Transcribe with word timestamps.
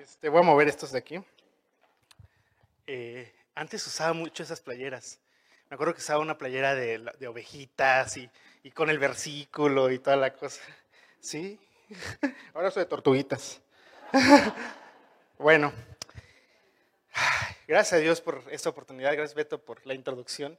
Este, 0.00 0.30
voy 0.30 0.40
a 0.40 0.44
mover 0.44 0.66
estos 0.66 0.92
de 0.92 0.98
aquí. 0.98 1.22
Eh, 2.86 3.30
antes 3.54 3.86
usaba 3.86 4.14
mucho 4.14 4.42
esas 4.42 4.62
playeras. 4.62 5.20
Me 5.68 5.74
acuerdo 5.74 5.92
que 5.92 6.00
usaba 6.00 6.20
una 6.20 6.38
playera 6.38 6.74
de, 6.74 7.28
ovejitas 7.28 8.16
y, 8.16 8.30
y, 8.62 8.70
con 8.70 8.88
el 8.88 8.98
versículo 8.98 9.90
y 9.90 9.98
toda 9.98 10.16
la 10.16 10.32
cosa. 10.32 10.62
¿Sí? 11.20 11.60
Ahora 12.54 12.70
soy 12.70 12.84
de 12.84 12.88
tortuguitas. 12.88 13.60
bueno, 15.38 15.70
gracias 17.68 17.92
a 17.92 18.02
Dios 18.02 18.22
por 18.22 18.42
esta 18.50 18.70
oportunidad. 18.70 19.12
Gracias, 19.12 19.34
Beto, 19.34 19.62
por 19.62 19.86
la 19.86 19.92
introducción. 19.92 20.58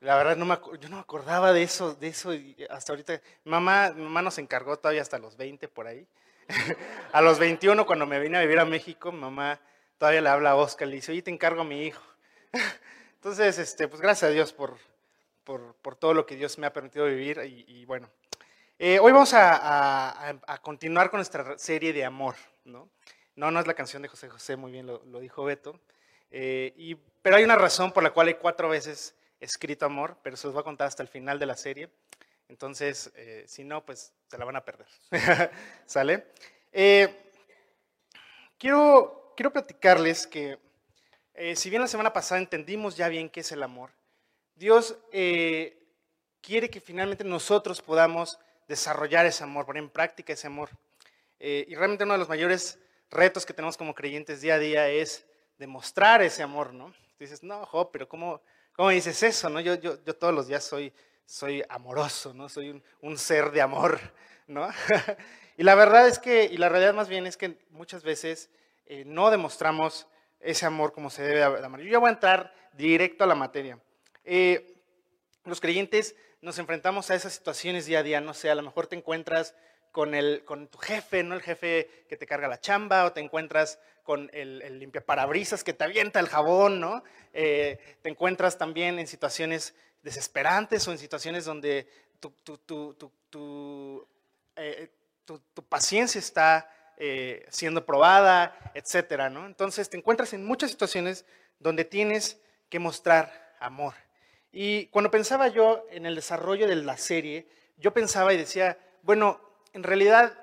La 0.00 0.16
verdad, 0.16 0.36
no 0.36 0.46
me, 0.46 0.58
yo 0.80 0.88
no 0.88 0.96
me 0.96 1.02
acordaba 1.02 1.52
de 1.52 1.62
eso, 1.62 1.94
de 1.94 2.08
eso 2.08 2.32
hasta 2.70 2.92
ahorita. 2.92 3.20
Mamá, 3.44 3.92
mamá 3.96 4.20
nos 4.20 4.38
encargó 4.38 4.76
todavía 4.76 5.02
hasta 5.02 5.18
los 5.18 5.36
20 5.36 5.68
por 5.68 5.86
ahí. 5.86 6.08
a 7.12 7.20
los 7.20 7.38
21, 7.38 7.86
cuando 7.86 8.06
me 8.06 8.20
vine 8.20 8.38
a 8.38 8.40
vivir 8.40 8.58
a 8.58 8.64
México, 8.64 9.12
mamá 9.12 9.60
todavía 9.98 10.20
le 10.20 10.28
habla 10.28 10.50
a 10.50 10.56
Oscar, 10.56 10.88
le 10.88 10.96
dice, 10.96 11.12
oye, 11.12 11.22
te 11.22 11.30
encargo 11.30 11.62
a 11.62 11.64
mi 11.64 11.84
hijo. 11.86 12.02
Entonces, 13.14 13.58
este, 13.58 13.88
pues 13.88 14.00
gracias 14.00 14.30
a 14.30 14.32
Dios 14.32 14.52
por, 14.52 14.76
por, 15.44 15.96
todo 15.96 16.14
lo 16.14 16.26
que 16.26 16.36
Dios 16.36 16.58
me 16.58 16.66
ha 16.66 16.72
permitido 16.72 17.06
vivir. 17.06 17.40
Y, 17.44 17.84
bueno, 17.86 18.10
eh, 18.78 18.98
hoy 18.98 19.12
vamos 19.12 19.32
a, 19.32 20.30
a, 20.30 20.58
continuar 20.58 21.10
con 21.10 21.18
nuestra 21.18 21.56
serie 21.58 21.92
de 21.92 22.04
amor. 22.04 22.34
¿no? 22.64 22.90
no, 23.36 23.50
no 23.50 23.60
es 23.60 23.66
la 23.66 23.74
canción 23.74 24.02
de 24.02 24.08
José 24.08 24.28
José, 24.28 24.56
muy 24.56 24.72
bien 24.72 24.86
lo, 24.86 25.02
lo 25.06 25.20
dijo 25.20 25.44
Beto. 25.44 25.80
Eh, 26.30 26.74
y, 26.76 26.96
pero 27.22 27.36
hay 27.36 27.44
una 27.44 27.56
razón 27.56 27.92
por 27.92 28.02
la 28.02 28.10
cual 28.10 28.28
hay 28.28 28.34
cuatro 28.34 28.68
veces 28.68 29.14
escrito 29.40 29.86
amor, 29.86 30.18
pero 30.22 30.36
se 30.36 30.46
los 30.46 30.54
voy 30.54 30.60
a 30.60 30.64
contar 30.64 30.88
hasta 30.88 31.02
el 31.02 31.08
final 31.08 31.38
de 31.38 31.46
la 31.46 31.56
serie. 31.56 31.90
Entonces, 32.48 33.12
eh, 33.16 33.44
si 33.46 33.64
no, 33.64 33.84
pues 33.84 34.12
se 34.28 34.38
la 34.38 34.44
van 34.44 34.56
a 34.56 34.64
perder. 34.64 34.86
¿Sale? 35.86 36.26
Eh, 36.72 37.08
quiero, 38.58 39.32
quiero 39.36 39.52
platicarles 39.52 40.26
que, 40.26 40.58
eh, 41.34 41.56
si 41.56 41.70
bien 41.70 41.82
la 41.82 41.88
semana 41.88 42.12
pasada 42.12 42.40
entendimos 42.40 42.96
ya 42.96 43.08
bien 43.08 43.28
qué 43.28 43.40
es 43.40 43.52
el 43.52 43.62
amor, 43.62 43.90
Dios 44.54 44.96
quiere 45.10 46.70
que 46.70 46.80
finalmente 46.80 47.24
nosotros 47.24 47.82
podamos 47.82 48.38
desarrollar 48.68 49.26
ese 49.26 49.42
amor, 49.42 49.66
poner 49.66 49.82
en 49.82 49.90
práctica 49.90 50.32
ese 50.32 50.46
amor. 50.46 50.70
y 51.40 51.74
realmente 51.74 52.04
uno 52.04 52.12
de 52.12 52.20
los 52.20 52.28
mayores 52.28 52.78
retos 53.10 53.44
que 53.44 53.52
tenemos 53.52 53.76
como 53.76 53.94
creyentes 53.94 54.40
día 54.40 54.54
a 54.54 54.58
día 54.58 54.88
es 54.88 55.26
demostrar 55.58 56.22
ese 56.22 56.42
amor, 56.42 56.72
¿no? 56.72 56.94
dices, 57.24 57.42
no, 57.42 57.64
jo, 57.66 57.90
pero 57.90 58.08
¿cómo, 58.08 58.40
cómo 58.72 58.90
dices 58.90 59.22
eso? 59.22 59.48
No? 59.48 59.60
Yo, 59.60 59.74
yo, 59.74 60.02
yo 60.04 60.14
todos 60.14 60.34
los 60.34 60.46
días 60.46 60.64
soy 60.64 60.92
soy 61.26 61.62
amoroso, 61.68 62.34
¿no? 62.34 62.48
Soy 62.48 62.82
un, 63.00 63.18
ser 63.18 63.50
de 63.50 63.62
amor, 63.62 64.00
¿no? 64.46 64.68
y 65.56 65.62
la 65.62 65.74
verdad 65.74 66.08
es 66.08 66.18
que, 66.18 66.44
y 66.44 66.56
la 66.56 66.68
realidad 66.68 66.94
más 66.94 67.08
bien 67.08 67.26
es 67.26 67.36
que 67.36 67.58
muchas 67.70 68.02
veces 68.02 68.50
eh, 68.86 69.04
no 69.06 69.30
demostramos 69.30 70.06
ese 70.40 70.66
amor 70.66 70.92
como 70.92 71.10
se 71.10 71.22
debe 71.22 71.42
amar. 71.42 71.80
Yo 71.80 71.90
ya 71.90 71.98
voy 71.98 72.10
a 72.10 72.12
entrar 72.12 72.54
directo 72.74 73.24
a 73.24 73.26
la 73.26 73.34
materia. 73.34 73.78
Eh, 74.24 74.74
los 75.44 75.60
creyentes 75.60 76.16
nos 76.40 76.58
enfrentamos 76.58 77.10
a 77.10 77.14
esas 77.14 77.32
situaciones 77.32 77.86
día 77.86 78.00
a 78.00 78.02
día, 78.02 78.20
no 78.20 78.34
sé, 78.34 78.50
a 78.50 78.54
lo 78.54 78.62
mejor 78.62 78.86
te 78.86 78.96
encuentras 78.96 79.54
con, 79.92 80.14
el, 80.14 80.44
con 80.44 80.68
tu 80.68 80.78
jefe, 80.78 81.22
¿no? 81.22 81.34
El 81.34 81.40
jefe 81.40 82.04
que 82.08 82.16
te 82.16 82.26
carga 82.26 82.48
la 82.48 82.60
chamba, 82.60 83.04
o 83.04 83.12
te 83.12 83.20
encuentras 83.20 83.78
con 84.02 84.28
el, 84.34 84.60
el 84.62 84.78
limpiaparabrisas 84.78 85.64
que 85.64 85.72
te 85.72 85.84
avienta 85.84 86.20
el 86.20 86.28
jabón, 86.28 86.80
¿no? 86.80 87.02
Eh, 87.32 87.78
te 88.02 88.10
encuentras 88.10 88.58
también 88.58 88.98
en 88.98 89.06
situaciones 89.06 89.74
desesperantes 90.04 90.86
o 90.86 90.92
en 90.92 90.98
situaciones 90.98 91.44
donde 91.46 91.88
tu, 92.20 94.06
eh, 94.54 94.90
paciencia 95.68 96.18
está 96.18 96.70
eh, 96.98 97.44
siendo 97.48 97.84
probada, 97.84 98.56
etcétera, 98.74 99.30
¿no? 99.30 99.46
Entonces 99.46 99.90
te 99.90 99.96
encuentras 99.96 100.32
en 100.34 100.44
muchas 100.44 100.70
situaciones 100.70 101.24
donde 101.58 101.84
tienes 101.84 102.38
que 102.68 102.78
mostrar 102.78 103.56
amor. 103.58 103.94
Y 104.52 104.86
cuando 104.88 105.10
pensaba 105.10 105.48
yo 105.48 105.84
en 105.90 106.06
el 106.06 106.14
desarrollo 106.14 106.68
de 106.68 106.76
la 106.76 106.96
serie, 106.96 107.48
yo 107.78 107.92
pensaba 107.92 108.32
y 108.32 108.36
decía, 108.36 108.78
bueno, 109.02 109.40
en 109.72 109.82
realidad, 109.82 110.38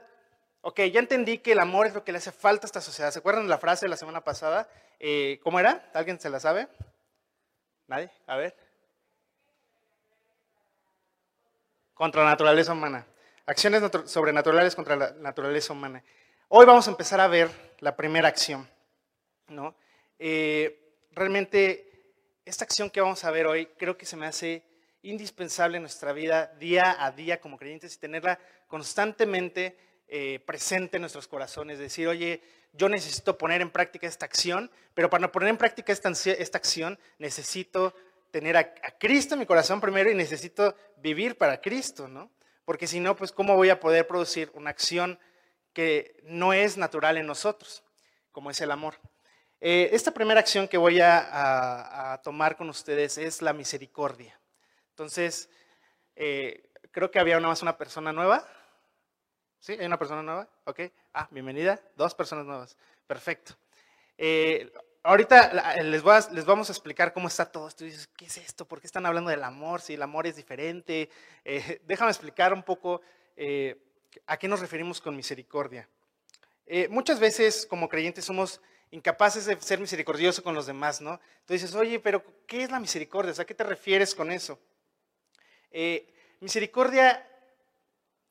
ok, 0.62 0.82
ya 0.92 1.00
entendí 1.00 1.38
que 1.38 1.54
el 1.54 1.60
amor 1.60 1.86
es 1.88 1.94
lo 1.94 2.04
que 2.04 2.12
le 2.12 2.18
hace 2.18 2.32
falta 2.32 2.66
a 2.66 2.68
esta 2.68 2.82
sociedad. 2.82 3.12
¿Se 3.12 3.20
acuerdan 3.20 3.48
la 3.48 3.60
frase 3.60 3.86
de 3.86 3.90
la 3.90 3.98
semana 3.98 4.24
pasada? 4.24 4.68
Eh, 5.00 5.40
¿Cómo 5.44 5.60
era? 5.60 5.90
¿Alguien 5.94 6.20
se 6.20 6.30
la 6.30 6.40
sabe? 6.40 6.68
¿Nadie? 7.88 8.12
A 8.26 8.36
ver. 8.36 8.56
Contra 12.02 12.24
la 12.24 12.32
naturaleza 12.32 12.74
humana. 12.74 13.06
Acciones 13.46 13.84
sobrenaturales 14.06 14.74
contra 14.74 14.96
la 14.96 15.12
naturaleza 15.20 15.72
humana. 15.72 16.04
Hoy 16.48 16.66
vamos 16.66 16.88
a 16.88 16.90
empezar 16.90 17.20
a 17.20 17.28
ver 17.28 17.48
la 17.78 17.96
primera 17.96 18.28
acción. 18.28 18.68
¿no? 19.50 19.76
Eh, 20.18 20.96
realmente, 21.12 22.16
esta 22.44 22.66
acción 22.66 22.90
que 22.90 23.02
vamos 23.02 23.24
a 23.24 23.30
ver 23.30 23.46
hoy 23.46 23.68
creo 23.78 24.00
que 24.00 24.08
se 24.08 24.18
me 24.18 24.26
hace 24.26 24.64
indispensable 25.04 25.78
en 25.78 25.84
nuestra 25.84 26.12
vida 26.12 26.48
día 26.60 27.06
a 27.06 27.12
día 27.12 27.40
como 27.40 27.60
creyentes 27.60 27.94
y 27.94 28.00
tenerla 28.00 28.40
constantemente 28.68 29.78
eh, 30.08 30.40
presente 30.44 30.98
en 30.98 31.02
nuestros 31.02 31.28
corazones. 31.28 31.78
Decir, 31.78 32.08
oye, 32.08 32.42
yo 32.74 32.90
necesito 32.90 33.38
poner 33.38 33.62
en 33.62 33.70
práctica 33.70 34.08
esta 34.08 34.26
acción, 34.26 34.72
pero 34.96 35.12
para 35.12 35.32
poner 35.32 35.50
en 35.50 35.58
práctica 35.58 35.94
esta, 35.94 36.10
esta 36.10 36.58
acción 36.58 36.98
necesito 37.20 37.94
tener 38.32 38.58
a, 38.58 38.74
Cristo 38.98 39.36
en 39.36 39.40
mi 39.40 39.46
corazón 39.46 39.82
primero 39.82 40.10
y 40.10 40.16
necesito 40.16 40.76
vivir 40.98 41.38
para 41.38 41.62
Cristo, 41.62 42.08
¿no? 42.08 42.32
Porque 42.66 42.88
si 42.88 43.00
no, 43.00 43.16
pues 43.16 43.32
¿cómo 43.32 43.56
voy 43.56 43.70
a 43.70 43.80
poder 43.80 44.08
producir 44.08 44.50
una 44.54 44.70
acción 44.70 45.20
que 45.74 46.18
no 46.24 46.54
es 46.54 46.78
natural 46.78 47.18
en 47.18 47.28
nosotros, 47.28 47.84
como 48.32 48.50
es 48.50 48.62
el 48.62 48.72
amor? 48.72 48.96
Eh, 49.60 49.90
esta 49.94 50.12
primera 50.12 50.40
acción 50.40 50.68
que 50.68 50.78
voy 50.78 51.00
a, 51.02 52.20
tomar 52.24 52.56
con 52.56 52.70
ustedes 52.70 53.18
es 53.18 53.42
la 53.42 53.54
misericordia. 53.54 54.40
Entonces, 54.90 55.50
eh, 56.16 56.70
creo 56.92 57.12
que 57.12 57.20
había 57.20 57.38
una 57.38 57.50
más 57.50 57.62
una 57.62 57.78
persona 57.78 58.12
nueva. 58.12 58.48
¿Sí? 59.60 59.74
¿Hay 59.74 59.86
una 59.86 60.00
persona 60.00 60.24
nueva? 60.24 60.50
Ok. 60.66 60.82
Ah, 61.14 61.28
bienvenida. 61.30 61.80
Dos 61.96 62.16
personas 62.16 62.46
nuevas. 62.46 62.76
Perfecto. 63.06 63.54
Eh, 64.18 64.72
ahorita 65.04 65.82
les, 65.84 66.04
les, 66.32 66.46
vamos 66.46 66.70
a 66.70 66.74
explicar 66.74 67.14
cómo 67.14 67.28
está 67.28 67.46
todo 67.46 67.68
esto. 67.68 67.84
dices, 67.84 68.08
¿qué 68.16 68.26
es 68.26 68.38
esto? 68.38 68.66
¿Por 68.66 68.80
qué 68.80 68.88
están 68.88 69.06
hablando 69.06 69.30
del 69.30 69.44
amor? 69.44 69.82
Si 69.82 69.94
el 69.94 70.02
amor 70.02 70.28
es 70.28 70.36
diferente. 70.36 71.10
Eh, 71.44 71.82
déjame 71.86 72.12
explicar 72.12 72.54
un 72.54 72.64
poco 72.64 73.02
eh, 73.36 73.78
a 74.28 74.38
qué 74.38 74.48
nos 74.48 74.60
referimos 74.60 75.02
con 75.02 75.16
misericordia. 75.16 75.88
Eh, 76.66 76.88
muchas 76.90 77.20
veces 77.20 77.66
como 77.66 77.90
creyentes 77.90 78.26
somos 78.26 78.62
incapaces 78.92 79.46
de 79.46 79.60
ser 79.62 79.80
misericordiosos 79.80 80.44
con 80.44 80.54
los 80.54 80.66
demás, 80.66 81.02
¿no? 81.02 81.20
Entonces 81.40 81.62
dices, 81.62 81.76
oye, 81.76 82.00
pero 82.00 82.24
¿qué 82.46 82.64
es 82.64 82.72
la 82.72 82.80
misericordia? 82.80 83.34
¿A 83.38 83.46
qué 83.46 83.54
te 83.54 83.64
refieres 83.64 84.14
con 84.14 84.32
eso? 84.32 84.60
misericordia, 86.42 87.26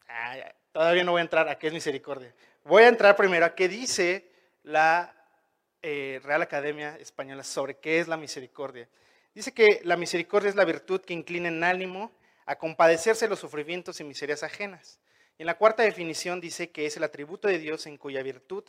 ah, 0.06 0.36
todavía 0.72 1.04
no 1.04 1.12
voy 1.12 1.20
a 1.20 1.22
entrar 1.22 1.48
a 1.48 1.58
qué 1.58 1.68
es 1.68 1.72
misericordia. 1.72 2.34
Voy 2.64 2.82
a 2.82 2.88
entrar 2.88 3.16
primero 3.16 3.46
a 3.46 3.54
qué 3.54 3.66
dice 3.66 4.30
la 4.62 5.19
eh, 5.82 6.20
Real 6.22 6.42
Academia 6.42 6.96
Española 6.96 7.42
sobre 7.42 7.76
qué 7.76 8.00
es 8.00 8.08
la 8.08 8.16
misericordia. 8.16 8.88
Dice 9.34 9.52
que 9.52 9.80
la 9.84 9.96
misericordia 9.96 10.50
es 10.50 10.56
la 10.56 10.64
virtud 10.64 11.00
que 11.00 11.14
inclina 11.14 11.48
en 11.48 11.62
ánimo 11.62 12.12
a 12.46 12.56
compadecerse 12.56 13.26
de 13.26 13.30
los 13.30 13.38
sufrimientos 13.38 14.00
y 14.00 14.04
miserias 14.04 14.42
ajenas. 14.42 14.98
en 15.38 15.46
la 15.46 15.56
cuarta 15.56 15.82
definición 15.82 16.40
dice 16.40 16.70
que 16.70 16.84
es 16.84 16.96
el 16.98 17.04
atributo 17.04 17.48
de 17.48 17.58
Dios 17.58 17.86
en 17.86 17.96
cuya 17.96 18.22
virtud 18.22 18.64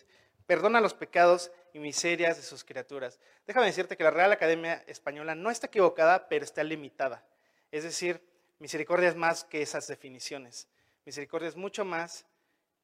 perdona 0.45 0.79
los 0.79 0.93
pecados 0.93 1.51
y 1.73 1.79
miserias 1.79 2.37
de 2.37 2.43
sus 2.43 2.63
criaturas. 2.63 3.19
Déjame 3.47 3.65
decirte 3.65 3.97
que 3.97 4.03
la 4.03 4.11
Real 4.11 4.31
Academia 4.31 4.83
Española 4.87 5.35
no 5.35 5.49
está 5.49 5.67
equivocada, 5.67 6.29
pero 6.29 6.45
está 6.45 6.63
limitada. 6.63 7.25
Es 7.71 7.83
decir, 7.83 8.21
misericordia 8.59 9.09
es 9.09 9.15
más 9.15 9.43
que 9.43 9.61
esas 9.61 9.87
definiciones. 9.87 10.67
Misericordia 11.05 11.49
es 11.49 11.55
mucho 11.55 11.85
más 11.85 12.25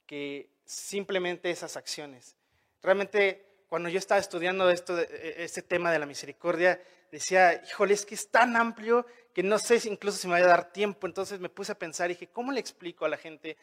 que 0.06 0.50
simplemente 0.66 1.50
esas 1.50 1.78
acciones. 1.78 2.36
Realmente 2.82 3.47
cuando 3.68 3.90
yo 3.90 4.00
estaba 4.00 4.20
estudiando 4.20 4.70
esto, 4.70 4.98
este 5.00 5.62
tema 5.62 5.92
de 5.92 6.00
la 6.00 6.06
misericordia, 6.06 6.82
decía, 7.12 7.62
híjole, 7.68 7.94
es 7.94 8.06
que 8.06 8.16
es 8.16 8.30
tan 8.30 8.56
amplio 8.56 9.06
que 9.34 9.44
no 9.44 9.60
sé 9.60 9.80
incluso 9.86 10.18
si 10.18 10.28
me 10.28 10.40
va 10.40 10.46
a 10.46 10.48
dar 10.48 10.72
tiempo. 10.72 11.08
Entonces 11.08 11.40
me 11.40 11.50
puse 11.50 11.72
a 11.72 11.80
pensar 11.80 12.10
y 12.10 12.14
dije, 12.14 12.28
¿cómo 12.28 12.52
le 12.52 12.60
explico 12.60 13.06
a 13.06 13.10
la 13.10 13.18
gente 13.18 13.58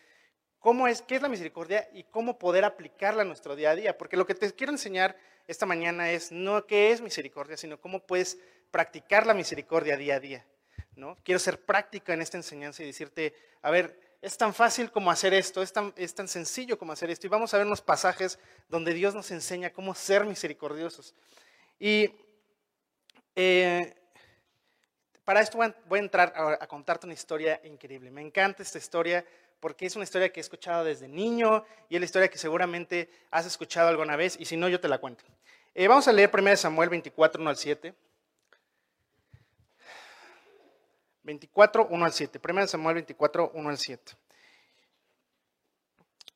cómo 0.59 0.89
es, 0.89 1.03
qué 1.03 1.17
es 1.17 1.23
la 1.23 1.29
misericordia 1.29 1.89
y 1.93 2.05
cómo 2.05 2.39
poder 2.39 2.65
aplicarla 2.65 3.23
a 3.23 3.27
nuestro 3.27 3.57
día 3.57 3.71
a 3.71 3.75
día? 3.75 3.99
Porque 3.99 4.17
lo 4.17 4.27
que 4.27 4.35
te 4.35 4.53
quiero 4.53 4.73
enseñar 4.73 5.17
esta 5.47 5.67
mañana 5.67 6.11
es 6.11 6.33
no 6.33 6.67
qué 6.67 6.91
es 6.91 7.01
misericordia, 7.01 7.57
sino 7.57 7.81
cómo 7.81 8.07
puedes 8.07 8.39
practicar 8.71 9.27
la 9.27 9.35
misericordia 9.35 9.97
día 9.97 10.17
a 10.17 10.21
día. 10.21 10.47
¿no? 10.97 11.17
Quiero 11.23 11.39
ser 11.39 11.61
práctica 11.61 12.15
en 12.15 12.23
esta 12.23 12.37
enseñanza 12.37 12.83
y 12.83 12.87
decirte, 12.87 13.35
a 13.63 13.71
ver, 13.71 13.99
es 14.25 14.39
tan 14.39 14.55
fácil 14.55 14.91
como 14.91 15.11
hacer 15.11 15.35
esto, 15.35 15.61
es 15.61 15.71
tan, 15.71 15.93
es 15.97 16.15
tan 16.15 16.29
sencillo 16.29 16.79
como 16.79 16.93
hacer 16.93 17.11
esto. 17.11 17.27
Y 17.27 17.31
vamos 17.31 17.53
a 17.53 17.59
ver 17.59 17.67
unos 17.67 17.83
pasajes 17.83 18.39
donde 18.71 18.95
Dios 18.95 19.15
nos 19.15 19.31
enseña 19.31 19.71
cómo 19.71 19.95
ser 19.95 20.25
misericordiosos. 20.25 21.15
Y 21.79 22.11
eh, 23.37 23.95
para 25.27 25.43
esto 25.43 25.59
voy 25.59 25.99
a, 25.99 26.03
entrar 26.03 26.33
a, 26.35 26.67
contarte 26.67 27.05
una 27.05 27.13
historia 27.13 27.61
increíble. 27.65 28.11
Me 28.11 28.23
encanta 28.23 28.63
esta 28.63 28.79
historia 28.79 29.27
porque 29.61 29.85
es 29.85 29.95
una 29.95 30.05
historia 30.05 30.33
que 30.33 30.41
he 30.41 30.43
escuchado 30.43 30.85
desde 30.85 31.07
niño 31.07 31.63
y 31.91 31.97
es 31.97 32.01
la 32.01 32.07
historia 32.07 32.29
que 32.29 32.39
seguramente 32.39 33.11
has 33.31 33.45
escuchado 33.45 33.89
alguna 33.91 34.17
vez 34.17 34.37
y 34.41 34.47
si 34.47 34.57
no, 34.57 34.71
yo 34.71 34.81
te 34.81 34.89
la 34.89 34.97
cuento. 34.97 35.23
Eh, 35.75 35.87
vamos 35.87 36.09
a 36.09 36.13
leer 36.13 36.31
1 36.33 36.57
Samuel 36.57 36.89
24, 36.89 37.43
1 37.43 37.51
al 37.51 37.57
7. 37.59 37.95
24, 41.25 41.87
1 41.91 42.05
al 42.05 42.13
7. 42.13 42.41
1 42.43 42.67
Samuel 42.69 42.95
24, 42.95 43.51
1 43.55 43.69
al 43.69 43.79
7. 43.79 44.13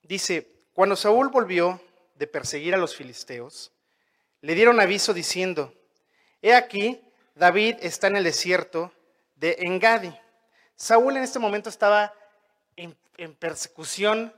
Dice, 0.02 0.50
cuando 0.72 0.96
Saúl 0.96 1.28
volvió 1.28 1.80
de 2.14 2.26
perseguir 2.26 2.74
a 2.74 2.78
los 2.78 2.96
filisteos, 2.96 3.72
le 4.40 4.54
dieron 4.54 4.80
aviso 4.80 5.12
diciendo, 5.12 5.74
he 6.40 6.54
aquí, 6.54 7.00
David 7.34 7.76
está 7.80 8.06
en 8.06 8.16
el 8.16 8.24
desierto 8.24 8.92
de 9.36 9.56
Engadi. 9.60 10.16
Saúl 10.76 11.16
en 11.16 11.22
este 11.22 11.38
momento 11.38 11.68
estaba 11.68 12.12
en, 12.76 12.96
persecución 13.34 14.32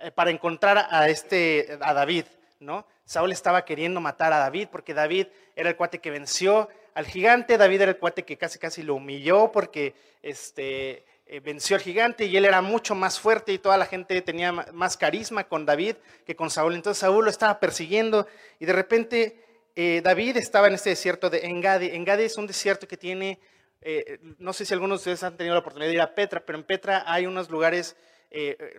eh, 0.00 0.10
para 0.10 0.30
encontrar 0.30 0.88
a, 0.90 1.08
este, 1.08 1.78
a 1.82 1.92
David, 1.92 2.24
¿no? 2.60 2.86
Saúl 3.04 3.30
estaba 3.30 3.64
queriendo 3.64 4.00
matar 4.00 4.32
a 4.32 4.38
David 4.38 4.68
porque 4.72 4.94
David 4.94 5.26
era 5.54 5.68
el 5.68 5.76
cuate 5.76 5.98
que 5.98 6.10
venció 6.10 6.68
al 6.94 7.06
gigante, 7.06 7.56
David 7.56 7.82
era 7.82 7.90
el 7.92 7.98
cuate 7.98 8.24
que 8.24 8.36
casi 8.36 8.58
casi 8.58 8.82
lo 8.82 8.94
humilló 8.94 9.50
porque 9.50 9.94
este, 10.22 11.04
eh, 11.26 11.40
venció 11.40 11.76
al 11.76 11.82
gigante 11.82 12.26
y 12.26 12.36
él 12.36 12.44
era 12.44 12.60
mucho 12.60 12.94
más 12.94 13.18
fuerte 13.18 13.52
y 13.52 13.58
toda 13.58 13.78
la 13.78 13.86
gente 13.86 14.20
tenía 14.20 14.52
más 14.52 14.98
carisma 14.98 15.44
con 15.44 15.64
David 15.64 15.96
que 16.26 16.36
con 16.36 16.50
Saúl. 16.50 16.74
Entonces 16.74 17.00
Saúl 17.00 17.24
lo 17.24 17.30
estaba 17.30 17.58
persiguiendo 17.58 18.26
y 18.58 18.66
de 18.66 18.72
repente 18.74 19.42
eh, 19.74 20.02
David 20.04 20.36
estaba 20.36 20.66
en 20.66 20.74
este 20.74 20.90
desierto 20.90 21.30
de 21.30 21.46
Engadi. 21.46 21.86
Engadi 21.86 22.24
es 22.24 22.36
un 22.36 22.46
desierto 22.46 22.86
que 22.86 22.98
tiene, 22.98 23.40
eh, 23.80 24.18
no 24.38 24.52
sé 24.52 24.66
si 24.66 24.74
algunos 24.74 24.98
de 24.98 25.12
ustedes 25.12 25.22
han 25.22 25.38
tenido 25.38 25.54
la 25.54 25.60
oportunidad 25.60 25.88
de 25.88 25.94
ir 25.94 26.02
a 26.02 26.14
Petra, 26.14 26.44
pero 26.44 26.58
en 26.58 26.64
Petra 26.64 27.04
hay 27.06 27.26
unos 27.26 27.48
lugares 27.48 27.96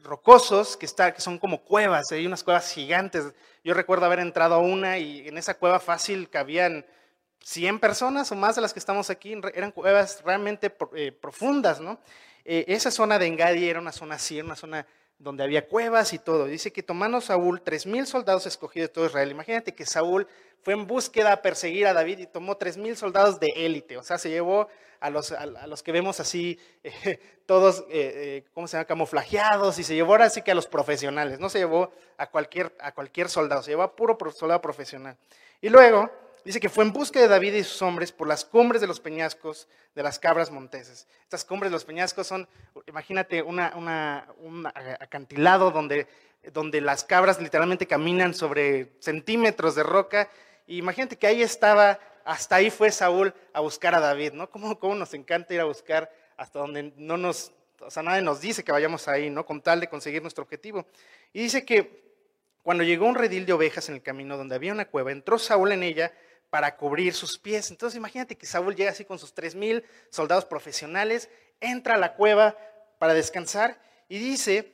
rocosos 0.02 0.76
que, 0.78 0.88
que 0.88 1.22
son 1.22 1.38
como 1.38 1.64
cuevas, 1.64 2.12
hay 2.12 2.26
unas 2.26 2.44
cuevas 2.44 2.74
gigantes. 2.74 3.34
Yo 3.64 3.76
recuerdo 3.76 4.08
haber 4.08 4.18
entrado 4.18 4.56
a 4.56 4.58
una 4.58 4.98
y 4.98 5.28
en 5.28 5.38
esa 5.38 5.54
cueva 5.54 5.80
fácil 5.80 6.28
cabían 6.28 6.84
100 7.44 7.80
personas 7.80 8.32
o 8.32 8.36
más 8.36 8.56
de 8.56 8.62
las 8.62 8.74
que 8.74 8.80
estamos 8.80 9.10
aquí, 9.10 9.40
eran 9.54 9.72
cuevas 9.72 10.22
realmente 10.24 10.70
profundas, 10.70 11.80
¿no? 11.82 12.00
Eh, 12.46 12.66
esa 12.68 12.90
zona 12.90 13.20
de 13.20 13.28
Engadi 13.28 13.70
era 13.70 13.80
una 13.80 13.92
zona 13.92 14.16
así, 14.16 14.40
una 14.42 14.56
zona 14.56 14.86
donde 15.18 15.44
había 15.44 15.68
cuevas 15.68 16.14
y 16.14 16.20
todo. 16.20 16.46
Dice 16.46 16.72
que 16.72 16.84
tomando 16.84 17.22
Saúl 17.22 17.62
tres 17.62 17.86
mil 17.86 18.08
soldados 18.08 18.46
escogidos 18.46 18.90
de 18.90 18.94
todo 18.94 19.06
Israel. 19.06 19.32
Imagínate 19.32 19.74
que 19.74 19.86
Saúl 19.86 20.28
fue 20.62 20.74
en 20.74 20.88
búsqueda 20.88 21.34
a 21.34 21.42
perseguir 21.42 21.88
a 21.88 21.94
David 21.94 22.20
y 22.20 22.28
tomó 22.28 22.58
tres 22.58 22.78
mil 22.78 22.96
soldados 22.96 23.40
de 23.40 23.48
élite. 23.56 23.98
O 23.98 24.04
sea, 24.04 24.18
se 24.18 24.30
llevó 24.30 24.68
a 25.00 25.10
los, 25.10 25.84
que 25.84 25.92
vemos 25.92 26.22
así, 26.22 26.58
eh, 26.84 27.20
todos, 27.46 27.84
eh, 27.90 28.46
¿cómo 28.54 28.70
se 28.70 28.78
llama? 28.78 28.86
Camuflajeados 28.86 29.78
y 29.80 29.84
se 29.84 29.96
llevó 29.96 30.14
ahora 30.14 30.30
sí 30.30 30.42
que 30.42 30.52
a 30.52 30.56
los 30.56 30.68
profesionales. 30.68 31.40
No 31.40 31.50
se 31.50 31.60
llevó 31.60 31.92
a 32.18 32.30
cualquier, 32.30 32.74
a 32.80 32.94
cualquier 32.94 33.28
soldado, 33.28 33.64
se 33.64 33.72
llevó 33.72 33.84
a 33.84 33.96
puro 33.96 34.18
soldado 34.32 34.62
profesional. 34.62 35.18
Y 35.62 35.70
luego 35.70 36.10
Dice 36.46 36.60
que 36.60 36.68
fue 36.68 36.84
en 36.84 36.92
busca 36.92 37.22
de 37.22 37.30
David 37.30 37.54
y 37.54 37.64
sus 37.64 37.82
hombres 37.82 38.12
por 38.12 38.28
las 38.28 38.44
cumbres 38.44 38.82
de 38.82 38.88
los 38.88 39.00
peñascos 39.00 39.70
de 39.96 40.04
las 40.04 40.20
cabras 40.20 40.52
monteses. 40.52 41.08
Estas 41.24 41.46
cumbres 41.46 41.72
de 41.72 41.76
los 41.76 41.86
peñascos 41.86 42.28
son, 42.28 42.50
imagínate, 42.86 43.42
una, 43.42 44.28
un 44.42 44.66
acantilado 44.66 45.72
donde, 45.72 46.06
donde 46.52 46.82
las 46.82 47.06
cabras 47.06 47.40
literalmente 47.40 47.88
caminan 47.88 48.34
sobre 48.34 48.92
centímetros 49.00 49.76
de 49.76 49.84
roca. 49.84 50.30
Imagínate 50.68 51.16
que 51.16 51.28
ahí 51.28 51.42
estaba, 51.42 51.98
hasta 52.26 52.58
ahí 52.58 52.70
fue 52.70 52.92
Saúl 52.92 53.34
a 53.54 53.62
buscar 53.62 53.96
a 53.96 54.02
David, 54.02 54.34
¿no? 54.34 54.50
¿Cómo, 54.50 54.78
cómo 54.78 54.96
nos 54.96 55.14
encanta 55.14 55.54
ir 55.54 55.62
a 55.62 55.66
buscar 55.66 56.12
hasta 56.36 56.60
donde 56.60 56.92
no 56.98 57.16
nos, 57.16 57.54
o 57.80 57.90
sea, 57.90 58.04
nadie 58.04 58.22
nos 58.22 58.42
dice 58.42 58.66
que 58.66 58.74
vayamos 58.74 59.08
ahí, 59.08 59.30
¿no? 59.30 59.46
Con 59.46 59.62
tal 59.62 59.80
de 59.80 59.88
conseguir 59.88 60.22
nuestro 60.22 60.44
objetivo. 60.44 60.86
Y 61.32 61.44
dice 61.44 61.64
que 61.64 62.04
cuando 62.64 62.84
llegó 62.84 63.06
un 63.06 63.16
redil 63.16 63.46
de 63.46 63.54
ovejas 63.54 63.88
en 63.88 63.96
el 63.96 64.02
camino 64.02 64.36
donde 64.36 64.56
había 64.56 64.74
una 64.74 64.86
cueva, 64.86 65.14
entró 65.14 65.40
Saúl 65.40 65.72
en 65.72 65.84
ella 65.84 66.12
para 66.54 66.78
cubrir 66.78 67.16
sus 67.16 67.40
pies. 67.40 67.72
Entonces 67.72 67.98
imagínate 67.98 68.38
que 68.38 68.46
Saúl 68.46 68.76
llega 68.76 68.92
así 68.92 69.06
con 69.06 69.18
sus 69.18 69.34
tres 69.34 69.56
mil 69.56 69.84
soldados 70.12 70.46
profesionales, 70.46 71.28
entra 71.60 71.96
a 71.96 71.98
la 71.98 72.14
cueva 72.14 72.56
para 73.00 73.16
descansar 73.16 73.82
y 74.08 74.20
dice 74.20 74.72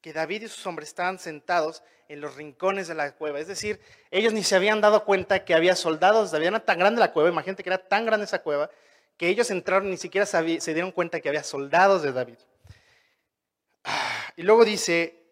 que 0.00 0.12
David 0.12 0.42
y 0.42 0.48
sus 0.48 0.66
hombres 0.66 0.88
estaban 0.88 1.20
sentados 1.20 1.84
en 2.08 2.20
los 2.20 2.34
rincones 2.34 2.88
de 2.88 2.96
la 2.96 3.12
cueva. 3.12 3.38
Es 3.38 3.46
decir, 3.46 3.78
ellos 4.10 4.32
ni 4.32 4.42
se 4.42 4.56
habían 4.56 4.80
dado 4.80 5.04
cuenta 5.04 5.44
que 5.44 5.54
había 5.54 5.76
soldados, 5.76 6.34
había 6.34 6.58
tan 6.58 6.80
grande 6.80 6.98
la 6.98 7.12
cueva, 7.12 7.28
imagínate 7.28 7.62
que 7.62 7.70
era 7.70 7.78
tan 7.78 8.04
grande 8.04 8.24
esa 8.24 8.42
cueva, 8.42 8.68
que 9.16 9.28
ellos 9.28 9.48
entraron 9.52 9.90
ni 9.90 9.98
siquiera 9.98 10.26
se 10.26 10.74
dieron 10.74 10.90
cuenta 10.90 11.20
que 11.20 11.28
había 11.28 11.44
soldados 11.44 12.02
de 12.02 12.10
David. 12.10 12.38
Y 14.34 14.42
luego 14.42 14.64
dice, 14.64 15.22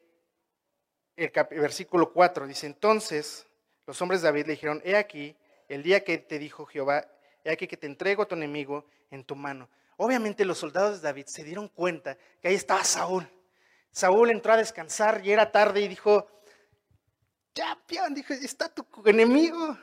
el 1.16 1.32
versículo 1.32 2.12
4, 2.12 2.46
dice, 2.46 2.66
entonces 2.66 3.44
los 3.88 4.00
hombres 4.00 4.22
de 4.22 4.28
David 4.28 4.46
le 4.46 4.52
dijeron, 4.52 4.80
he 4.84 4.94
aquí, 4.94 5.34
el 5.74 5.82
día 5.82 6.02
que 6.02 6.18
te 6.18 6.38
dijo 6.38 6.66
Jehová, 6.66 7.06
he 7.44 7.52
aquí 7.52 7.66
que 7.66 7.76
te 7.76 7.86
entrego 7.86 8.22
a 8.22 8.28
tu 8.28 8.34
enemigo 8.34 8.84
en 9.10 9.24
tu 9.24 9.36
mano. 9.36 9.68
Obviamente 9.96 10.44
los 10.44 10.58
soldados 10.58 11.00
de 11.00 11.08
David 11.08 11.26
se 11.26 11.44
dieron 11.44 11.68
cuenta 11.68 12.16
que 12.40 12.48
ahí 12.48 12.54
estaba 12.54 12.82
Saúl. 12.84 13.28
Saúl 13.92 14.30
entró 14.30 14.52
a 14.52 14.56
descansar 14.56 15.20
y 15.24 15.32
era 15.32 15.50
tarde 15.50 15.80
y 15.80 15.88
dijo, 15.88 16.26
ya, 17.54 17.78
pion, 17.86 18.14
dijo, 18.14 18.32
está 18.32 18.68
tu 18.68 18.84
enemigo, 19.04 19.76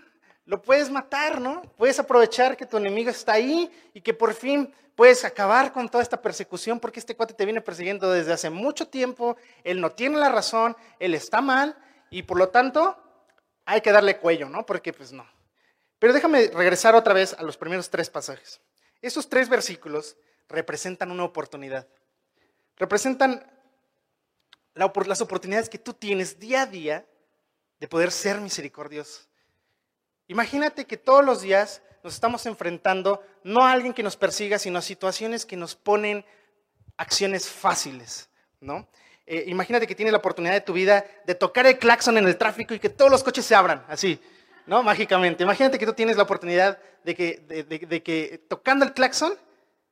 lo 0.45 0.61
puedes 0.61 0.89
matar, 0.89 1.39
¿no? 1.39 1.61
Puedes 1.77 1.99
aprovechar 1.99 2.57
que 2.57 2.65
tu 2.65 2.77
enemigo 2.77 3.09
está 3.09 3.33
ahí 3.33 3.71
y 3.93 4.01
que 4.01 4.13
por 4.13 4.33
fin 4.33 4.73
puedes 4.95 5.23
acabar 5.23 5.71
con 5.71 5.87
toda 5.87 6.01
esta 6.01 6.21
persecución 6.21 6.79
porque 6.79 6.99
este 6.99 7.15
cuate 7.15 7.33
te 7.33 7.45
viene 7.45 7.61
persiguiendo 7.61 8.11
desde 8.11 8.33
hace 8.33 8.49
mucho 8.49 8.87
tiempo, 8.87 9.37
él 9.63 9.79
no 9.79 9.91
tiene 9.91 10.17
la 10.17 10.29
razón, 10.29 10.75
él 10.99 11.13
está 11.13 11.39
mal 11.39 11.77
y 12.09 12.23
por 12.23 12.37
lo 12.37 12.49
tanto 12.49 12.97
hay 13.65 13.81
que 13.81 13.91
darle 13.91 14.17
cuello, 14.17 14.49
¿no? 14.49 14.65
Porque 14.65 14.93
pues 14.93 15.11
no, 15.11 15.27
pero 15.99 16.13
déjame 16.13 16.47
regresar 16.47 16.95
otra 16.95 17.13
vez 17.13 17.33
a 17.33 17.43
los 17.43 17.57
primeros 17.57 17.89
tres 17.89 18.09
pasajes. 18.09 18.61
Esos 19.01 19.29
tres 19.29 19.49
versículos 19.49 20.15
representan 20.47 21.11
una 21.11 21.23
oportunidad. 21.23 21.87
Representan 22.77 23.45
las 24.73 25.21
oportunidades 25.21 25.69
que 25.69 25.79
tú 25.79 25.93
tienes 25.93 26.39
día 26.39 26.63
a 26.63 26.65
día 26.65 27.05
de 27.79 27.87
poder 27.87 28.11
ser 28.11 28.39
misericordioso. 28.39 29.21
Imagínate 30.27 30.85
que 30.85 30.97
todos 30.97 31.25
los 31.25 31.41
días 31.41 31.81
nos 32.03 32.13
estamos 32.13 32.45
enfrentando 32.45 33.23
no 33.43 33.65
a 33.65 33.71
alguien 33.71 33.93
que 33.93 34.03
nos 34.03 34.15
persiga, 34.15 34.59
sino 34.59 34.77
a 34.77 34.81
situaciones 34.81 35.45
que 35.45 35.57
nos 35.57 35.75
ponen 35.75 36.25
acciones 36.97 37.47
fáciles, 37.47 38.29
¿no? 38.59 38.87
Eh, 39.25 39.45
imagínate 39.47 39.87
que 39.87 39.95
tienes 39.95 40.11
la 40.11 40.19
oportunidad 40.19 40.53
de 40.53 40.61
tu 40.61 40.73
vida 40.73 41.05
de 41.25 41.35
tocar 41.35 41.65
el 41.65 41.77
claxon 41.77 42.17
en 42.17 42.27
el 42.27 42.37
tráfico 42.37 42.73
y 42.73 42.79
que 42.79 42.89
todos 42.89 43.11
los 43.11 43.23
coches 43.23 43.45
se 43.45 43.55
abran, 43.55 43.83
así. 43.87 44.21
¿No? 44.67 44.83
Mágicamente. 44.83 45.43
Imagínate 45.43 45.79
que 45.79 45.85
tú 45.85 45.93
tienes 45.93 46.17
la 46.17 46.23
oportunidad 46.23 46.77
de 47.03 47.15
que, 47.15 47.65
de, 47.67 48.03
que 48.03 48.43
tocando 48.47 48.85
el 48.85 48.93
claxon 48.93 49.33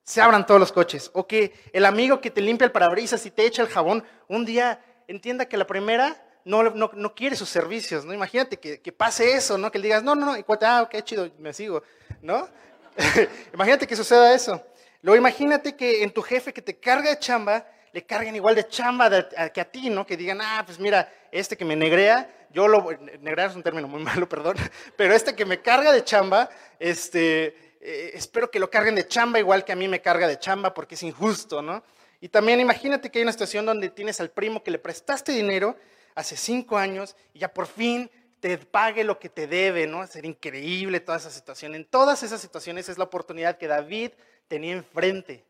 se 0.04 0.22
abran 0.22 0.46
todos 0.46 0.60
los 0.60 0.72
coches. 0.72 1.10
O 1.14 1.26
que 1.26 1.54
el 1.74 1.86
amigo 1.86 2.22
que 2.22 2.30
te 2.30 2.42
limpia 2.42 2.66
el 2.66 2.72
parabrisas 2.72 3.26
y 3.26 3.32
te 3.32 3.46
echa 3.46 3.64
el 3.64 3.70
jabón, 3.70 4.04
un 4.28 4.46
día 4.46 4.80
entienda 5.08 5.46
que 5.46 5.58
la 5.58 5.66
primera 5.66 6.22
no, 6.44 6.62
no, 6.62 7.16
quiere 7.16 7.36
sus 7.36 7.50
servicios, 7.50 8.06
¿no? 8.06 8.14
Imagínate 8.14 8.58
que, 8.58 8.92
pase 8.92 9.34
eso, 9.34 9.58
¿no? 9.58 9.72
Que 9.72 9.80
le 9.80 9.88
digas, 9.88 10.04
no, 10.04 10.14
no, 10.14 10.28
no, 10.28 10.38
y 10.38 10.44
cuate, 10.44 10.66
ah, 10.68 10.84
ok, 10.84 11.02
chido, 11.04 11.32
me 11.40 11.54
sigo, 11.54 11.82
¿no? 12.22 12.48
imagínate 13.54 13.88
que 13.88 13.96
suceda 13.96 14.34
eso. 14.34 14.64
Luego 15.02 15.18
imagínate 15.18 15.76
que 15.76 16.04
en 16.04 16.12
tu 16.12 16.22
jefe 16.22 16.54
que 16.54 16.62
te 16.62 16.78
carga 16.78 17.10
de 17.10 17.20
chamba, 17.20 17.66
le 17.96 18.06
carguen 18.06 18.36
igual 18.36 18.56
de 18.56 18.68
chamba 18.68 19.10
que 19.54 19.62
a 19.62 19.72
ti, 19.72 19.90
¿no? 19.90 20.06
Que 20.06 20.18
digan, 20.18 20.42
ah, 20.42 20.64
pues 20.66 20.78
mira, 20.82 21.10
este 21.32 21.56
que 21.56 21.64
me 21.64 21.78
negrea, 21.78 22.30
yo 22.52 22.68
lo, 22.68 22.92
negrear 23.22 23.52
es 23.52 23.56
un 23.56 23.64
término 23.64 23.88
muy 23.88 24.04
malo, 24.04 24.28
perdón, 24.28 24.58
pero 24.98 25.14
este 25.14 25.34
que 25.34 25.46
me 25.46 25.62
carga 25.62 25.94
de 25.94 26.04
chamba, 26.04 26.50
este, 26.78 27.78
eh, 27.80 28.12
espero 28.14 28.52
que 28.52 28.60
lo 28.60 28.70
carguen 28.70 28.96
de 28.96 29.08
chamba 29.08 29.40
igual 29.40 29.64
que 29.64 29.72
a 29.72 29.78
mí 29.78 29.88
me 29.88 30.02
carga 30.02 30.28
de 30.28 30.38
chamba 30.38 30.74
porque 30.74 30.96
es 30.96 31.04
injusto, 31.04 31.62
¿no? 31.62 31.86
Y 32.20 32.28
también 32.28 32.60
imagínate 32.60 33.10
que 33.10 33.20
hay 33.20 33.24
una 33.24 33.32
situación 33.32 33.66
donde 33.66 33.90
tienes 33.90 34.20
al 34.20 34.30
primo 34.30 34.62
que 34.62 34.72
le 34.72 34.80
prestaste 34.80 35.32
dinero 35.32 35.78
hace 36.16 36.36
cinco 36.36 36.78
años 36.78 37.16
y 37.34 37.40
ya 37.40 37.54
por 37.54 37.66
fin 37.66 38.12
te 38.42 38.58
pague 38.58 39.06
lo 39.06 39.20
que 39.20 39.30
te 39.30 39.48
debe, 39.48 39.88
¿no? 39.88 40.06
Ser 40.06 40.25
increíble 40.25 41.00
toda 41.00 41.18
esa 41.18 41.32
situación. 41.32 41.75
En 41.75 41.86
todas 41.86 42.24
esas 42.24 42.42
situaciones 42.42 42.90
es 42.90 42.98
la 42.98 43.06
oportunidad 43.06 43.58
que 43.58 43.68
David 43.68 44.12
tenía 44.50 44.74
enfrente. 44.74 45.46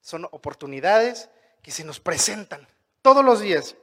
Son 0.00 0.24
oportunidades 0.32 1.30
que 1.68 1.72
se 1.72 1.84
nos 1.84 2.00
presentan 2.00 2.66
todos 3.02 3.22
los 3.22 3.40
días. 3.40 3.76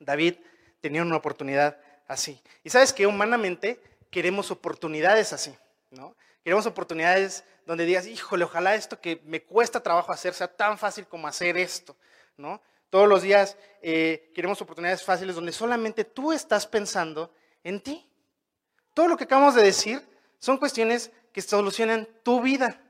David 0.00 0.34
tenía 0.80 1.00
una 1.02 1.14
oportunidad 1.14 1.78
así. 2.08 2.42
Y 2.64 2.70
sabes 2.70 2.92
que 2.92 3.06
humanamente 3.06 3.80
queremos 4.10 4.50
oportunidades 4.50 5.32
así, 5.32 5.56
¿no? 5.92 6.16
Queremos 6.42 6.66
oportunidades 6.66 7.44
donde 7.66 7.84
digas, 7.84 8.08
híjole, 8.08 8.42
ojalá 8.42 8.74
esto 8.74 9.00
que 9.00 9.22
me 9.26 9.40
cuesta 9.40 9.80
trabajo 9.80 10.10
hacer 10.10 10.34
sea 10.34 10.48
tan 10.48 10.76
fácil 10.76 11.06
como 11.06 11.28
hacer 11.28 11.56
esto, 11.56 11.94
¿no? 12.36 12.60
Todos 12.90 13.06
los 13.06 13.22
días 13.22 13.56
eh, 13.80 14.32
queremos 14.34 14.60
oportunidades 14.60 15.04
fáciles 15.04 15.36
donde 15.36 15.52
solamente 15.52 16.02
tú 16.02 16.32
estás 16.32 16.66
pensando 16.66 17.32
en 17.62 17.80
ti. 17.80 18.10
Todo 18.92 19.06
lo 19.06 19.16
que 19.16 19.22
acabamos 19.22 19.54
de 19.54 19.62
decir 19.62 20.04
son 20.40 20.58
cuestiones 20.58 21.12
que 21.32 21.42
solucionan 21.42 22.08
tu 22.24 22.40
vida, 22.42 22.82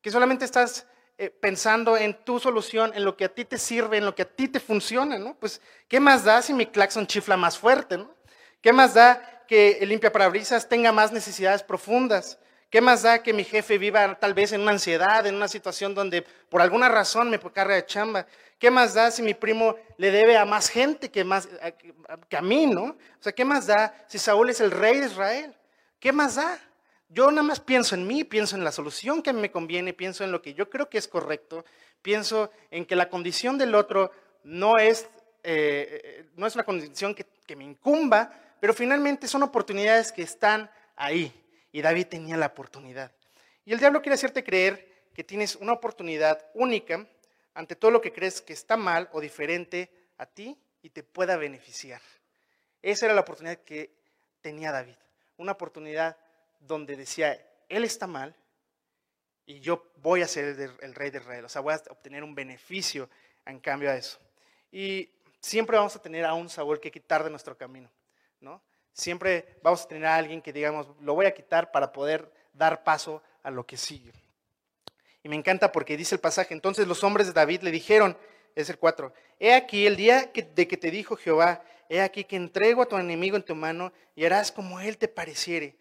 que 0.00 0.10
solamente 0.10 0.46
estás 0.46 0.86
eh, 1.18 1.30
pensando 1.30 1.96
en 1.96 2.12
tu 2.24 2.38
solución, 2.38 2.92
en 2.94 3.04
lo 3.04 3.16
que 3.16 3.24
a 3.24 3.34
ti 3.34 3.46
te 3.46 3.56
sirve, 3.56 3.96
en 3.96 4.04
lo 4.04 4.14
que 4.14 4.22
a 4.22 4.28
ti 4.28 4.48
te 4.48 4.60
funciona, 4.60 5.18
¿no? 5.18 5.34
Pues, 5.34 5.62
¿qué 5.88 5.98
más 5.98 6.24
da 6.24 6.42
si 6.42 6.52
mi 6.52 6.66
claxon 6.66 7.06
chifla 7.06 7.38
más 7.38 7.58
fuerte, 7.58 7.96
¿no? 7.96 8.14
¿Qué 8.60 8.70
más 8.72 8.92
da 8.92 9.44
que 9.48 9.78
el 9.80 9.88
limpia 9.88 10.12
parabrisas 10.12 10.68
tenga 10.68 10.92
más 10.92 11.12
necesidades 11.12 11.62
profundas? 11.62 12.38
¿Qué 12.68 12.82
más 12.82 13.02
da 13.02 13.22
que 13.22 13.32
mi 13.32 13.44
jefe 13.44 13.78
viva 13.78 14.18
tal 14.18 14.34
vez 14.34 14.52
en 14.52 14.60
una 14.60 14.72
ansiedad, 14.72 15.26
en 15.26 15.36
una 15.36 15.48
situación 15.48 15.94
donde 15.94 16.20
por 16.50 16.60
alguna 16.60 16.90
razón 16.90 17.30
me 17.30 17.38
carga 17.38 17.76
de 17.76 17.86
chamba? 17.86 18.26
¿Qué 18.58 18.70
más 18.70 18.92
da 18.92 19.10
si 19.10 19.22
mi 19.22 19.32
primo 19.32 19.76
le 19.96 20.10
debe 20.10 20.36
a 20.36 20.44
más 20.44 20.68
gente 20.68 21.10
que, 21.10 21.24
más, 21.24 21.48
que 22.28 22.36
a 22.36 22.42
mí, 22.42 22.66
no? 22.66 22.84
O 22.84 22.96
sea, 23.20 23.32
¿qué 23.32 23.44
más 23.44 23.66
da 23.66 23.94
si 24.06 24.18
Saúl 24.18 24.50
es 24.50 24.60
el 24.60 24.70
rey 24.70 24.98
de 24.98 25.06
Israel? 25.06 25.54
¿Qué 25.98 26.12
más 26.12 26.34
da? 26.34 26.58
Yo 27.08 27.30
nada 27.30 27.42
más 27.42 27.60
pienso 27.60 27.94
en 27.94 28.06
mí, 28.06 28.24
pienso 28.24 28.56
en 28.56 28.64
la 28.64 28.72
solución 28.72 29.22
que 29.22 29.32
me 29.32 29.50
conviene, 29.50 29.92
pienso 29.92 30.24
en 30.24 30.32
lo 30.32 30.42
que 30.42 30.54
yo 30.54 30.68
creo 30.68 30.88
que 30.88 30.98
es 30.98 31.06
correcto, 31.06 31.64
pienso 32.02 32.50
en 32.70 32.84
que 32.84 32.96
la 32.96 33.08
condición 33.08 33.58
del 33.58 33.74
otro 33.74 34.10
no 34.42 34.76
es, 34.78 35.08
eh, 35.42 36.26
no 36.36 36.46
es 36.46 36.54
una 36.54 36.64
condición 36.64 37.14
que, 37.14 37.26
que 37.46 37.56
me 37.56 37.64
incumba, 37.64 38.32
pero 38.60 38.74
finalmente 38.74 39.28
son 39.28 39.42
oportunidades 39.42 40.10
que 40.10 40.22
están 40.22 40.70
ahí. 40.96 41.32
Y 41.70 41.82
David 41.82 42.06
tenía 42.06 42.36
la 42.36 42.46
oportunidad. 42.46 43.12
Y 43.64 43.72
el 43.72 43.78
diablo 43.78 44.02
quiere 44.02 44.14
hacerte 44.14 44.42
creer 44.42 45.10
que 45.14 45.24
tienes 45.24 45.56
una 45.56 45.72
oportunidad 45.72 46.44
única 46.54 47.06
ante 47.54 47.76
todo 47.76 47.90
lo 47.90 48.00
que 48.00 48.12
crees 48.12 48.40
que 48.40 48.52
está 48.52 48.76
mal 48.76 49.08
o 49.12 49.20
diferente 49.20 49.90
a 50.18 50.26
ti 50.26 50.58
y 50.82 50.90
te 50.90 51.02
pueda 51.02 51.36
beneficiar. 51.36 52.00
Esa 52.82 53.06
era 53.06 53.14
la 53.14 53.22
oportunidad 53.22 53.58
que 53.58 53.90
tenía 54.40 54.72
David. 54.72 54.96
Una 55.38 55.52
oportunidad 55.52 56.16
donde 56.60 56.96
decía, 56.96 57.38
él 57.68 57.84
está 57.84 58.06
mal 58.06 58.34
y 59.46 59.60
yo 59.60 59.92
voy 59.96 60.22
a 60.22 60.28
ser 60.28 60.58
el, 60.80 60.94
rey 60.94 61.10
de 61.10 61.18
Israel. 61.18 61.44
O 61.44 61.48
sea, 61.48 61.60
voy 61.60 61.74
a 61.74 61.82
obtener 61.90 62.24
un 62.24 62.34
beneficio 62.34 63.08
en 63.44 63.60
cambio 63.60 63.90
a 63.90 63.96
eso. 63.96 64.18
Y 64.72 65.10
siempre 65.40 65.76
vamos 65.76 65.94
a 65.94 66.02
tener 66.02 66.24
a 66.24 66.34
un 66.34 66.48
Saúl 66.48 66.80
que 66.80 66.90
quitar 66.90 67.22
de 67.22 67.30
nuestro 67.30 67.56
camino, 67.56 67.90
¿no? 68.40 68.60
Siempre 68.92 69.58
vamos 69.62 69.84
a 69.84 69.88
tener 69.88 70.06
a 70.06 70.16
alguien 70.16 70.42
que 70.42 70.52
digamos, 70.52 70.88
lo 71.00 71.14
voy 71.14 71.26
a 71.26 71.34
quitar 71.34 71.70
para 71.70 71.92
poder 71.92 72.32
dar 72.52 72.82
paso 72.82 73.22
a 73.42 73.50
lo 73.50 73.64
que 73.64 73.76
sigue. 73.76 74.12
Y 75.22 75.28
me 75.28 75.36
encanta 75.36 75.70
porque 75.70 75.96
dice 75.96 76.14
el 76.14 76.20
pasaje, 76.20 76.54
entonces 76.54 76.86
los 76.86 77.04
hombres 77.04 77.26
de 77.26 77.32
David 77.32 77.62
le 77.62 77.70
dijeron, 77.70 78.16
es 78.54 78.70
el 78.70 78.78
4, 78.78 79.12
he 79.38 79.54
aquí 79.54 79.86
el 79.86 79.96
día 79.96 80.30
de 80.32 80.66
que 80.66 80.76
te 80.76 80.90
dijo 80.90 81.16
Jehová, 81.16 81.62
he 81.88 82.00
aquí 82.00 82.24
que 82.24 82.36
entrego 82.36 82.82
a 82.82 82.86
tu 82.86 82.96
enemigo 82.96 83.36
en 83.36 83.42
tu 83.42 83.54
mano 83.54 83.92
y 84.14 84.24
harás 84.24 84.50
como 84.50 84.80
él 84.80 84.98
te 84.98 85.08
pareciere. 85.08 85.76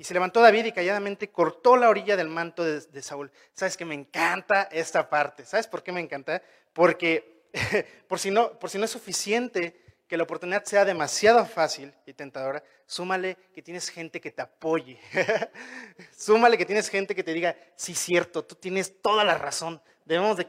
Y 0.00 0.04
se 0.04 0.14
levantó 0.14 0.40
David 0.40 0.64
y 0.64 0.72
calladamente 0.72 1.28
cortó 1.28 1.76
la 1.76 1.90
orilla 1.90 2.16
del 2.16 2.28
manto 2.28 2.64
de, 2.64 3.02
Saúl. 3.02 3.30
¿Sabes 3.52 3.76
que 3.76 3.84
me 3.84 3.94
encanta 3.94 4.62
esta 4.72 5.10
parte? 5.10 5.44
¿Sabes 5.44 5.66
por 5.66 5.82
qué 5.82 5.92
me 5.92 6.00
encanta? 6.00 6.40
Porque 6.72 7.42
por 8.08 8.18
si 8.18 8.30
no, 8.30 8.58
por 8.58 8.70
si 8.70 8.78
no 8.78 8.86
es 8.86 8.90
suficiente 8.90 9.78
que 10.08 10.16
la 10.16 10.22
oportunidad 10.22 10.64
sea 10.64 10.86
demasiado 10.86 11.44
fácil 11.44 11.92
y 12.06 12.14
tentadora, 12.14 12.64
súmale 12.86 13.36
que 13.52 13.60
tienes 13.60 13.90
gente 13.90 14.22
que 14.22 14.30
te 14.30 14.40
apoye. 14.40 14.98
súmale 16.16 16.56
que 16.56 16.64
tienes 16.64 16.88
gente 16.88 17.14
que 17.14 17.22
te 17.22 17.34
diga, 17.34 17.54
sí, 17.76 17.94
cierto, 17.94 18.42
tú 18.42 18.54
tienes 18.54 19.02
toda 19.02 19.22
la 19.22 19.36
razón. 19.36 19.82
Debemos 20.06 20.38
de, 20.38 20.46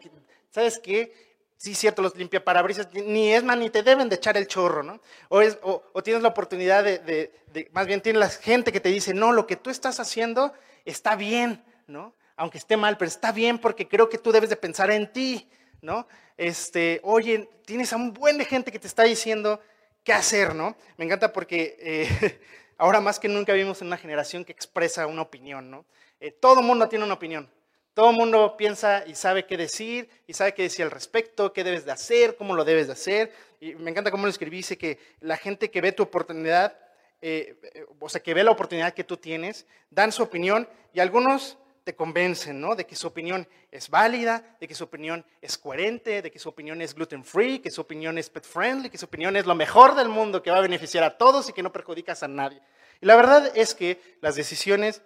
¿sabes 0.49 0.79
qué? 0.79 1.30
Sí, 1.61 1.75
cierto, 1.75 2.01
los 2.01 2.15
limpiaparabrisas 2.15 2.91
ni 2.91 3.31
es 3.31 3.43
ni 3.43 3.69
te 3.69 3.83
deben 3.83 4.09
de 4.09 4.15
echar 4.15 4.35
el 4.35 4.47
chorro, 4.47 4.81
¿no? 4.81 4.99
O, 5.29 5.41
es, 5.43 5.59
o, 5.61 6.01
tienes 6.01 6.23
la 6.23 6.29
oportunidad 6.29 6.83
de, 6.83 6.97
de, 6.97 7.69
más 7.71 7.85
bien 7.85 8.01
tienes 8.01 8.19
la 8.19 8.29
gente 8.29 8.71
que 8.71 8.79
te 8.79 8.89
dice, 8.89 9.13
no, 9.13 9.31
lo 9.31 9.45
que 9.45 9.57
tú 9.57 9.69
estás 9.69 9.99
haciendo 9.99 10.53
está 10.85 11.15
bien, 11.15 11.63
¿no? 11.85 12.15
Aunque 12.35 12.57
esté 12.57 12.77
mal, 12.77 12.97
pero 12.97 13.09
está 13.09 13.31
bien 13.31 13.59
porque 13.59 13.87
creo 13.87 14.09
que 14.09 14.17
tú 14.17 14.31
debes 14.31 14.49
de 14.49 14.55
pensar 14.55 14.89
en 14.89 15.13
ti, 15.13 15.47
¿no? 15.83 16.07
Este, 16.35 16.99
oye, 17.03 17.47
tienes 17.63 17.93
a 17.93 17.97
un 17.97 18.11
buen 18.11 18.39
de 18.39 18.45
gente 18.45 18.71
que 18.71 18.79
te 18.79 18.87
está 18.87 19.03
diciendo 19.03 19.61
qué 20.03 20.13
hacer, 20.13 20.55
¿no? 20.55 20.75
Me 20.97 21.05
encanta 21.05 21.31
porque 21.31 21.77
eh, 21.79 22.39
ahora 22.79 23.01
más 23.01 23.19
que 23.19 23.27
nunca 23.27 23.53
vivimos 23.53 23.79
en 23.81 23.87
una 23.89 23.97
generación 23.97 24.45
que 24.45 24.51
expresa 24.51 25.05
una 25.05 25.21
opinión, 25.21 25.69
¿no? 25.69 25.85
Eh, 26.19 26.31
todo 26.31 26.63
mundo 26.63 26.89
tiene 26.89 27.05
una 27.05 27.13
opinión. 27.13 27.47
Todo 27.93 28.11
el 28.11 28.15
mundo 28.15 28.55
piensa 28.55 29.03
y 29.05 29.15
sabe 29.15 29.45
qué 29.45 29.57
decir, 29.57 30.09
y 30.25 30.33
sabe 30.33 30.53
qué 30.53 30.63
decir 30.63 30.85
al 30.85 30.91
respecto, 30.91 31.51
qué 31.51 31.63
debes 31.63 31.85
de 31.85 31.91
hacer, 31.91 32.37
cómo 32.37 32.55
lo 32.55 32.63
debes 32.63 32.87
de 32.87 32.93
hacer. 32.93 33.33
Y 33.59 33.75
me 33.75 33.91
encanta 33.91 34.11
cómo 34.11 34.23
lo 34.23 34.29
escribí, 34.29 34.57
dice 34.57 34.77
que 34.77 34.97
la 35.19 35.35
gente 35.35 35.69
que 35.69 35.81
ve 35.81 35.91
tu 35.91 36.03
oportunidad, 36.03 36.77
eh, 37.21 37.57
o 37.99 38.07
sea, 38.07 38.23
que 38.23 38.33
ve 38.33 38.43
la 38.43 38.51
oportunidad 38.51 38.93
que 38.93 39.03
tú 39.03 39.17
tienes, 39.17 39.65
dan 39.89 40.13
su 40.13 40.23
opinión 40.23 40.69
y 40.93 41.01
algunos 41.01 41.57
te 41.83 41.95
convencen, 41.95 42.61
¿no? 42.61 42.75
De 42.75 42.85
que 42.85 42.95
su 42.95 43.07
opinión 43.07 43.47
es 43.71 43.89
válida, 43.89 44.55
de 44.59 44.67
que 44.67 44.75
su 44.75 44.85
opinión 44.85 45.25
es 45.41 45.57
coherente, 45.57 46.21
de 46.21 46.31
que 46.31 46.39
su 46.39 46.47
opinión 46.47 46.81
es 46.81 46.93
gluten 46.93 47.25
free, 47.25 47.59
que 47.59 47.71
su 47.71 47.81
opinión 47.81 48.17
es 48.17 48.29
pet 48.29 48.45
friendly, 48.45 48.89
que 48.89 48.97
su 48.97 49.05
opinión 49.05 49.35
es 49.35 49.45
lo 49.45 49.55
mejor 49.55 49.95
del 49.95 50.07
mundo, 50.07 50.41
que 50.41 50.51
va 50.51 50.57
a 50.57 50.61
beneficiar 50.61 51.03
a 51.03 51.17
todos 51.17 51.49
y 51.49 51.53
que 51.53 51.63
no 51.63 51.73
perjudicas 51.73 52.23
a 52.23 52.27
nadie. 52.27 52.61
Y 53.01 53.05
la 53.05 53.15
verdad 53.15 53.51
es 53.55 53.75
que 53.75 53.99
las 54.21 54.35
decisiones 54.35 55.01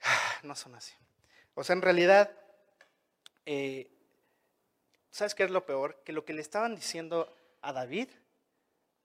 no 0.42 0.56
son 0.56 0.74
así. 0.74 0.94
O 1.60 1.62
sea, 1.62 1.74
en 1.74 1.82
realidad, 1.82 2.32
eh, 3.44 3.90
¿sabes 5.10 5.34
qué 5.34 5.44
es 5.44 5.50
lo 5.50 5.66
peor? 5.66 6.00
Que 6.06 6.12
lo 6.14 6.24
que 6.24 6.32
le 6.32 6.40
estaban 6.40 6.74
diciendo 6.74 7.30
a 7.60 7.74
David, 7.74 8.08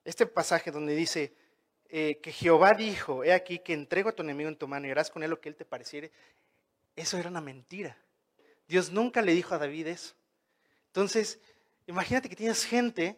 este 0.06 0.26
pasaje 0.26 0.72
donde 0.72 0.96
dice 0.96 1.36
eh, 1.90 2.22
que 2.24 2.32
Jehová 2.32 2.74
dijo, 2.74 3.26
he 3.26 3.34
aquí 3.34 3.60
que 3.60 3.74
entrego 3.74 4.08
a 4.08 4.14
tu 4.14 4.24
enemigo 4.24 4.48
en 4.48 4.56
tu 4.56 4.70
mano 4.70 4.88
y 4.88 4.92
harás 4.92 5.12
con 5.12 5.22
él 5.22 5.32
lo 5.32 5.42
que 5.42 5.50
él 5.50 5.58
te 5.58 5.66
pareciere, 5.66 6.14
eso 6.96 7.18
era 7.18 7.28
una 7.28 7.42
mentira. 7.42 7.98
Dios 8.70 8.90
nunca 8.90 9.22
le 9.22 9.34
dijo 9.34 9.54
a 9.54 9.58
David 9.58 9.88
eso. 9.88 10.16
Entonces, 10.88 11.42
imagínate 11.88 12.30
que 12.30 12.38
tienes 12.38 12.64
gente 12.64 13.18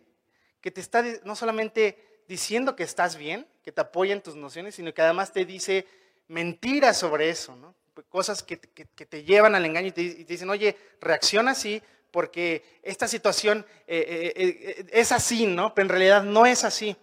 que 0.62 0.72
te 0.72 0.82
está 0.82 1.04
no 1.26 1.36
solamente 1.36 2.24
diciendo 2.28 2.76
que 2.76 2.82
estás 2.82 3.16
bien, 3.16 3.48
que 3.62 3.72
te 3.72 3.82
apoya 3.82 4.14
en 4.14 4.24
tus 4.24 4.36
nociones, 4.36 4.74
sino 4.74 4.92
que 4.96 5.04
además 5.04 5.32
te 5.32 5.46
dice 5.46 5.86
mentiras 6.28 6.98
sobre 6.98 7.30
eso, 7.30 7.56
¿no? 7.56 7.76
Cosas 8.06 8.44
que, 8.44 8.58
te 8.58 9.24
llevan 9.24 9.56
al 9.56 9.66
engaño 9.66 9.88
y 9.88 9.92
te, 9.92 10.02
dicen, 10.02 10.50
oye, 10.50 10.78
reacciona 11.02 11.52
así 11.52 11.82
porque 12.12 12.80
esta 12.84 13.08
situación 13.08 13.66
eh, 13.86 14.06
eh, 14.08 14.34
eh, 14.36 14.86
es 14.92 15.12
así, 15.12 15.46
¿no? 15.46 15.74
Pero 15.74 15.86
en 15.86 15.90
realidad 15.90 16.24
no 16.24 16.46
es 16.46 16.64
así. 16.64 16.96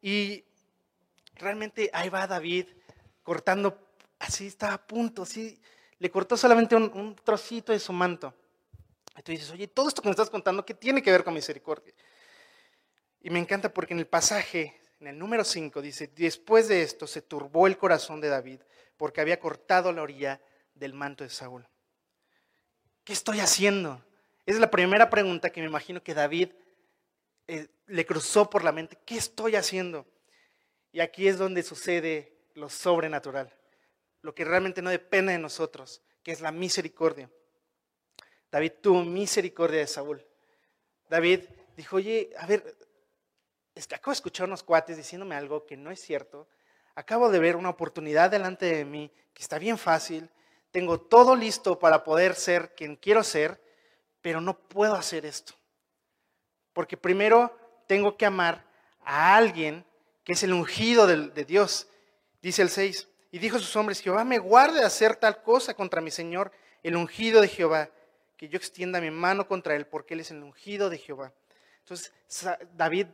Y 0.00 0.44
realmente 1.36 1.90
ahí 1.92 2.08
va 2.08 2.26
David 2.26 2.66
cortando, 3.22 3.78
así 4.18 4.46
está 4.46 4.72
a 4.74 4.86
punto, 4.86 5.22
así, 5.22 5.60
le 5.98 6.10
cortó 6.10 6.36
solamente 6.36 6.74
un, 6.74 7.16
trocito 7.24 7.72
de 7.72 7.78
su 7.78 7.92
manto. 7.92 8.34
Y 9.16 9.22
tú 9.22 9.32
dices, 9.32 9.50
oye, 9.50 9.68
todo 9.68 9.88
esto 9.88 10.02
que 10.02 10.08
me 10.08 10.12
estás 10.12 10.30
contando, 10.30 10.64
¿qué 10.64 10.74
tiene 10.74 11.02
que 11.02 11.12
ver 11.12 11.22
con 11.22 11.34
misericordia? 11.34 11.94
Y 13.20 13.30
me 13.30 13.38
encanta 13.38 13.72
porque 13.72 13.94
en 13.94 14.00
el 14.00 14.06
pasaje, 14.06 14.80
en 15.00 15.06
el 15.06 15.18
número 15.18 15.44
5, 15.44 15.80
dice, 15.80 16.10
después 16.16 16.66
de 16.66 16.82
esto 16.82 17.06
se 17.06 17.22
turbó 17.22 17.66
el 17.66 17.78
corazón 17.78 18.20
de 18.20 18.28
David 18.28 18.60
porque 18.96 19.20
había 19.20 19.40
cortado 19.40 19.92
la 19.92 20.02
orilla 20.02 20.40
del 20.74 20.94
manto 20.94 21.24
de 21.24 21.30
Saúl. 21.30 21.66
¿Qué 23.04 23.12
estoy 23.12 23.40
haciendo? 23.40 24.04
Es 24.46 24.58
la 24.58 24.70
primera 24.70 25.10
pregunta 25.10 25.50
que 25.50 25.60
me 25.60 25.66
imagino 25.66 26.02
que 26.02 26.14
David 26.14 26.50
eh, 27.48 27.68
le 27.86 28.06
cruzó 28.06 28.48
por 28.48 28.64
la 28.64 28.72
mente. 28.72 28.98
¿Qué 29.04 29.16
estoy 29.16 29.56
haciendo? 29.56 30.06
Y 30.92 31.00
aquí 31.00 31.26
es 31.26 31.38
donde 31.38 31.62
sucede 31.62 32.32
lo 32.54 32.68
sobrenatural, 32.68 33.52
lo 34.20 34.34
que 34.34 34.44
realmente 34.44 34.82
no 34.82 34.90
depende 34.90 35.32
de 35.32 35.38
nosotros, 35.38 36.02
que 36.22 36.32
es 36.32 36.40
la 36.40 36.52
misericordia. 36.52 37.30
David 38.50 38.72
tuvo 38.82 39.02
misericordia 39.02 39.80
de 39.80 39.86
Saúl. 39.86 40.24
David 41.08 41.40
dijo, 41.76 41.96
oye, 41.96 42.30
a 42.38 42.46
ver, 42.46 42.76
acabo 43.90 44.10
de 44.10 44.16
escuchar 44.16 44.46
unos 44.46 44.62
cuates 44.62 44.96
diciéndome 44.96 45.34
algo 45.34 45.64
que 45.64 45.76
no 45.76 45.90
es 45.90 46.00
cierto, 46.00 46.48
acabo 46.94 47.30
de 47.30 47.38
ver 47.38 47.56
una 47.56 47.70
oportunidad 47.70 48.30
delante 48.30 48.66
de 48.66 48.84
mí 48.84 49.10
que 49.34 49.42
está 49.42 49.58
bien 49.58 49.78
fácil, 49.78 50.30
tengo 50.70 51.00
todo 51.00 51.36
listo 51.36 51.78
para 51.78 52.02
poder 52.02 52.34
ser 52.34 52.74
quien 52.74 52.96
quiero 52.96 53.22
ser, 53.22 53.62
pero 54.20 54.40
no 54.40 54.58
puedo 54.58 54.94
hacer 54.94 55.26
esto. 55.26 55.54
Porque 56.72 56.96
primero 56.96 57.54
tengo 57.86 58.16
que 58.16 58.26
amar 58.26 58.64
a 59.04 59.36
alguien 59.36 59.84
que 60.24 60.32
es 60.32 60.42
el 60.42 60.52
ungido 60.52 61.06
de, 61.06 61.44
Dios, 61.44 61.88
dice 62.40 62.62
el 62.62 62.70
6. 62.70 63.08
Y 63.32 63.38
dijo 63.38 63.56
a 63.56 63.60
sus 63.60 63.74
hombres, 63.76 64.00
Jehová 64.00 64.24
me 64.24 64.38
guarde 64.38 64.80
de 64.80 64.86
hacer 64.86 65.16
tal 65.16 65.42
cosa 65.42 65.74
contra 65.74 66.00
mi 66.00 66.10
Señor, 66.10 66.52
el 66.82 66.96
ungido 66.96 67.40
de 67.40 67.48
Jehová, 67.48 67.90
que 68.36 68.48
yo 68.48 68.56
extienda 68.56 69.00
mi 69.00 69.10
mano 69.10 69.46
contra 69.46 69.74
él, 69.74 69.86
porque 69.86 70.14
él 70.14 70.20
es 70.20 70.30
el 70.30 70.42
ungido 70.42 70.90
de 70.90 70.98
Jehová. 70.98 71.32
Entonces 71.80 72.12
David 72.74 73.08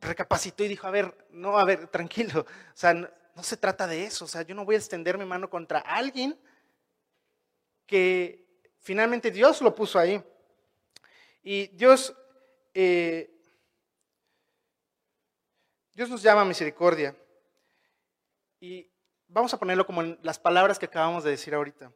recapacitó 0.00 0.64
y 0.64 0.68
dijo, 0.68 0.86
a 0.86 0.90
ver, 0.90 1.26
no, 1.30 1.58
a 1.58 1.64
ver, 1.64 1.88
tranquilo, 1.88 2.40
o 2.40 2.76
sea, 2.76 2.94
no, 2.94 3.08
se 3.42 3.56
trata 3.56 3.86
de 3.86 4.04
eso, 4.04 4.24
o 4.24 4.28
sea, 4.28 4.42
yo 4.42 4.54
no 4.54 4.64
voy 4.64 4.74
a 4.74 4.78
extender 4.78 5.18
mi 5.18 5.24
mano 5.24 5.50
contra 5.50 5.80
alguien 5.80 6.38
que 7.86 8.46
finalmente 8.80 9.30
Dios 9.30 9.60
lo 9.60 9.74
puso 9.74 9.98
ahí. 9.98 10.22
Y 11.42 11.68
Dios, 11.68 12.14
eh, 12.74 13.30
Dios 15.92 16.08
nos 16.08 16.22
llama 16.22 16.40
a 16.40 16.44
misericordia. 16.44 17.16
Y 18.58 18.90
vamos 19.28 19.54
a 19.54 19.58
ponerlo 19.58 19.86
como 19.86 20.02
en 20.02 20.18
las 20.22 20.38
palabras 20.38 20.78
que 20.78 20.86
acabamos 20.86 21.24
de 21.24 21.30
decir 21.30 21.54
ahorita. 21.54 21.92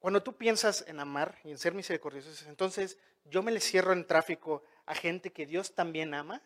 cuando 0.00 0.22
tú 0.22 0.34
piensas 0.34 0.82
en 0.88 0.98
amar 0.98 1.38
y 1.44 1.50
en 1.50 1.58
ser 1.58 1.74
misericordioso, 1.74 2.48
entonces 2.48 2.96
yo 3.26 3.42
me 3.42 3.52
le 3.52 3.60
cierro 3.60 3.92
en 3.92 4.06
tráfico 4.06 4.62
a 4.90 4.94
gente 4.96 5.30
que 5.30 5.46
Dios 5.46 5.72
también 5.72 6.12
ama. 6.14 6.42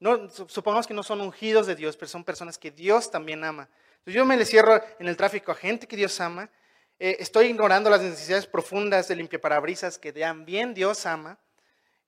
No, 0.00 0.28
supongamos 0.30 0.84
que 0.86 0.94
no 0.94 1.04
son 1.04 1.20
ungidos 1.20 1.68
de 1.68 1.76
Dios, 1.76 1.96
pero 1.96 2.08
son 2.08 2.24
personas 2.24 2.58
que 2.58 2.72
Dios 2.72 3.08
también 3.08 3.44
ama. 3.44 3.68
Yo 4.04 4.24
me 4.24 4.36
le 4.36 4.44
cierro 4.44 4.82
en 4.98 5.06
el 5.06 5.16
tráfico 5.16 5.52
a 5.52 5.54
gente 5.54 5.86
que 5.86 5.96
Dios 5.96 6.20
ama. 6.20 6.50
Eh, 6.98 7.18
estoy 7.20 7.46
ignorando 7.46 7.88
las 7.88 8.02
necesidades 8.02 8.46
profundas 8.46 9.06
de 9.06 9.14
limpiaparabrisas 9.14 9.96
que 9.96 10.12
también 10.12 10.74
Dios 10.74 11.06
ama. 11.06 11.38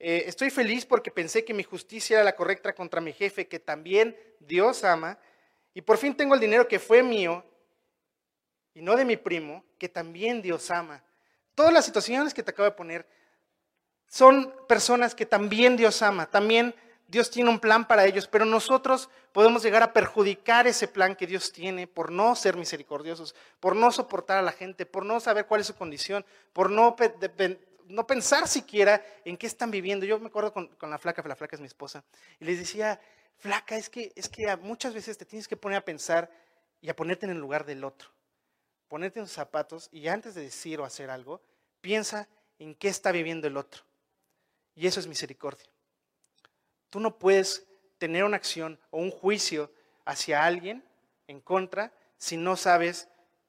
Eh, 0.01 0.25
estoy 0.27 0.51
feliz 0.51 0.85
porque 0.85 1.13
pensé 1.13 1.45
que 1.45 1.55
mi 1.55 1.63
justicia 1.63 2.17
era 2.17 2.25
la 2.25 2.35
correcta 2.35 2.75
contra 2.75 3.01
mi 3.01 3.13
jefe, 3.13 3.47
que 3.47 3.61
también 3.61 4.17
Dios 4.41 4.83
ama. 4.83 5.19
Y 5.73 5.83
por 5.83 5.99
fin 5.99 6.17
tengo 6.17 6.35
el 6.35 6.41
dinero 6.41 6.67
que 6.67 6.81
fue 6.81 7.01
mío 7.05 7.45
y 8.75 8.83
no 8.83 8.97
de 8.97 9.05
mi 9.05 9.17
primo, 9.17 9.65
que 9.79 9.89
también 9.89 10.43
Dios 10.43 10.69
ama. 10.73 11.05
Todas 11.55 11.73
las 11.73 11.85
situaciones 11.85 12.35
que 12.35 12.43
te 12.43 12.51
acabo 12.51 12.69
de 12.69 12.75
poner 12.75 13.20
son 14.11 14.53
personas 14.69 15.15
que 15.15 15.25
también 15.25 15.79
Dios 15.79 16.03
ama, 16.03 16.29
también 16.29 16.75
Dios 17.09 17.31
tiene 17.31 17.49
un 17.49 17.59
plan 17.59 17.89
para 17.89 18.05
ellos, 18.05 18.29
pero 18.29 18.45
nosotros 18.45 19.09
podemos 19.33 19.63
llegar 19.63 19.83
a 19.83 19.93
perjudicar 19.93 20.67
ese 20.67 20.87
plan 20.87 21.17
que 21.17 21.27
Dios 21.27 21.53
tiene 21.53 21.87
por 21.87 22.13
no 22.13 22.37
ser 22.37 22.57
misericordiosos, 22.57 23.35
por 23.61 23.75
no 23.75 23.91
soportar 23.91 24.37
a 24.37 24.43
la 24.43 24.53
gente, 24.53 24.85
por 24.85 25.07
no 25.07 25.19
saber 25.21 25.47
cuál 25.47 25.63
es 25.63 25.69
su 25.69 25.75
condición, 25.75 26.27
por 26.53 26.71
no, 26.71 26.95
pensar 28.07 28.47
siquiera 28.47 29.03
en 29.25 29.39
qué 29.39 29.47
están 29.47 29.71
viviendo. 29.71 30.05
Yo 30.05 30.19
me 30.19 30.27
acuerdo 30.27 30.53
con, 30.53 30.69
con, 30.69 30.91
la 30.91 30.99
flaca, 30.99 31.23
la 31.27 31.37
flaca 31.37 31.57
es 31.57 31.61
mi 31.61 31.67
esposa, 31.67 32.05
y 32.39 32.45
les 32.45 32.59
decía, 32.59 33.01
flaca, 33.39 33.77
es 33.77 33.89
que, 33.89 34.13
es 34.15 34.29
que 34.29 34.55
muchas 34.59 34.93
veces 34.93 35.17
te 35.17 35.25
tienes 35.25 35.49
que 35.49 35.57
poner 35.57 35.79
a 35.79 35.85
pensar 35.85 36.31
y 36.83 36.91
a 36.91 36.97
ponerte 36.97 37.25
en 37.25 37.33
el 37.33 37.39
lugar 37.39 37.65
del 37.65 37.85
otro 37.85 38.11
ponerte 38.91 39.21
en 39.21 39.27
sus 39.27 39.37
zapatos 39.37 39.89
y 39.93 40.09
antes 40.09 40.35
de 40.35 40.43
decir 40.43 40.81
o 40.81 40.85
hacer 40.85 41.11
algo, 41.11 41.41
piensa 41.81 42.29
en 42.59 42.75
qué 42.75 42.89
está 42.89 43.13
viviendo 43.13 43.47
el 43.47 43.57
otro. 43.57 43.85
Y 44.75 44.87
eso 44.87 45.01
es 45.01 45.07
misericordia. 45.07 45.67
Tú 46.89 47.01
no 47.01 47.19
puedes 47.19 47.67
tener 47.99 48.25
una 48.25 48.37
acción 48.37 48.79
o 48.91 48.99
un 48.99 49.11
juicio 49.11 49.71
hacia 50.05 50.45
alguien 50.45 50.85
en 51.29 51.41
contra 51.41 51.93
si 52.17 52.37
no 52.37 52.57
sabes 52.57 53.09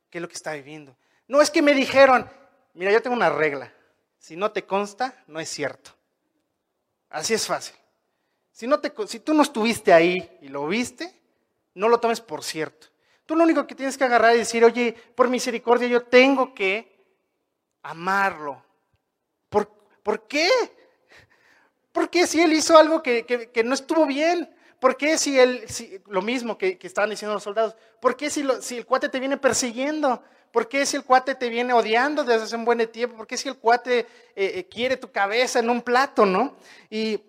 qué 0.09 0.17
es 0.17 0.21
lo 0.21 0.27
que 0.27 0.35
está 0.35 0.53
viviendo. 0.53 0.95
No 1.27 1.41
es 1.41 1.49
que 1.49 1.61
me 1.61 1.73
dijeron, 1.73 2.29
mira, 2.73 2.91
yo 2.91 3.01
tengo 3.01 3.15
una 3.15 3.29
regla. 3.29 3.73
Si 4.19 4.35
no 4.35 4.51
te 4.51 4.65
consta, 4.65 5.23
no 5.27 5.39
es 5.39 5.49
cierto. 5.49 5.91
Así 7.09 7.33
es 7.33 7.47
fácil. 7.47 7.75
Si, 8.51 8.67
no 8.67 8.79
te, 8.79 8.93
si 9.07 9.19
tú 9.19 9.33
no 9.33 9.41
estuviste 9.41 9.93
ahí 9.93 10.37
y 10.41 10.49
lo 10.49 10.67
viste, 10.67 11.13
no 11.73 11.89
lo 11.89 11.99
tomes 11.99 12.21
por 12.21 12.43
cierto. 12.43 12.87
Tú 13.25 13.35
lo 13.35 13.43
único 13.43 13.65
que 13.65 13.75
tienes 13.75 13.97
que 13.97 14.03
agarrar 14.03 14.35
y 14.35 14.39
decir, 14.39 14.63
oye, 14.63 14.93
por 15.15 15.29
misericordia 15.29 15.87
yo 15.87 16.03
tengo 16.03 16.53
que 16.53 16.91
amarlo. 17.81 18.63
¿Por, 19.49 19.67
¿por 20.03 20.27
qué? 20.27 20.49
¿Por 21.91 22.09
qué 22.09 22.27
si 22.27 22.41
él 22.41 22.53
hizo 22.53 22.77
algo 22.77 23.01
que, 23.03 23.63
no 23.65 23.73
estuvo 23.73 24.05
bien? 24.05 24.49
¿Por 24.79 24.97
qué 24.97 25.17
si 25.17 25.37
él, 25.37 25.65
lo 26.07 26.21
mismo 26.21 26.57
que, 26.57 26.79
estaban 26.81 27.09
diciendo 27.09 27.33
los 27.33 27.43
soldados, 27.43 27.75
¿por 27.99 28.15
qué 28.15 28.29
si, 28.29 28.45
si 28.61 28.77
el 28.77 28.85
cuate 28.85 29.09
te 29.09 29.19
viene 29.19 29.37
persiguiendo? 29.37 30.23
¿Por 30.51 30.67
qué 30.67 30.85
si 30.85 30.97
el 30.97 31.03
cuate 31.03 31.35
te 31.35 31.49
viene 31.49 31.73
odiando 31.73 32.23
desde 32.23 32.43
hace 32.43 32.55
un 32.55 32.65
buen 32.65 32.85
tiempo? 32.91 33.15
¿Por 33.15 33.27
qué 33.27 33.37
si 33.37 33.47
el 33.47 33.57
cuate 33.57 33.99
eh, 33.99 34.05
eh, 34.35 34.67
quiere 34.69 34.97
tu 34.97 35.11
cabeza 35.11 35.59
en 35.59 35.69
un 35.69 35.81
plato, 35.81 36.25
no? 36.25 36.57
Y 36.89 37.21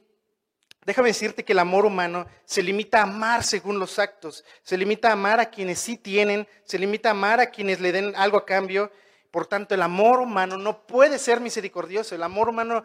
Déjame 0.85 1.09
decirte 1.09 1.45
que 1.45 1.53
el 1.53 1.61
amor 1.61 1.87
humano 1.87 2.27
se 2.45 2.61
limita 2.61 2.99
a 2.99 3.03
amar 3.03 3.45
según 3.45 3.79
los 3.79 4.01
actos, 4.01 4.45
se 4.65 4.77
limita 4.77 5.11
a 5.11 5.13
amar 5.13 5.39
a 5.39 5.49
quienes 5.49 5.79
sí 5.79 5.97
tienen, 5.97 6.49
se 6.65 6.77
limita 6.77 7.11
a 7.11 7.13
amar 7.13 7.39
a 7.39 7.51
quienes 7.51 7.81
le 7.81 7.93
den 7.93 8.13
algo 8.17 8.37
a 8.37 8.45
cambio. 8.45 8.91
Por 9.33 9.47
tanto, 9.47 9.75
el 9.75 9.81
amor 9.81 10.21
humano 10.21 10.59
no 10.59 10.87
puede 10.87 11.19
ser 11.19 11.41
misericordioso. 11.41 12.15
El 12.15 12.23
amor 12.23 12.51
humano, 12.51 12.85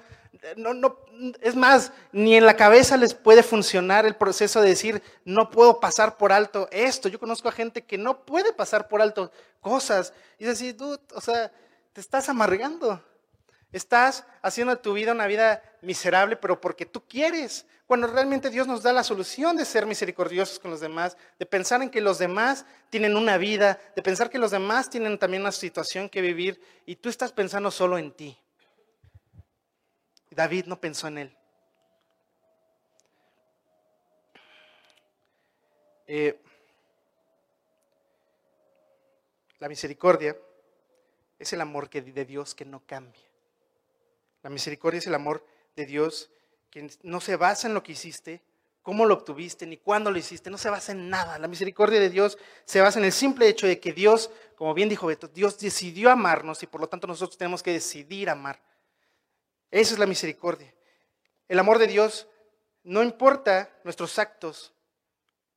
no, 0.55 0.73
no, 0.73 0.97
es 1.41 1.57
más, 1.57 1.91
ni 2.13 2.37
en 2.37 2.45
la 2.45 2.55
cabeza 2.55 2.95
les 2.95 3.13
puede 3.13 3.43
funcionar 3.43 4.05
el 4.05 4.15
proceso 4.15 4.61
de 4.61 4.69
decir, 4.69 5.03
no 5.25 5.51
puedo 5.51 5.81
pasar 5.81 6.15
por 6.15 6.31
alto 6.31 6.69
esto. 6.71 7.09
Yo 7.09 7.19
conozco 7.19 7.49
a 7.49 7.51
gente 7.51 7.83
que 7.83 7.97
no 7.97 8.23
puede 8.23 8.53
pasar 8.53 8.87
por 8.87 9.01
alto 9.01 9.29
cosas. 9.59 10.13
Y 10.39 10.45
es 10.45 10.51
así, 10.51 10.73
tú, 10.73 10.97
o 11.13 11.19
sea, 11.19 11.51
te 11.91 11.99
estás 11.99 12.29
amargando. 12.29 13.03
Estás 13.71 14.25
haciendo 14.41 14.75
de 14.75 14.81
tu 14.81 14.93
vida 14.93 15.11
una 15.11 15.27
vida 15.27 15.61
miserable, 15.81 16.37
pero 16.37 16.61
porque 16.61 16.85
tú 16.85 17.03
quieres. 17.05 17.65
Cuando 17.85 18.07
realmente 18.07 18.49
Dios 18.49 18.67
nos 18.67 18.83
da 18.83 18.93
la 18.93 19.03
solución 19.03 19.55
de 19.57 19.65
ser 19.65 19.85
misericordiosos 19.85 20.59
con 20.59 20.71
los 20.71 20.79
demás, 20.79 21.17
de 21.39 21.45
pensar 21.45 21.81
en 21.81 21.89
que 21.89 22.01
los 22.01 22.17
demás 22.17 22.65
tienen 22.89 23.15
una 23.15 23.37
vida, 23.37 23.79
de 23.95 24.01
pensar 24.01 24.29
que 24.29 24.37
los 24.37 24.51
demás 24.51 24.89
tienen 24.89 25.17
también 25.17 25.41
una 25.41 25.51
situación 25.51 26.09
que 26.09 26.21
vivir 26.21 26.61
y 26.85 26.95
tú 26.95 27.09
estás 27.09 27.31
pensando 27.31 27.71
solo 27.71 27.97
en 27.97 28.11
ti. 28.11 28.37
David 30.31 30.65
no 30.65 30.79
pensó 30.79 31.07
en 31.07 31.17
él. 31.17 31.37
Eh, 36.07 36.39
la 39.59 39.67
misericordia 39.67 40.37
es 41.37 41.51
el 41.51 41.61
amor 41.61 41.89
de 41.89 42.25
Dios 42.25 42.55
que 42.55 42.63
no 42.63 42.81
cambia. 42.85 43.26
La 44.47 44.51
misericordia 44.51 44.99
es 44.99 45.07
el 45.07 45.13
amor 45.13 45.45
de 45.75 45.85
Dios 45.85 46.31
que 46.69 46.89
no 47.03 47.19
se 47.19 47.35
basa 47.35 47.67
en 47.67 47.73
lo 47.73 47.83
que 47.83 47.91
hiciste, 47.91 48.41
cómo 48.81 49.03
lo 49.03 49.15
obtuviste, 49.15 49.67
ni 49.67 49.75
cuándo 49.75 50.09
lo 50.09 50.17
hiciste, 50.17 50.49
no 50.49 50.57
se 50.57 50.69
basa 50.69 50.93
en 50.93 51.09
nada. 51.09 51.37
La 51.37 51.49
misericordia 51.49 51.99
de 51.99 52.09
Dios 52.09 52.37
se 52.63 52.79
basa 52.79 52.97
en 52.97 53.03
el 53.03 53.11
simple 53.11 53.49
hecho 53.49 53.67
de 53.67 53.81
que 53.81 53.91
Dios, 53.91 54.31
como 54.55 54.73
bien 54.73 54.87
dijo 54.87 55.07
Beto, 55.07 55.27
Dios 55.27 55.59
decidió 55.59 56.09
amarnos 56.09 56.63
y 56.63 56.67
por 56.67 56.79
lo 56.79 56.87
tanto 56.87 57.07
nosotros 57.07 57.37
tenemos 57.37 57.61
que 57.61 57.73
decidir 57.73 58.29
amar. 58.29 58.63
Esa 59.69 59.95
es 59.95 59.99
la 59.99 60.05
misericordia. 60.05 60.73
El 61.49 61.59
amor 61.59 61.77
de 61.77 61.87
Dios 61.87 62.29
no 62.83 63.03
importa 63.03 63.69
nuestros 63.83 64.17
actos 64.17 64.73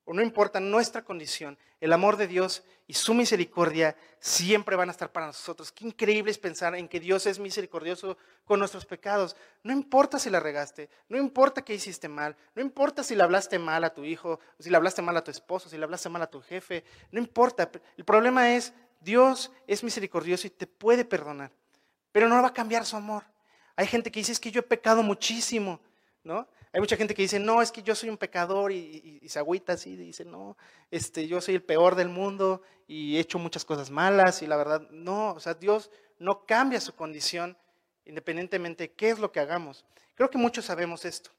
o 0.03 0.13
no 0.13 0.21
importa 0.21 0.59
nuestra 0.59 1.05
condición, 1.05 1.57
el 1.79 1.93
amor 1.93 2.17
de 2.17 2.27
Dios 2.27 2.61
y 2.91 2.93
su 2.93 3.13
misericordia 3.13 3.95
siempre 4.19 4.75
van 4.75 4.89
a 4.89 4.91
estar 4.91 5.13
para 5.13 5.27
nosotros. 5.27 5.71
Qué 5.71 5.85
increíble 5.85 6.29
es 6.29 6.37
pensar 6.37 6.75
en 6.75 6.89
que 6.89 6.99
Dios 6.99 7.25
es 7.25 7.39
misericordioso 7.39 8.17
con 8.43 8.59
nuestros 8.59 8.85
pecados. 8.85 9.37
No 9.63 9.71
importa 9.71 10.19
si 10.19 10.29
la 10.29 10.41
regaste, 10.41 10.89
no 11.07 11.17
importa 11.17 11.61
que 11.61 11.73
hiciste 11.73 12.09
mal, 12.09 12.35
no 12.53 12.61
importa 12.61 13.01
si 13.01 13.15
le 13.15 13.23
hablaste 13.23 13.57
mal 13.59 13.85
a 13.85 13.93
tu 13.93 14.03
hijo, 14.03 14.41
si 14.59 14.69
le 14.69 14.75
hablaste 14.75 15.01
mal 15.01 15.15
a 15.15 15.23
tu 15.23 15.31
esposo, 15.31 15.69
si 15.69 15.77
le 15.77 15.85
hablaste 15.85 16.09
mal 16.09 16.21
a 16.21 16.29
tu 16.29 16.41
jefe, 16.41 16.83
no 17.11 17.21
importa. 17.21 17.71
El 17.95 18.03
problema 18.03 18.53
es, 18.53 18.73
Dios 18.99 19.53
es 19.67 19.85
misericordioso 19.85 20.47
y 20.47 20.49
te 20.49 20.67
puede 20.67 21.05
perdonar, 21.05 21.53
pero 22.11 22.27
no 22.27 22.41
va 22.41 22.49
a 22.49 22.53
cambiar 22.53 22.85
su 22.85 22.97
amor. 22.97 23.23
Hay 23.77 23.87
gente 23.87 24.11
que 24.11 24.19
dice, 24.19 24.33
es 24.33 24.39
que 24.41 24.51
yo 24.51 24.59
he 24.59 24.63
pecado 24.63 25.01
muchísimo, 25.01 25.79
¿no? 26.25 26.45
Hay 26.73 26.79
mucha 26.79 26.95
gente 26.95 27.13
que 27.13 27.23
dice, 27.23 27.39
no, 27.39 27.61
es 27.61 27.71
que 27.71 27.83
yo 27.83 27.95
soy 27.95 28.09
un 28.09 28.17
pecador 28.17 28.71
y, 28.71 29.21
se 29.27 29.39
agüita 29.39 29.73
así, 29.73 29.91
y 29.91 29.97
dice, 29.97 30.23
no, 30.23 30.57
este, 30.89 31.27
yo 31.27 31.41
soy 31.41 31.55
el 31.55 31.63
peor 31.63 31.95
del 31.95 32.07
mundo 32.07 32.61
y 32.87 33.17
he 33.17 33.19
hecho 33.19 33.39
muchas 33.39 33.65
cosas 33.65 33.89
malas 33.89 34.41
y 34.41 34.47
la 34.47 34.55
verdad, 34.55 34.89
no, 34.89 35.33
o 35.33 35.39
sea, 35.39 35.53
Dios 35.53 35.91
no 36.17 36.45
cambia 36.45 36.79
su 36.79 36.95
condición 36.95 37.57
independientemente 38.05 38.83
de 38.83 38.93
qué 38.93 39.09
es 39.09 39.19
lo 39.19 39.31
que 39.31 39.41
hagamos. 39.41 39.85
Creo 40.15 40.29
que 40.29 40.37
muchos 40.37 40.65
sabemos 40.65 41.03
esto, 41.03 41.31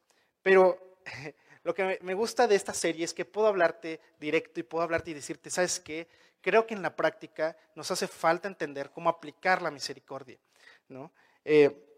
pero 0.42 0.98
lo 1.64 1.74
que 1.74 1.98
me 2.02 2.14
gusta 2.14 2.46
de 2.46 2.54
esta 2.54 2.74
serie 2.74 3.04
es 3.04 3.14
que 3.14 3.24
puedo 3.24 3.46
hablarte 3.46 4.00
directo 4.20 4.60
y 4.60 4.64
puedo 4.64 4.84
hablarte 4.84 5.12
y 5.12 5.14
decirte, 5.14 5.48
¿sabes 5.48 5.80
qué? 5.80 6.08
Creo 6.42 6.66
que 6.66 6.74
en 6.74 6.82
la 6.82 6.94
práctica 6.94 7.56
nos 7.74 7.90
hace 7.90 8.06
falta 8.06 8.48
entender 8.48 8.90
cómo 8.90 9.08
aplicar 9.08 9.62
la 9.62 9.70
misericordia, 9.70 10.38
¿no? 10.88 11.10
Eh, 11.44 11.88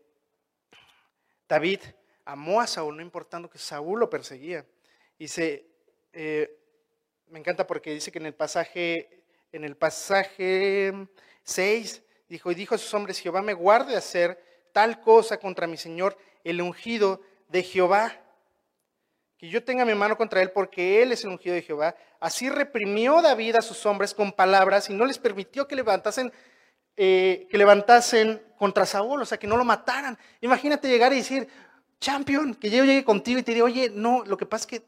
David 1.49 1.81
amó 2.25 2.61
a 2.61 2.67
Saúl, 2.67 2.97
no 2.97 3.03
importando 3.03 3.51
que 3.51 3.59
Saúl 3.59 4.01
lo 4.01 4.11
perseguía. 4.11 4.67
Y 5.19 5.29
se, 5.29 5.67
eh, 6.13 6.59
me 7.29 7.39
encanta 7.39 7.67
porque 7.67 7.93
dice 7.93 8.13
que 8.13 8.19
en 8.19 8.27
el 8.27 8.35
pasaje, 8.35 9.25
en 9.53 9.65
el 9.65 9.77
pasaje 9.77 10.93
6, 11.43 12.03
dijo, 12.29 12.51
y 12.51 12.55
dijo 12.55 12.75
a 12.75 12.79
sus 12.79 12.93
hombres, 12.95 13.19
Jehová 13.19 13.43
me 13.43 13.55
guarde 13.55 13.93
de 13.93 13.99
hacer 13.99 14.43
tal 14.73 15.01
cosa 15.01 15.39
contra 15.39 15.67
mi 15.67 15.77
Señor, 15.77 16.17
el 16.43 16.61
ungido 16.61 17.21
de 17.49 17.63
Jehová. 17.63 18.21
Que 19.39 19.49
yo 19.49 19.65
tenga 19.65 19.85
mi 19.85 19.95
mano 19.95 20.17
contra 20.17 20.43
él 20.43 20.51
porque 20.51 21.03
él 21.03 21.13
es 21.13 21.25
el 21.25 21.31
ungido 21.31 21.55
de 21.55 21.63
Jehová. 21.63 21.95
Así 22.21 22.49
reprimió 22.49 23.21
David 23.21 23.57
a 23.57 23.63
sus 23.63 23.85
hombres 23.87 24.15
con 24.15 24.33
palabras 24.33 24.89
y 24.91 24.95
no 24.95 25.05
les 25.05 25.19
permitió 25.19 25.69
que 25.69 25.77
levantasen, 25.77 26.33
eh, 26.97 27.47
que 27.51 27.59
levantasen 27.59 28.43
contra 28.57 28.87
Saúl, 28.87 29.23
o 29.23 29.27
sea, 29.27 29.39
que 29.39 29.47
no 29.47 29.57
lo 29.57 29.65
mataran. 29.65 30.19
Imagínate 30.41 30.89
llegar 30.89 31.13
y 31.13 31.17
decir, 31.17 31.49
champion, 32.05 32.55
que 32.55 32.71
yo 32.71 32.85
llegue 32.85 33.05
contigo 33.05 33.39
y 33.39 33.43
te 33.43 33.55
diga, 33.55 33.65
oye, 33.65 33.91
no, 33.91 34.25
lo 34.25 34.37
que 34.37 34.47
pasa 34.47 34.67
es 34.69 34.81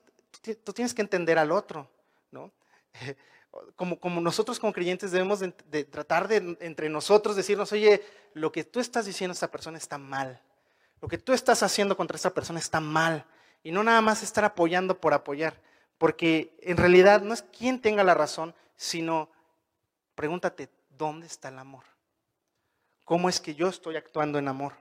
que 0.43 0.57
tú 0.57 0.73
tienes 0.73 0.93
que 0.93 1.03
entender 1.03 1.39
al 1.39 1.51
otro, 1.51 1.89
¿no? 2.31 2.53
Como, 3.75 3.99
como 3.99 4.21
nosotros 4.21 4.61
como 4.61 4.75
creyentes 4.75 5.13
debemos 5.13 5.41
de, 5.41 5.85
tratar 5.85 6.29
de 6.29 6.59
entre 6.61 6.91
nosotros 6.91 7.37
decirnos, 7.37 7.73
oye, 7.73 8.03
lo 8.35 8.53
que 8.53 8.65
tú 8.65 8.81
estás 8.81 9.07
diciendo 9.07 9.33
a 9.33 9.33
esta 9.33 9.51
persona 9.51 9.79
está 9.79 9.97
mal, 9.97 10.43
lo 11.01 11.09
que 11.09 11.17
tú 11.17 11.33
estás 11.33 11.63
haciendo 11.63 11.97
contra 11.97 12.17
esta 12.17 12.35
persona 12.35 12.59
está 12.59 12.81
mal, 12.81 13.25
y 13.63 13.73
no 13.73 13.83
nada 13.83 14.03
más 14.03 14.23
estar 14.23 14.45
apoyando 14.45 15.01
por 15.01 15.15
apoyar, 15.15 15.59
porque 15.97 16.55
en 16.61 16.77
realidad 16.77 17.23
no 17.23 17.33
es 17.33 17.41
quien 17.41 17.81
tenga 17.81 18.05
la 18.05 18.13
razón, 18.13 18.55
sino 18.77 19.31
pregúntate, 20.15 20.69
¿dónde 20.91 21.27
está 21.27 21.49
el 21.49 21.59
amor? 21.59 21.85
cómo 23.07 23.29
es 23.29 23.41
que 23.41 23.55
yo 23.55 23.69
estoy 23.69 23.97
actuando 23.97 24.39
en 24.39 24.49
amor. 24.49 24.75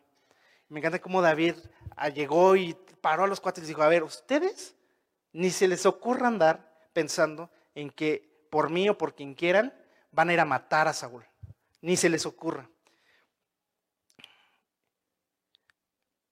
Me 0.69 0.79
encanta 0.79 0.99
cómo 0.99 1.21
David 1.21 1.55
ah, 1.95 2.09
llegó 2.09 2.55
y 2.55 2.75
paró 3.01 3.23
a 3.23 3.27
los 3.27 3.39
cuates 3.39 3.63
y 3.63 3.67
dijo, 3.67 3.83
a 3.83 3.87
ver, 3.87 4.03
ustedes 4.03 4.75
ni 5.31 5.51
se 5.51 5.67
les 5.67 5.85
ocurra 5.85 6.27
andar 6.27 6.87
pensando 6.93 7.51
en 7.75 7.89
que 7.89 8.47
por 8.49 8.69
mí 8.69 8.89
o 8.89 8.97
por 8.97 9.15
quien 9.15 9.33
quieran 9.33 9.73
van 10.11 10.29
a 10.29 10.33
ir 10.33 10.39
a 10.39 10.45
matar 10.45 10.87
a 10.87 10.93
Saúl. 10.93 11.25
Ni 11.81 11.97
se 11.97 12.09
les 12.09 12.25
ocurra. 12.25 12.69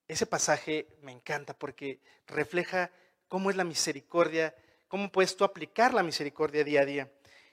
Ese 0.07 0.25
pasaje 0.25 0.87
me 1.01 1.11
encanta 1.11 1.53
porque 1.53 1.99
refleja 2.27 2.91
cómo 3.27 3.49
es 3.49 3.55
la 3.55 3.63
misericordia, 3.63 4.55
cómo 4.87 5.11
puedes 5.11 5.35
tú 5.35 5.43
aplicar 5.43 5.93
la 5.93 6.03
misericordia 6.03 6.63
día 6.63 6.81
a 6.81 6.85
día. 6.85 7.11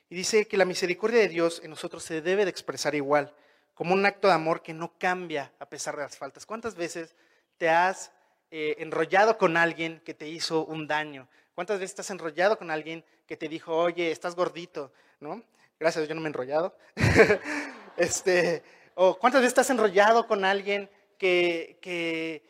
Y 0.09 0.14
dice 0.14 0.47
que 0.47 0.57
la 0.57 0.64
misericordia 0.64 1.21
de 1.21 1.29
Dios 1.29 1.61
en 1.64 1.71
nosotros 1.71 2.03
se 2.03 2.21
debe 2.21 2.45
de 2.45 2.51
expresar 2.51 2.95
igual, 2.95 3.35
como 3.81 3.95
un 3.95 4.05
acto 4.05 4.29
de 4.29 4.35
amor 4.35 4.61
que 4.61 4.75
no 4.75 4.93
cambia 4.99 5.55
a 5.59 5.64
pesar 5.64 5.97
de 5.97 6.03
las 6.03 6.19
faltas. 6.19 6.45
¿Cuántas 6.45 6.75
veces 6.75 7.16
te 7.57 7.71
has 7.71 8.12
eh, 8.51 8.77
enrollado 8.79 9.38
con 9.38 9.57
alguien 9.57 10.03
que 10.05 10.12
te 10.12 10.29
hizo 10.29 10.66
un 10.66 10.87
daño? 10.87 11.27
¿Cuántas 11.55 11.79
veces 11.79 11.93
estás 11.93 12.11
enrollado 12.11 12.59
con 12.59 12.71
alguien 12.71 13.03
que 13.27 13.38
te 13.38 13.49
dijo, 13.49 13.75
oye, 13.75 14.11
estás 14.11 14.37
gordito? 14.37 14.93
¿No? 15.19 15.43
Gracias, 15.79 16.07
yo 16.07 16.14
no 16.14 16.21
me 16.21 16.27
he 16.27 16.29
enrollado. 16.29 16.77
este, 17.97 18.62
o 18.97 19.19
cuántas 19.19 19.40
veces 19.40 19.53
estás 19.53 19.71
enrollado 19.71 20.27
con 20.27 20.45
alguien 20.45 20.90
que, 21.16 21.79
que, 21.81 22.45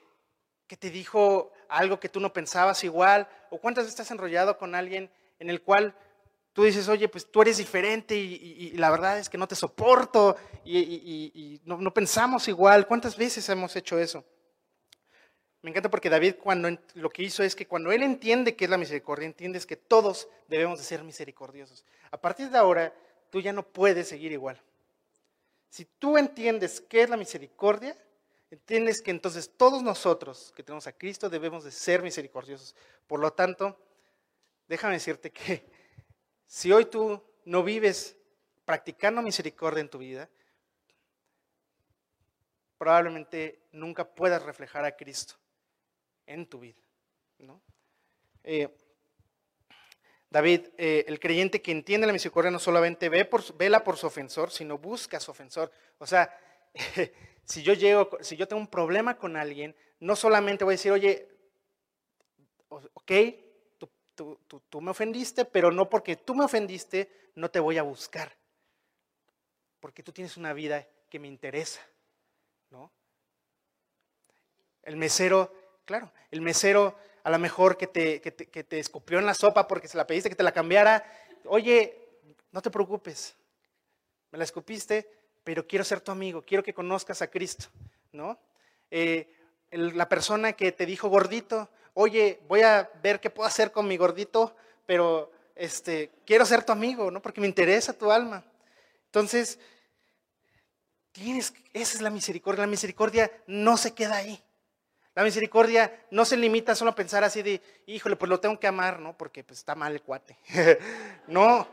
que 0.66 0.77
te 0.77 0.90
dijo 0.90 1.53
algo 1.69 2.01
que 2.01 2.09
tú 2.09 2.19
no 2.19 2.33
pensabas 2.33 2.83
igual, 2.83 3.29
o 3.51 3.59
cuántas 3.59 3.85
veces 3.85 4.01
estás 4.01 4.11
enrollado 4.11 4.59
con 4.59 4.75
alguien 4.75 5.09
en 5.38 5.49
el 5.49 5.62
cual 5.62 5.95
tú 6.53 6.65
dices, 6.65 6.89
oye, 6.89 7.09
pues 7.09 7.31
tú 7.31 7.43
eres 7.43 7.59
diferente 7.59 8.17
y, 8.17 8.73
la 8.73 8.91
verdad 8.91 9.19
es 9.19 9.29
que 9.29 9.39
no 9.39 9.49
te 9.49 9.55
soporto 9.55 10.37
y, 10.65 11.61
no, 11.65 11.93
pensamos 11.95 12.49
igual. 12.49 12.87
¿Cuántas 12.87 13.17
veces 13.17 13.49
hemos 13.49 13.75
hecho 13.77 13.99
eso? 13.99 14.25
Me 15.63 15.71
encanta 15.71 15.91
porque 15.91 16.09
David 16.09 16.37
cuando 16.43 16.71
lo 16.95 17.11
que 17.11 17.23
hizo 17.23 17.43
es 17.43 17.55
que 17.55 17.67
cuando 17.67 17.93
él 17.93 18.03
entiende 18.03 18.57
qué 18.57 18.65
es 18.65 18.71
la 18.71 18.79
misericordia, 18.79 19.27
entiendes 19.27 19.67
que 19.67 19.77
todos 19.77 20.29
debemos 20.49 20.79
de 20.79 20.85
ser 20.85 21.05
misericordiosos. 21.05 21.85
A 22.11 22.17
partir 22.17 22.49
de 22.49 22.57
ahora, 22.57 22.95
tú 23.31 23.41
ya 23.41 23.53
no 23.53 23.63
puedes 23.63 24.09
seguir 24.09 24.33
igual. 24.33 24.61
Si 25.69 25.85
tú 25.85 26.17
entiendes 26.17 26.81
qué 26.81 27.03
es 27.03 27.11
la 27.11 27.19
misericordia, 27.19 27.97
entiendes 28.51 29.03
que 29.03 29.11
entonces 29.11 29.51
todos 29.57 29.83
nosotros 29.83 30.53
que 30.57 30.63
tenemos 30.63 30.87
a 30.87 30.93
Cristo 30.93 31.29
debemos 31.29 31.63
de 31.63 31.71
ser 31.71 32.03
misericordiosos. 32.03 32.75
Por 33.07 33.21
lo 33.21 33.33
tanto, 33.33 33.79
déjame 34.67 34.95
decirte 34.95 35.31
que 35.31 35.80
si 36.51 36.73
hoy 36.73 36.87
tú 36.87 37.23
no 37.45 37.63
vives 37.63 38.19
practicando 38.65 39.23
misericordia 39.23 39.83
en 39.83 39.89
tu 39.89 39.99
vida, 39.99 40.29
probablemente 42.77 43.63
nunca 43.71 44.05
puedas 44.05 44.43
reflejar 44.43 44.85
a 44.85 44.97
Cristo 44.97 45.37
en 46.27 46.45
tu 46.47 46.59
vida. 46.59 46.83
Eh, 48.43 48.69
David, 50.29 50.71
eh, 50.77 51.05
el 51.07 51.21
creyente 51.21 51.63
que 51.63 51.71
entiende 51.71 52.09
la 52.09 52.13
misericordia 52.13 52.51
no 52.51 52.59
solamente 52.59 53.09
ve 53.09 53.25
por, 53.25 53.57
vela 53.57 53.85
por 53.85 53.97
su 53.97 54.09
ofensor, 54.09 54.51
sino 54.51 54.77
busca 54.77 55.19
a 55.19 55.21
su 55.21 55.31
ofensor. 55.31 55.71
O 55.99 56.07
sea, 56.07 56.37
si 57.45 57.63
yo 57.63 57.75
llego, 57.75 58.11
si 58.23 58.37
yo 58.37 58.49
tengo 58.49 58.61
un 58.61 58.67
problema 58.67 59.17
con 59.17 59.37
alguien, 59.37 59.77
no 60.01 60.17
solamente 60.17 60.65
voy 60.65 60.73
a 60.73 60.79
decir, 60.79 60.91
oye, 60.91 61.29
ok, 62.69 63.13
tú, 64.25 64.81
me 64.81 64.91
ofendiste, 64.91 65.45
pero 65.45 65.71
no 65.71 65.89
porque 65.89 66.17
tú 66.17 66.35
me 66.35 66.45
ofendiste, 66.45 67.31
no 67.35 67.51
te 67.51 67.61
voy 67.61 67.79
a 67.79 67.83
buscar. 67.83 68.37
Porque 69.81 70.03
tú 70.03 70.13
tienes 70.13 70.37
una 70.37 70.53
vida 70.53 70.87
que 71.09 71.19
me 71.19 71.29
interesa, 71.29 71.81
¿no? 72.71 72.91
El 74.83 74.97
mesero, 74.97 75.53
claro, 75.85 76.13
el 76.31 76.41
mesero 76.41 76.97
a 77.23 77.31
lo 77.31 77.39
mejor 77.39 77.77
que 77.77 77.87
te, 77.87 78.21
que 78.21 78.31
te, 78.31 78.79
escupió 78.79 79.19
en 79.19 79.27
la 79.27 79.35
sopa 79.35 79.67
porque 79.67 79.89
se 79.89 79.97
la 79.97 80.07
pediste 80.07 80.31
que 80.31 80.37
te 80.37 80.43
la 80.43 80.53
cambiara, 80.53 81.05
oye, 81.45 82.09
no 82.53 82.63
te 82.63 82.71
preocupes, 82.71 83.37
me 84.31 84.39
la 84.39 84.45
escupiste, 84.45 85.11
pero 85.45 85.67
quiero 85.67 85.85
ser 85.85 86.01
tu 86.01 86.13
amigo, 86.13 86.43
quiero 86.43 86.63
que 86.63 86.75
conozcas 86.75 87.23
a 87.23 87.31
Cristo, 87.31 87.67
¿no? 88.13 88.39
Eh, 88.91 89.35
la 89.71 90.09
persona 90.09 90.55
que 90.55 90.73
te 90.73 90.87
dijo 90.87 91.09
gordito, 91.09 91.71
oye, 91.94 92.40
voy 92.48 92.62
a 92.62 92.90
ver 93.03 93.20
qué 93.20 93.31
puedo 93.31 93.46
hacer 93.46 93.72
con 93.72 93.87
mi 93.87 93.96
gordito, 93.96 94.55
pero 94.87 95.31
este, 95.55 96.11
quiero 96.24 96.46
ser 96.46 96.64
tu 96.64 96.72
amigo, 96.72 97.11
¿no? 97.11 97.20
Porque 97.20 97.40
me 97.40 97.46
interesa 97.46 97.92
tu 97.92 98.11
alma. 98.11 98.44
Entonces, 99.07 99.59
tienes, 101.12 101.53
esa 101.72 101.96
es 101.96 102.00
la 102.00 102.11
misericordia. 102.11 102.62
La 102.62 102.70
misericordia 102.70 103.31
no 103.46 103.76
se 103.76 103.92
queda 103.92 104.16
ahí. 104.16 104.42
La 105.14 105.24
misericordia 105.24 106.07
no 106.11 106.24
se 106.24 106.37
limita 106.37 106.74
solo 106.74 106.92
a 106.92 106.94
pensar 106.94 107.24
así 107.24 107.42
de, 107.42 107.61
híjole, 107.87 108.16
pues 108.16 108.29
lo 108.29 108.40
tengo 108.40 108.59
que 108.59 108.68
amar, 108.68 109.00
¿no? 109.00 109.16
Porque 109.16 109.42
pues, 109.42 109.59
está 109.59 109.74
mal 109.74 109.92
el 109.92 110.03
cuate. 110.03 110.38
no, 111.26 111.66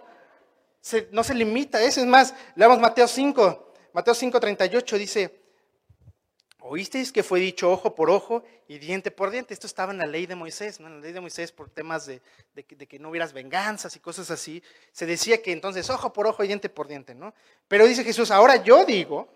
no 1.11 1.23
se 1.23 1.33
limita 1.35 1.81
eso. 1.81 2.01
Es 2.01 2.07
más, 2.07 2.33
leamos 2.55 2.79
Mateo 2.79 3.07
5. 3.07 3.73
Mateo 3.93 4.13
5, 4.13 4.39
38 4.39 4.97
dice, 4.97 5.46
Oísteis 6.59 7.11
que 7.11 7.21
fue 7.21 7.39
dicho 7.39 7.71
ojo 7.71 7.93
por 7.93 8.09
ojo 8.09 8.43
y 8.67 8.79
diente 8.79 9.11
por 9.11 9.29
diente. 9.29 9.53
Esto 9.53 9.67
estaba 9.67 9.91
en 9.91 9.99
la 9.99 10.07
ley 10.07 10.25
de 10.25 10.35
Moisés, 10.35 10.79
¿no? 10.79 10.87
En 10.87 10.95
la 10.95 11.01
ley 11.01 11.11
de 11.11 11.21
Moisés 11.21 11.51
por 11.51 11.69
temas 11.69 12.07
de, 12.07 12.21
que, 12.63 12.99
no 12.99 13.09
hubieras 13.09 13.31
venganzas 13.31 13.95
y 13.95 13.99
cosas 13.99 14.31
así. 14.31 14.63
Se 14.91 15.05
decía 15.05 15.41
que 15.41 15.51
entonces 15.51 15.89
ojo 15.89 16.11
por 16.11 16.25
ojo 16.25 16.43
y 16.43 16.47
diente 16.47 16.67
por 16.69 16.87
diente, 16.87 17.13
¿no? 17.13 17.33
Pero 17.67 17.85
dice 17.85 18.03
Jesús, 18.03 18.31
ahora 18.31 18.63
yo 18.63 18.85
digo, 18.85 19.29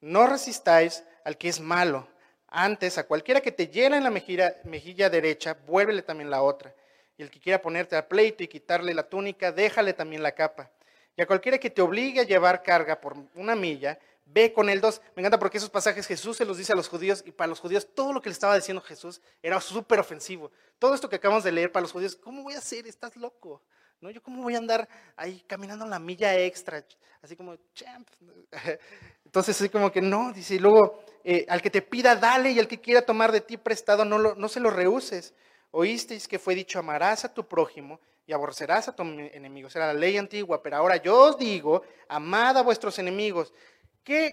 no 0.00 0.26
resistáis 0.26 1.02
al 1.24 1.36
que 1.36 1.48
es 1.48 1.60
malo. 1.60 2.06
Antes, 2.46 2.98
a 2.98 3.06
cualquiera 3.06 3.40
que 3.40 3.50
te 3.50 3.66
llena 3.66 3.96
en 3.96 4.04
la 4.04 4.10
mejilla, 4.10 4.56
mejilla 4.62 5.10
derecha, 5.10 5.58
vuélvele 5.66 6.02
también 6.02 6.30
la 6.30 6.42
otra. 6.42 6.72
Y 7.18 7.22
el 7.22 7.30
que 7.30 7.40
quiera 7.40 7.60
ponerte 7.60 7.96
a 7.96 8.08
pleito 8.08 8.44
y 8.44 8.48
quitarle 8.48 8.94
la 8.94 9.08
túnica, 9.08 9.50
déjale 9.50 9.92
también 9.92 10.22
la 10.22 10.32
capa. 10.32 10.70
Y 11.16 11.22
a 11.22 11.26
cualquiera 11.26 11.58
que 11.58 11.70
te 11.70 11.82
obligue 11.82 12.20
a 12.20 12.24
llevar 12.24 12.62
carga 12.62 13.00
por 13.00 13.16
una 13.34 13.54
milla, 13.54 13.98
Ve 14.26 14.52
con 14.52 14.68
el 14.68 14.80
2. 14.80 15.00
Me 15.14 15.20
encanta 15.20 15.38
porque 15.38 15.58
esos 15.58 15.70
pasajes 15.70 16.06
Jesús 16.06 16.36
se 16.36 16.44
los 16.44 16.56
dice 16.56 16.72
a 16.72 16.76
los 16.76 16.88
judíos 16.88 17.22
y 17.26 17.30
para 17.30 17.48
los 17.48 17.60
judíos 17.60 17.86
todo 17.94 18.12
lo 18.12 18.22
que 18.22 18.28
le 18.28 18.32
estaba 18.32 18.56
diciendo 18.56 18.80
Jesús 18.80 19.20
era 19.42 19.60
súper 19.60 20.00
ofensivo. 20.00 20.50
Todo 20.78 20.94
esto 20.94 21.08
que 21.08 21.16
acabamos 21.16 21.44
de 21.44 21.52
leer 21.52 21.70
para 21.70 21.82
los 21.82 21.92
judíos, 21.92 22.16
¿cómo 22.16 22.42
voy 22.42 22.54
a 22.54 22.58
hacer? 22.58 22.86
Estás 22.86 23.16
loco. 23.16 23.62
¿No? 24.00 24.10
Yo 24.10 24.22
cómo 24.22 24.42
voy 24.42 24.54
a 24.54 24.58
andar 24.58 24.88
ahí 25.16 25.42
caminando 25.46 25.86
la 25.86 25.98
milla 25.98 26.36
extra, 26.36 26.84
así 27.22 27.36
como, 27.36 27.56
champ. 27.74 28.08
Entonces, 29.24 29.58
así 29.58 29.70
como 29.70 29.90
que 29.90 30.02
no, 30.02 30.32
dice, 30.32 30.56
y 30.56 30.58
luego, 30.58 31.04
eh, 31.22 31.46
al 31.48 31.62
que 31.62 31.70
te 31.70 31.80
pida, 31.80 32.14
dale, 32.14 32.50
y 32.50 32.58
al 32.58 32.68
que 32.68 32.80
quiera 32.80 33.02
tomar 33.02 33.32
de 33.32 33.40
ti 33.40 33.56
prestado, 33.56 34.04
no, 34.04 34.18
no 34.18 34.48
se 34.48 34.60
lo 34.60 34.70
rehuses. 34.70 35.32
Oísteis 35.70 36.28
que 36.28 36.38
fue 36.38 36.54
dicho, 36.54 36.78
amarás 36.78 37.24
a 37.24 37.32
tu 37.32 37.48
prójimo 37.48 38.00
y 38.26 38.32
aborrecerás 38.32 38.88
a 38.88 38.94
tu 38.94 39.02
enemigo. 39.02 39.68
Era 39.74 39.88
la 39.88 39.94
ley 39.94 40.16
antigua, 40.16 40.62
pero 40.62 40.76
ahora 40.76 40.96
yo 40.96 41.18
os 41.18 41.38
digo, 41.38 41.82
amad 42.08 42.56
a 42.56 42.62
vuestros 42.62 42.98
enemigos. 42.98 43.52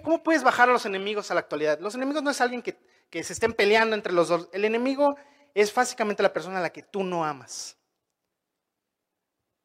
¿Cómo 0.04 0.22
puedes 0.22 0.44
bajar 0.44 0.70
a 0.70 0.74
los 0.74 0.86
enemigos 0.86 1.32
a 1.32 1.34
la 1.34 1.40
actualidad? 1.40 1.80
Los 1.80 1.96
enemigos 1.96 2.22
no 2.24 2.30
es 2.30 2.42
alguien 2.42 2.62
que, 2.62 2.78
se 3.24 3.34
estén 3.34 3.54
peleando 3.54 3.96
entre 3.96 4.14
los 4.14 4.28
dos. 4.28 4.50
El 4.52 4.66
enemigo 4.66 5.16
es 5.54 5.74
básicamente 5.74 6.24
la 6.24 6.34
persona 6.34 6.60
a 6.60 6.62
la 6.62 6.72
que 6.72 6.84
tú 6.84 7.04
no 7.04 7.24
amas. 7.24 7.78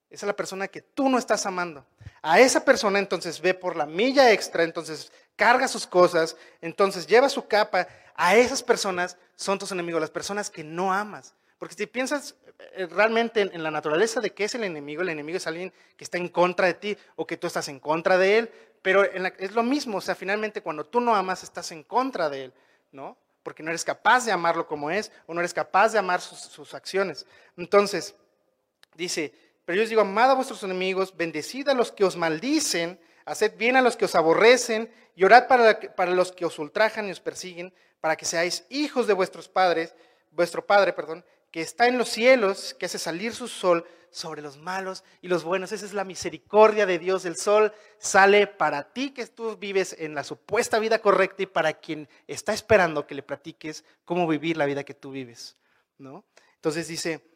Esa 0.08 0.26
es 0.26 0.28
la 0.28 0.36
persona 0.36 0.68
que 0.68 0.82
tú 0.82 1.08
no 1.08 1.18
estás 1.18 1.46
amando. 1.46 1.84
A 2.22 2.38
esa 2.38 2.64
persona 2.64 2.98
entonces 2.98 3.40
ve 3.40 3.54
por 3.54 3.76
la 3.76 3.86
milla 3.86 4.30
extra, 4.30 4.62
entonces 4.62 5.12
carga 5.34 5.66
sus 5.66 5.86
cosas, 5.86 6.36
entonces 6.60 7.06
lleva 7.06 7.28
su 7.28 7.46
capa. 7.46 7.88
A 8.14 8.36
esas 8.36 8.62
personas 8.62 9.16
son 9.34 9.58
tus 9.58 9.72
enemigos, 9.72 10.00
las 10.00 10.10
personas 10.10 10.50
que 10.50 10.62
no 10.62 10.92
amas. 10.92 11.34
Porque 11.58 11.74
si 11.74 11.86
piensas 11.86 12.36
eh, 12.74 12.86
realmente 12.86 13.40
en, 13.40 13.62
la 13.62 13.70
naturaleza 13.70 14.20
de 14.20 14.32
qué 14.32 14.44
es 14.44 14.54
el 14.54 14.64
enemigo, 14.64 15.02
el 15.02 15.08
enemigo 15.08 15.36
es 15.36 15.46
alguien 15.46 15.72
que 15.96 16.04
está 16.04 16.18
en 16.18 16.28
contra 16.28 16.66
de 16.66 16.74
ti 16.74 16.96
o 17.16 17.26
que 17.26 17.36
tú 17.36 17.46
estás 17.46 17.68
en 17.68 17.80
contra 17.80 18.16
de 18.16 18.38
él, 18.38 18.50
pero 18.86 19.02
es 19.02 19.50
lo 19.50 19.64
mismo, 19.64 19.98
o 19.98 20.00
sea, 20.00 20.14
finalmente 20.14 20.62
cuando 20.62 20.86
tú 20.86 21.00
no 21.00 21.12
amas 21.12 21.42
estás 21.42 21.72
en 21.72 21.82
contra 21.82 22.30
de 22.30 22.44
él, 22.44 22.52
¿no? 22.92 23.16
Porque 23.42 23.60
no 23.64 23.70
eres 23.70 23.82
capaz 23.82 24.24
de 24.24 24.30
amarlo 24.30 24.68
como 24.68 24.92
es 24.92 25.10
o 25.26 25.34
no 25.34 25.40
eres 25.40 25.52
capaz 25.52 25.88
de 25.88 25.98
amar 25.98 26.20
sus, 26.20 26.72
acciones. 26.72 27.26
Entonces, 27.56 28.14
dice, 28.94 29.34
pero 29.64 29.78
yo 29.78 29.82
os 29.82 29.88
digo, 29.88 30.02
amad 30.02 30.30
a 30.30 30.34
vuestros 30.34 30.62
enemigos, 30.62 31.16
bendecid 31.16 31.68
a 31.68 31.74
los 31.74 31.90
que 31.90 32.04
os 32.04 32.16
maldicen, 32.16 33.00
haced 33.24 33.56
bien 33.56 33.74
a 33.74 33.82
los 33.82 33.96
que 33.96 34.04
os 34.04 34.14
aborrecen 34.14 34.88
y 35.16 35.24
orad 35.24 35.48
para, 35.48 35.80
para 35.80 36.12
los 36.12 36.30
que 36.30 36.46
os 36.46 36.56
ultrajan 36.56 37.08
y 37.08 37.10
os 37.10 37.18
persiguen, 37.18 37.74
para 38.00 38.14
que 38.14 38.24
seáis 38.24 38.66
hijos 38.68 39.08
de 39.08 39.14
vuestros 39.14 39.48
padres, 39.48 39.96
vuestro 40.30 40.64
Padre, 40.64 40.92
perdón, 40.92 41.24
que 41.50 41.60
está 41.60 41.88
en 41.88 41.98
los 41.98 42.08
cielos, 42.08 42.72
que 42.78 42.86
hace 42.86 43.00
salir 43.00 43.34
su 43.34 43.48
sol 43.48 43.84
sobre 44.16 44.40
los 44.40 44.56
malos 44.56 45.04
y 45.20 45.28
los 45.28 45.44
buenos. 45.44 45.72
Esa 45.72 45.84
es 45.84 45.92
la 45.92 46.04
misericordia 46.04 46.86
de 46.86 46.98
Dios. 46.98 47.26
El 47.26 47.36
sol 47.36 47.72
sale 47.98 48.46
para 48.46 48.92
ti 48.94 49.10
que 49.10 49.26
tú 49.26 49.56
vives 49.58 49.94
en 49.98 50.14
la 50.14 50.24
supuesta 50.24 50.78
vida 50.78 51.00
correcta 51.00 51.42
y 51.42 51.46
para 51.46 51.74
quien 51.74 52.08
está 52.26 52.54
esperando 52.54 53.06
que 53.06 53.14
le 53.14 53.22
platiques 53.22 53.84
cómo 54.06 54.26
vivir 54.26 54.56
la 54.56 54.64
vida 54.64 54.84
que 54.84 54.94
tú 54.94 55.10
vives. 55.10 55.58
¿no? 55.98 56.24
Entonces 56.54 56.88
dice, 56.88 57.28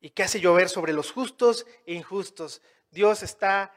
¿y 0.00 0.08
qué 0.10 0.22
hace 0.22 0.40
llover 0.40 0.70
sobre 0.70 0.94
los 0.94 1.12
justos 1.12 1.66
e 1.84 1.92
injustos? 1.92 2.62
Dios 2.90 3.22
está 3.22 3.74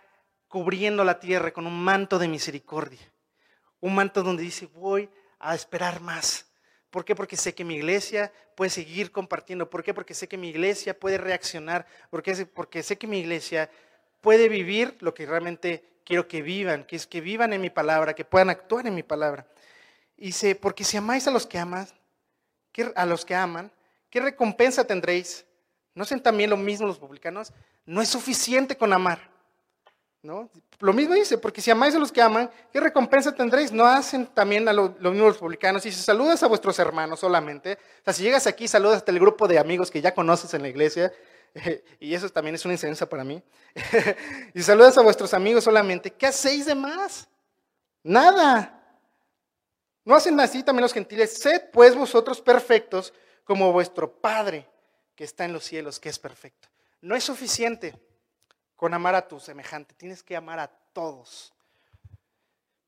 cubriendo 0.48 1.04
la 1.04 1.20
tierra 1.20 1.52
con 1.52 1.68
un 1.68 1.84
manto 1.84 2.20
de 2.20 2.30
misericordia. 2.30 3.12
Un 3.82 3.96
manto 3.96 4.24
donde 4.24 4.44
dice, 4.44 4.68
voy 4.68 5.10
a 5.40 5.54
esperar 5.54 6.00
más. 6.00 6.48
¿Por 6.96 7.04
qué? 7.04 7.14
Porque 7.14 7.36
sé 7.36 7.54
que 7.54 7.66
mi 7.66 7.76
iglesia 7.76 8.32
puede 8.56 8.70
seguir 8.70 9.12
compartiendo. 9.12 9.70
¿Por 9.70 9.84
qué? 9.84 9.94
Porque 9.94 10.14
sé 10.14 10.30
que 10.30 10.38
mi 10.38 10.48
iglesia 10.48 10.98
puede 10.98 11.18
reaccionar. 11.18 11.86
¿Por 12.10 12.24
qué? 12.24 12.46
Porque 12.46 12.84
sé 12.84 12.98
que 12.98 13.06
mi 13.06 13.20
iglesia 13.20 13.70
puede 14.22 14.48
vivir 14.48 14.96
lo 15.02 15.14
que 15.14 15.26
realmente 15.26 15.84
quiero 16.06 16.30
que 16.30 16.42
vivan, 16.42 16.86
que 16.86 16.96
es 16.96 17.06
que 17.06 17.20
vivan 17.20 17.52
en 17.52 17.60
mi 17.60 17.70
palabra, 17.70 18.14
que 18.14 18.24
puedan 18.24 18.50
actuar 18.50 18.88
en 18.88 18.96
mi 18.96 19.04
palabra. 19.04 19.46
Y 20.16 20.28
dice, 20.28 20.56
porque 20.56 20.86
si 20.86 20.96
amáis 20.96 21.28
a 21.28 21.32
los 21.32 21.46
que 21.46 21.58
aman, 21.58 21.86
a 22.96 23.06
los 23.06 23.26
que 23.26 23.36
aman, 23.36 23.70
¿qué 24.10 24.22
recompensa 24.22 24.88
tendréis? 24.88 25.46
¿No 25.96 26.04
hacen 26.04 26.24
también 26.24 26.50
lo 26.50 26.56
mismo 26.56 26.88
los 26.88 26.98
publicanos? 26.98 27.52
No 27.86 28.02
es 28.02 28.08
suficiente 28.08 28.78
con 28.78 28.94
amar. 28.94 29.20
¿No? 30.26 30.50
Lo 30.80 30.92
mismo 30.92 31.14
dice, 31.14 31.38
porque 31.38 31.62
si 31.62 31.72
amáis 31.72 31.96
a 31.96 32.00
los 32.00 32.12
que 32.12 32.22
aman, 32.22 32.50
¿qué 32.74 32.80
recompensa 32.80 33.34
tendréis? 33.34 33.72
¿No 33.72 33.86
hacen 33.86 34.26
también 34.28 34.68
a 34.68 34.74
lo, 34.74 34.96
lo 35.00 35.14
los 35.14 35.38
publicanos? 35.38 35.86
Y 35.86 35.92
si 35.92 36.02
saludas 36.02 36.42
a 36.44 36.48
vuestros 36.48 36.78
hermanos 36.80 37.20
solamente, 37.20 37.74
o 37.74 38.04
sea, 38.04 38.14
si 38.14 38.24
llegas 38.24 38.48
aquí, 38.48 38.68
saludas 38.68 38.98
hasta 38.98 39.12
el 39.12 39.20
grupo 39.20 39.48
de 39.48 39.60
amigos 39.60 39.92
que 39.92 40.02
ya 40.02 40.14
conoces 40.14 40.54
en 40.54 40.64
la 40.64 40.68
iglesia, 40.68 41.14
y 42.00 42.14
eso 42.14 42.30
también 42.30 42.56
es 42.56 42.66
una 42.66 42.74
enseñanza 42.74 43.08
para 43.08 43.24
mí, 43.24 43.42
y 44.54 44.62
saludas 44.62 44.98
a 44.98 45.02
vuestros 45.02 45.34
amigos 45.34 45.64
solamente, 45.64 46.12
¿qué 46.12 46.28
hacéis 46.28 46.66
de 46.66 46.76
más? 46.76 47.28
Nada. 48.04 48.72
¿No 50.04 50.16
hacen 50.16 50.40
así 50.40 50.62
también 50.64 50.84
los 50.84 50.94
gentiles? 50.94 51.38
Sed 51.38 51.70
pues 51.72 51.96
vosotros 51.96 52.42
perfectos 52.42 53.14
como 53.44 53.72
vuestro 53.72 54.12
Padre 54.12 54.68
que 55.16 55.24
está 55.24 55.46
en 55.46 55.54
los 55.54 55.64
cielos, 55.64 56.00
que 56.00 56.10
es 56.10 56.20
perfecto. 56.20 56.68
No 57.02 57.16
es 57.16 57.24
suficiente 57.24 57.96
con 58.76 58.94
amar 58.94 59.16
a 59.16 59.28
tu 59.28 59.40
semejante, 59.40 59.94
tienes 59.96 60.22
que 60.24 60.36
amar 60.36 60.60
a 60.60 60.68
todos. 60.68 61.54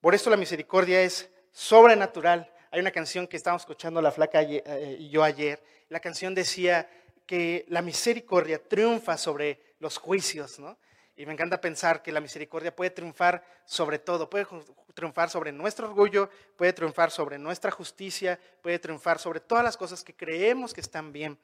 Por 0.01 0.13
eso 0.13 0.29
la 0.29 0.37
misericordia 0.37 1.01
es 1.01 1.29
sobrenatural. 1.51 2.51
Hay 2.71 2.79
una 2.79 2.91
canción 2.91 3.27
que 3.27 3.37
estábamos 3.37 3.63
escuchando 3.63 4.01
la 4.01 4.11
flaca 4.11 4.41
eh, 4.41 4.97
y 4.99 5.09
yo 5.09 5.23
ayer. 5.23 5.63
La 5.89 5.99
canción 5.99 6.35
decía 6.35 6.89
que 7.25 7.65
la 7.69 7.81
misericordia 7.81 8.61
triunfa 8.61 9.17
sobre 9.17 9.75
los 9.79 9.97
juicios, 9.97 10.59
¿no? 10.59 10.77
Y 11.15 11.25
me 11.25 11.33
encanta 11.33 11.59
pensar 11.59 12.03
que 12.03 12.11
la 12.11 12.21
misericordia 12.21 12.75
puede 12.75 12.91
triunfar 12.91 13.43
sobre 13.65 13.97
todo, 13.97 14.29
puede 14.29 14.45
triunfar 14.93 15.31
sobre 15.31 15.51
nuestro 15.51 15.87
orgullo, 15.87 16.29
puede 16.55 16.73
triunfar 16.73 17.09
sobre 17.09 17.39
nuestra 17.39 17.71
justicia, 17.71 18.39
puede 18.61 18.77
triunfar 18.77 19.17
sobre 19.17 19.39
todas 19.39 19.63
las 19.63 19.75
cosas 19.75 20.03
que 20.03 20.15
creemos 20.15 20.75
que 20.75 20.81
están 20.81 21.11
bien, 21.11 21.39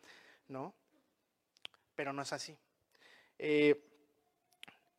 ¿no? 0.47 0.75
Pero 1.95 2.13
no 2.13 2.21
es 2.21 2.31
así. 2.31 2.55
Eh, 3.39 3.92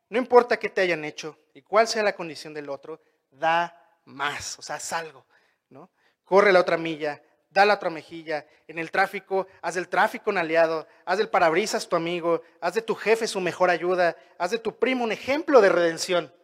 no 0.08 0.18
importa 0.18 0.58
qué 0.58 0.68
te 0.68 0.80
hayan 0.80 1.04
hecho 1.04 1.38
y 1.54 1.62
cuál 1.62 1.88
sea 1.88 2.02
la 2.02 2.14
condición 2.14 2.54
del 2.54 2.68
otro, 2.68 3.00
da 3.30 3.76
más, 4.04 4.58
o 4.58 4.62
sea, 4.62 4.76
haz 4.76 4.92
algo, 4.92 5.26
¿no? 5.68 5.90
Corre 6.24 6.52
la 6.52 6.60
otra 6.60 6.76
milla, 6.76 7.22
da 7.50 7.64
la 7.64 7.74
otra 7.74 7.90
mejilla. 7.90 8.46
En 8.66 8.78
el 8.78 8.90
tráfico, 8.90 9.46
haz 9.62 9.74
del 9.76 9.88
tráfico 9.88 10.30
un 10.30 10.38
aliado, 10.38 10.86
haz 11.04 11.18
del 11.18 11.28
parabrisas 11.28 11.88
tu 11.88 11.96
amigo, 11.96 12.42
haz 12.60 12.74
de 12.74 12.82
tu 12.82 12.94
jefe 12.94 13.26
su 13.26 13.40
mejor 13.40 13.70
ayuda, 13.70 14.16
haz 14.38 14.50
de 14.50 14.58
tu 14.58 14.78
primo 14.78 15.04
un 15.04 15.12
ejemplo 15.12 15.60
de 15.60 15.68
redención, 15.68 16.34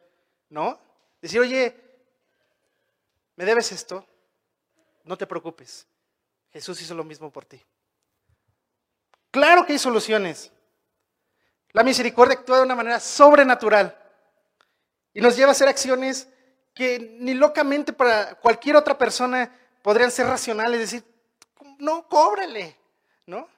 ¿no? 0.48 0.80
Decir, 1.20 1.40
oye, 1.40 1.76
¿me 3.36 3.44
debes 3.44 3.72
esto? 3.72 4.06
No 5.04 5.16
te 5.18 5.26
preocupes, 5.26 5.86
Jesús 6.50 6.80
hizo 6.80 6.94
lo 6.94 7.04
mismo 7.04 7.30
por 7.30 7.44
ti. 7.44 7.62
Claro 9.30 9.66
que 9.66 9.72
hay 9.72 9.78
soluciones. 9.78 10.52
La 11.72 11.82
misericordia 11.82 12.34
actúa 12.34 12.58
de 12.58 12.64
una 12.64 12.74
manera 12.74 12.98
sobrenatural 13.00 13.96
y 15.14 15.20
nos 15.20 15.36
lleva 15.36 15.50
a 15.50 15.52
hacer 15.52 15.68
acciones 15.68 16.28
que 16.74 17.16
ni 17.20 17.34
locamente 17.34 17.92
para 17.92 18.34
cualquier 18.36 18.76
otra 18.76 18.96
persona 18.96 19.54
podrían 19.82 20.10
ser 20.10 20.26
racionales, 20.26 20.80
decir, 20.80 21.04
no, 21.78 22.06
cóbrale, 22.08 22.76
¿no? 23.26 23.48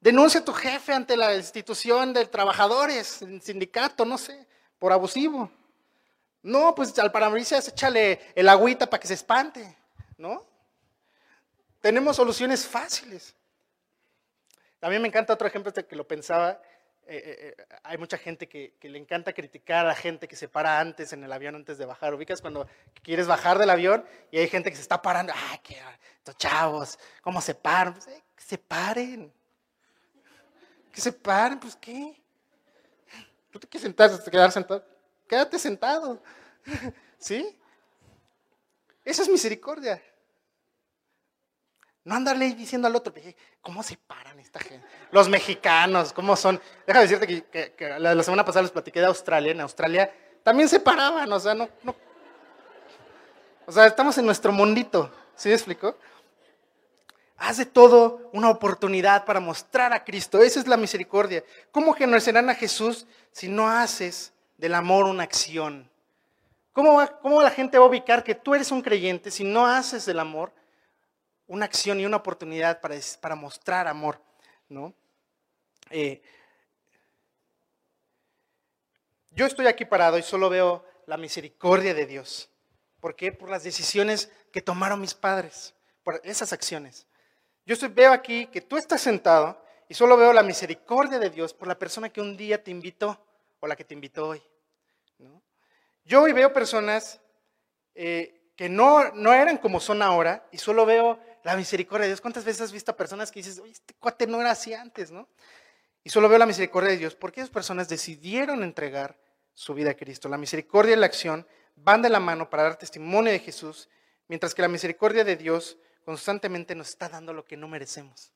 Denuncia 0.00 0.40
a 0.40 0.44
tu 0.44 0.52
jefe 0.52 0.92
ante 0.92 1.16
la 1.16 1.34
institución 1.34 2.12
de 2.12 2.26
trabajadores, 2.26 3.20
el 3.22 3.42
sindicato, 3.42 4.04
no 4.04 4.16
sé, 4.16 4.46
por 4.78 4.92
abusivo. 4.92 5.50
No, 6.42 6.74
pues 6.74 6.96
al 6.98 7.10
parabrisas 7.10 7.68
échale 7.68 8.32
el 8.34 8.48
agüita 8.48 8.88
para 8.88 9.00
que 9.00 9.08
se 9.08 9.14
espante, 9.14 9.76
¿no? 10.16 10.46
Tenemos 11.80 12.16
soluciones 12.16 12.66
fáciles. 12.66 13.34
Mí 14.82 14.98
me 14.98 15.08
encanta 15.08 15.32
otro 15.32 15.48
ejemplo 15.48 15.72
de 15.72 15.84
que 15.84 15.96
lo 15.96 16.06
pensaba. 16.06 16.60
Eh, 17.06 17.16
eh, 17.24 17.54
eh, 17.58 17.66
hay 17.84 17.96
mucha 17.96 18.18
gente 18.18 18.48
que, 18.48 18.74
le 18.82 18.98
encanta 18.98 19.32
criticar 19.32 19.88
a 19.88 19.94
gente 19.94 20.28
que 20.28 20.36
se 20.36 20.46
para 20.46 20.78
antes 20.78 21.12
en 21.12 21.24
el 21.24 21.32
avión 21.32 21.54
antes 21.54 21.78
de 21.78 21.86
bajar. 21.86 22.14
Ubicas 22.14 22.40
cuando 22.40 22.68
quieres 23.02 23.26
bajar 23.26 23.58
del 23.58 23.70
avión 23.70 24.04
y 24.30 24.38
hay 24.38 24.48
gente 24.48 24.70
que 24.70 24.76
se 24.76 24.82
está 24.82 25.00
parando. 25.00 25.32
¡Ay, 25.50 25.58
qué! 25.62 25.76
Estos 26.18 26.36
chavos, 26.36 26.98
¿cómo 27.22 27.40
se 27.40 27.54
paran? 27.54 27.94
Pues, 27.94 28.06
que 28.06 28.44
se 28.44 28.58
paren. 28.58 29.32
Que 30.92 31.00
se 31.00 31.12
paren, 31.12 31.58
pues 31.58 31.76
¿qué? 31.76 32.22
¿Tú 33.50 33.58
te 33.58 33.66
quieres 33.66 33.82
sentar, 33.82 34.30
quedar 34.30 34.52
sentado? 34.52 34.84
Quédate 35.26 35.58
sentado. 35.58 36.22
¿Sí? 37.18 37.58
Esa 39.04 39.22
es 39.22 39.28
misericordia. 39.28 40.02
No 42.08 42.14
andarle 42.14 42.54
diciendo 42.54 42.88
al 42.88 42.96
otro, 42.96 43.12
¿cómo 43.60 43.82
se 43.82 43.98
paran 43.98 44.40
esta 44.40 44.58
gente? 44.58 44.82
Los 45.10 45.28
mexicanos, 45.28 46.10
¿cómo 46.14 46.36
son? 46.36 46.58
Déjame 46.86 47.06
decirte 47.06 47.44
que, 47.76 47.98
la, 47.98 48.22
semana 48.22 48.46
pasada 48.46 48.62
les 48.62 48.70
platiqué 48.70 49.00
de 49.00 49.04
Australia. 49.04 49.52
En 49.52 49.60
Australia 49.60 50.10
también 50.42 50.70
se 50.70 50.80
paraban, 50.80 51.30
o 51.30 51.38
sea, 51.38 51.54
no. 51.54 51.68
O 53.66 53.72
sea, 53.72 53.84
estamos 53.84 54.16
en 54.16 54.24
nuestro 54.24 54.52
mundito, 54.52 55.12
¿sí 55.36 55.50
me 55.50 55.54
explico? 55.54 55.98
Haz 57.36 57.58
de 57.58 57.66
todo 57.66 58.30
una 58.32 58.48
oportunidad 58.48 59.26
para 59.26 59.38
mostrar 59.38 59.92
a 59.92 60.02
Cristo. 60.02 60.40
Esa 60.40 60.60
es 60.60 60.66
la 60.66 60.78
misericordia. 60.78 61.44
¿Cómo 61.70 61.94
conocerán 61.94 62.48
a 62.48 62.54
Jesús 62.54 63.06
si 63.32 63.48
no 63.48 63.68
haces 63.68 64.32
del 64.56 64.72
amor 64.72 65.04
una 65.04 65.24
acción? 65.24 65.90
¿Cómo, 66.72 67.06
¿Cómo 67.20 67.42
la 67.42 67.50
gente 67.50 67.76
va 67.76 67.84
a 67.84 67.88
ubicar 67.88 68.24
que 68.24 68.34
tú 68.34 68.54
eres 68.54 68.70
un 68.70 68.80
creyente 68.80 69.30
si 69.30 69.44
no 69.44 69.66
haces 69.66 70.06
del 70.06 70.20
amor 70.20 70.56
una 71.48 71.64
acción 71.64 71.98
y 71.98 72.06
una 72.06 72.18
oportunidad 72.18 72.80
para, 72.80 72.94
para 73.20 73.34
mostrar 73.34 73.88
amor, 73.88 74.20
¿no? 74.68 74.94
Eh, 75.90 76.22
yo 79.30 79.46
estoy 79.46 79.66
aquí 79.66 79.84
parado 79.84 80.18
y 80.18 80.22
solo 80.22 80.48
veo 80.48 80.84
la 81.06 81.16
misericordia 81.16 81.94
de 81.94 82.06
Dios. 82.06 82.50
¿Por 83.00 83.16
qué? 83.16 83.32
Por 83.32 83.50
las 83.50 83.64
decisiones 83.64 84.30
que 84.52 84.62
tomaron 84.62 85.00
mis 85.00 85.14
padres, 85.14 85.74
por 86.02 86.20
esas 86.24 86.52
acciones. 86.52 87.06
Yo 87.64 87.76
veo 87.90 88.12
aquí 88.12 88.46
que 88.46 88.60
tú 88.60 88.76
estás 88.76 89.00
sentado 89.00 89.62
y 89.88 89.94
solo 89.94 90.16
veo 90.16 90.32
la 90.32 90.42
misericordia 90.42 91.18
de 91.18 91.30
Dios 91.30 91.54
por 91.54 91.68
la 91.68 91.78
persona 91.78 92.10
que 92.10 92.20
un 92.20 92.36
día 92.36 92.62
te 92.62 92.70
invitó 92.70 93.24
o 93.60 93.66
la 93.66 93.76
que 93.76 93.84
te 93.84 93.94
invitó 93.94 94.28
hoy. 94.28 94.42
Yo 96.04 96.22
hoy 96.22 96.32
veo 96.32 96.52
personas 96.52 97.20
eh, 97.94 98.52
que 98.56 98.68
no, 98.68 99.12
no 99.12 99.32
eran 99.32 99.58
como 99.58 99.80
son 99.80 100.02
ahora 100.02 100.48
y 100.50 100.58
solo 100.58 100.86
veo 100.86 101.18
la 101.44 101.56
misericordia 101.56 102.04
de 102.04 102.08
Dios. 102.08 102.20
¿Cuántas 102.20 102.44
veces 102.44 102.62
has 102.62 102.72
visto 102.72 102.92
a 102.92 102.96
personas 102.96 103.30
que 103.30 103.40
dices, 103.40 103.58
oye, 103.58 103.72
este 103.72 103.94
cuate 103.94 104.26
no 104.26 104.40
era 104.40 104.50
así 104.50 104.74
antes, 104.74 105.10
¿no? 105.10 105.28
Y 106.04 106.10
solo 106.10 106.28
veo 106.28 106.38
la 106.38 106.46
misericordia 106.46 106.90
de 106.90 106.96
Dios 106.96 107.14
porque 107.14 107.40
esas 107.40 107.50
personas 107.50 107.88
decidieron 107.88 108.62
entregar 108.62 109.18
su 109.54 109.74
vida 109.74 109.90
a 109.90 109.94
Cristo. 109.94 110.28
La 110.28 110.38
misericordia 110.38 110.94
y 110.94 110.98
la 110.98 111.06
acción 111.06 111.46
van 111.76 112.02
de 112.02 112.08
la 112.08 112.20
mano 112.20 112.48
para 112.48 112.62
dar 112.62 112.76
testimonio 112.76 113.32
de 113.32 113.40
Jesús, 113.40 113.88
mientras 114.28 114.54
que 114.54 114.62
la 114.62 114.68
misericordia 114.68 115.24
de 115.24 115.36
Dios 115.36 115.78
constantemente 116.04 116.74
nos 116.74 116.88
está 116.88 117.08
dando 117.08 117.32
lo 117.32 117.44
que 117.44 117.56
no 117.56 117.68
merecemos. 117.68 118.32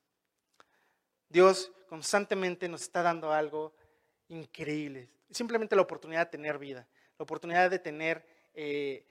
Dios 1.29 1.71
constantemente 1.87 2.69
nos 2.69 2.83
está 2.83 3.01
dando 3.01 3.31
algo 3.31 3.73
increíble. 4.27 5.09
Simplemente 5.31 5.75
la 5.75 5.81
oportunidad 5.81 6.27
de 6.27 6.31
tener 6.31 6.59
vida, 6.59 6.87
la 7.17 7.23
oportunidad 7.23 7.71
de 7.71 7.79
tener 7.79 8.25
eh, 8.53 9.07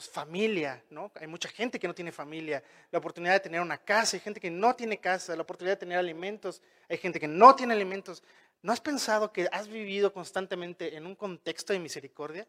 familia, 0.00 0.82
¿no? 0.90 1.10
Hay 1.14 1.26
mucha 1.26 1.48
gente 1.48 1.78
que 1.78 1.88
no 1.88 1.94
tiene 1.94 2.12
familia, 2.12 2.62
la 2.90 2.98
oportunidad 2.98 3.34
de 3.34 3.40
tener 3.40 3.60
una 3.60 3.78
casa, 3.78 4.16
hay 4.16 4.20
gente 4.20 4.40
que 4.40 4.50
no 4.50 4.74
tiene 4.74 4.98
casa, 4.98 5.34
la 5.34 5.42
oportunidad 5.42 5.74
de 5.74 5.80
tener 5.80 5.98
alimentos, 5.98 6.62
hay 6.88 6.98
gente 6.98 7.18
que 7.18 7.28
no 7.28 7.54
tiene 7.54 7.74
alimentos. 7.74 8.22
¿No 8.62 8.72
has 8.72 8.80
pensado 8.80 9.32
que 9.32 9.48
has 9.52 9.68
vivido 9.68 10.12
constantemente 10.12 10.96
en 10.96 11.06
un 11.06 11.14
contexto 11.14 11.72
de 11.72 11.78
misericordia? 11.78 12.46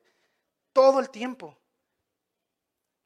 Todo 0.74 1.00
el 1.00 1.10
tiempo. 1.10 1.58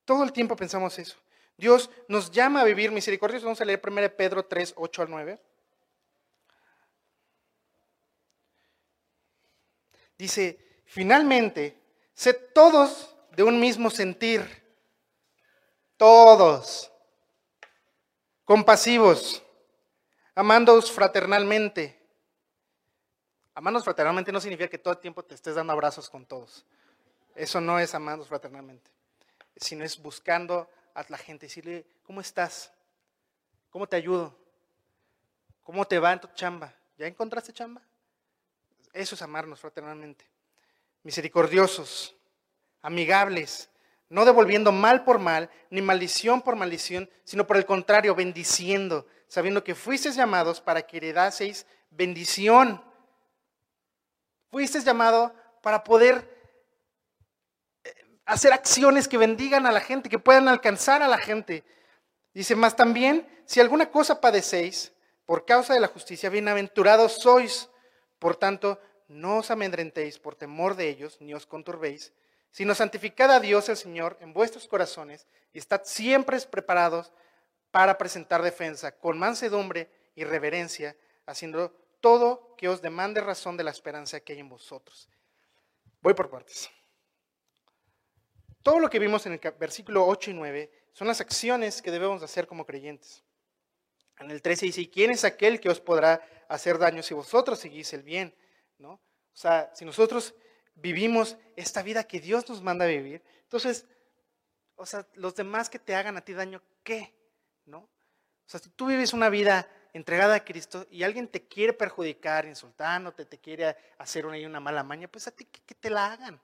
Todo 0.06 0.24
el 0.24 0.32
tiempo 0.32 0.56
pensamos 0.56 0.98
eso. 1.00 1.18
Dios 1.58 1.90
nos 2.08 2.32
llama 2.32 2.62
a 2.62 2.66
vivir 2.66 2.92
misericordia. 2.92 3.40
Vamos 3.40 3.62
a 3.62 3.66
leer 3.66 3.82
1 3.86 4.16
Pedro 4.16 4.46
3, 4.46 4.74
8 4.76 5.02
al 5.02 5.10
9. 5.10 5.40
Dice, 10.18 10.58
finalmente, 10.86 11.78
sed 12.14 12.36
todos 12.54 13.13
de 13.36 13.44
un 13.44 13.60
mismo 13.60 13.90
sentir. 13.90 14.64
Todos. 15.98 16.92
Compasivos. 18.44 19.42
Amándoos 20.36 20.92
fraternalmente. 20.92 22.00
Amarnos 23.56 23.84
fraternalmente 23.84 24.32
no 24.32 24.42
significa 24.42 24.68
que 24.68 24.80
todo 24.80 24.94
el 24.94 25.00
tiempo 25.00 25.24
te 25.24 25.36
estés 25.36 25.56
dando 25.56 25.74
abrazos 25.74 26.10
con 26.10 26.26
todos. 26.26 26.66
Eso 27.36 27.62
no 27.62 27.80
es 27.80 27.94
amarnos 27.94 28.28
fraternalmente, 28.28 28.90
sino 29.56 29.84
es 29.84 30.02
buscando 30.02 30.70
a 30.94 31.06
la 31.08 31.18
gente, 31.18 31.46
decirle, 31.46 31.86
¿cómo 32.04 32.22
estás? 32.22 32.72
¿Cómo 33.70 33.88
te 33.88 33.96
ayudo? 33.96 34.36
¿Cómo 35.64 35.86
te 35.86 36.00
va 36.00 36.14
en 36.14 36.22
tu 36.22 36.28
chamba? 36.34 36.74
¿Ya 36.98 37.08
encontraste 37.08 37.54
chamba? 37.54 37.82
Eso 38.92 39.16
es 39.16 39.22
amarnos 39.22 39.60
fraternalmente. 39.60 40.26
Misericordiosos, 41.04 42.16
amigables, 42.84 43.70
no 44.10 44.26
devolviendo 44.26 44.72
mal 44.72 45.04
por 45.04 45.18
mal, 45.18 45.50
ni 45.72 45.82
maldición 45.82 46.44
por 46.44 46.56
maldición, 46.56 47.10
sino 47.24 47.48
por 47.48 47.58
el 47.58 47.66
contrario, 47.66 48.14
bendiciendo, 48.14 49.08
sabiendo 49.28 49.64
que 49.64 49.74
fuisteis 49.74 50.16
llamados 50.16 50.62
para 50.62 50.84
que 50.84 50.98
heredaseis 50.98 51.66
bendición. 51.90 52.84
Fuisteis 54.52 54.86
llamado 54.86 55.34
para 55.64 55.84
poder 55.84 56.30
eh, 57.84 57.94
hacer 58.26 58.54
acciones 58.54 59.08
que 59.08 59.18
bendigan 59.18 59.66
a 59.66 59.72
la 59.72 59.80
gente, 59.80 60.10
que 60.10 60.20
puedan 60.20 60.48
alcanzar 60.48 61.02
a 61.02 61.08
la 61.08 61.18
gente. 61.18 61.64
Dice, 62.36 62.56
más 62.56 62.76
también, 62.76 63.28
si 63.46 63.60
alguna 63.60 63.90
cosa 63.90 64.22
padecéis 64.22 64.94
por 65.26 65.46
causa 65.46 65.74
de 65.74 65.80
la 65.80 65.88
justicia, 65.88 66.30
bienaventurados 66.30 67.14
sois. 67.14 67.70
Por 68.20 68.36
tanto, 68.36 68.80
no 69.08 69.38
os 69.40 69.52
amedrentéis 69.52 70.20
por 70.20 70.36
temor 70.36 70.76
de 70.76 70.90
ellos, 70.90 71.20
ni 71.20 71.34
os 71.34 71.46
conturbéis, 71.46 72.14
sino 72.54 72.76
santificad 72.76 73.32
a 73.32 73.40
Dios 73.40 73.68
el 73.68 73.76
Señor 73.76 74.16
en 74.22 74.32
vuestros 74.32 74.68
corazones 74.68 75.28
y 75.52 75.58
estad 75.58 75.82
siempre 75.86 76.40
preparados 76.42 77.12
para 77.72 77.98
presentar 77.98 78.44
defensa 78.44 78.96
con 78.96 79.18
mansedumbre 79.18 79.90
y 80.14 80.24
reverencia, 80.24 80.96
haciendo 81.26 81.72
todo 82.00 82.56
que 82.56 82.70
os 82.70 82.80
demande 82.80 83.22
razón 83.22 83.58
de 83.58 83.64
la 83.64 83.72
esperanza 83.72 84.20
que 84.20 84.34
hay 84.34 84.40
en 84.40 84.50
vosotros. 84.50 85.10
Voy 86.00 86.14
por 86.14 86.30
partes. 86.30 86.70
Todo 88.62 88.80
lo 88.80 88.90
que 88.90 89.00
vimos 89.00 89.26
en 89.26 89.34
el 89.34 89.40
versículo 89.60 90.06
8 90.06 90.30
y 90.30 90.34
9 90.36 90.72
son 90.94 91.08
las 91.08 91.22
acciones 91.22 91.82
que 91.82 91.90
debemos 91.90 92.22
hacer 92.22 92.46
como 92.46 92.68
creyentes. 92.68 93.24
En 94.20 94.30
el 94.30 94.44
13 94.44 94.68
dice, 94.68 94.82
¿y 94.82 94.88
quién 94.90 95.10
es 95.10 95.24
aquel 95.24 95.60
que 95.60 95.70
os 95.70 95.80
podrá 95.80 96.22
hacer 96.48 96.78
daño 96.78 97.02
si 97.02 97.16
vosotros 97.16 97.58
seguís 97.58 97.92
el 97.94 98.04
bien? 98.04 98.36
¿No? 98.78 98.92
O 98.92 99.02
sea, 99.36 99.72
si 99.74 99.86
nosotros 99.86 100.36
vivimos 100.76 101.38
esta 101.56 101.82
vida 101.82 102.04
que 102.04 102.20
Dios 102.20 102.48
nos 102.50 102.62
manda 102.62 102.86
vivir, 102.86 103.22
entonces, 103.44 103.86
o 104.76 104.86
sea, 104.86 105.06
los 105.14 105.36
demás 105.36 105.70
que 105.70 105.80
te 105.80 105.96
hagan 105.96 106.18
a 106.18 106.22
ti 106.22 106.34
daño, 106.34 106.62
¿qué? 106.84 107.14
¿No? 107.66 107.80
O 107.80 107.90
sea, 108.48 108.60
si 108.60 108.70
tú 108.70 108.88
vives 108.88 109.14
una 109.14 109.30
vida 109.30 109.68
entregada 109.94 110.36
a 110.36 110.44
Cristo 110.44 110.88
y 110.90 111.04
alguien 111.04 111.28
te 111.28 111.48
quiere 111.48 111.72
perjudicar, 111.74 112.46
insultándote, 112.46 113.26
te 113.26 113.38
quiere 113.38 113.76
hacer 114.00 114.26
una, 114.26 114.38
una 114.46 114.60
mala 114.60 114.84
maña, 114.84 115.08
pues 115.08 115.28
a 115.28 115.32
ti 115.32 115.46
que, 115.46 115.76
te 115.76 115.90
la 115.90 116.12
hagan. 116.12 116.42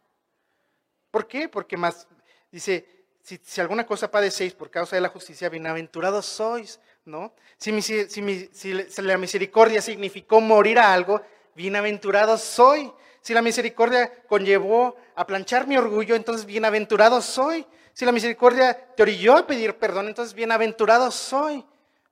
¿Por 1.12 1.28
qué? 1.28 1.50
Porque 1.50 1.76
más, 1.76 2.08
dice, 2.52 3.08
si, 3.24 3.40
alguna 3.60 3.86
cosa 3.86 4.12
padecéis 4.12 4.54
por 4.54 4.70
causa 4.70 4.96
de 4.96 5.02
la 5.02 5.10
justicia, 5.10 5.50
bienaventurados 5.50 6.26
sois, 6.26 6.80
¿no? 7.06 7.34
Si, 7.58 7.82
si 7.82 9.02
la 9.02 9.18
misericordia 9.18 9.82
significó 9.82 10.40
morir 10.40 10.78
a 10.78 10.94
algo, 10.94 11.22
bienaventurado 11.60 12.38
soy. 12.38 12.90
Si 13.20 13.34
la 13.34 13.42
misericordia 13.42 14.24
conllevó 14.30 14.96
a 15.14 15.28
planchar 15.28 15.68
mi 15.68 15.76
orgullo, 15.76 16.16
entonces 16.16 16.46
bienaventurado 16.46 17.22
soy. 17.22 17.66
Si 17.92 18.06
la 18.06 18.14
misericordia 18.14 18.96
te 18.96 19.04
orilló 19.04 19.36
a 19.36 19.46
pedir 19.46 19.78
perdón, 19.78 20.08
entonces 20.08 20.34
bienaventurado 20.34 21.12
soy. 21.12 21.66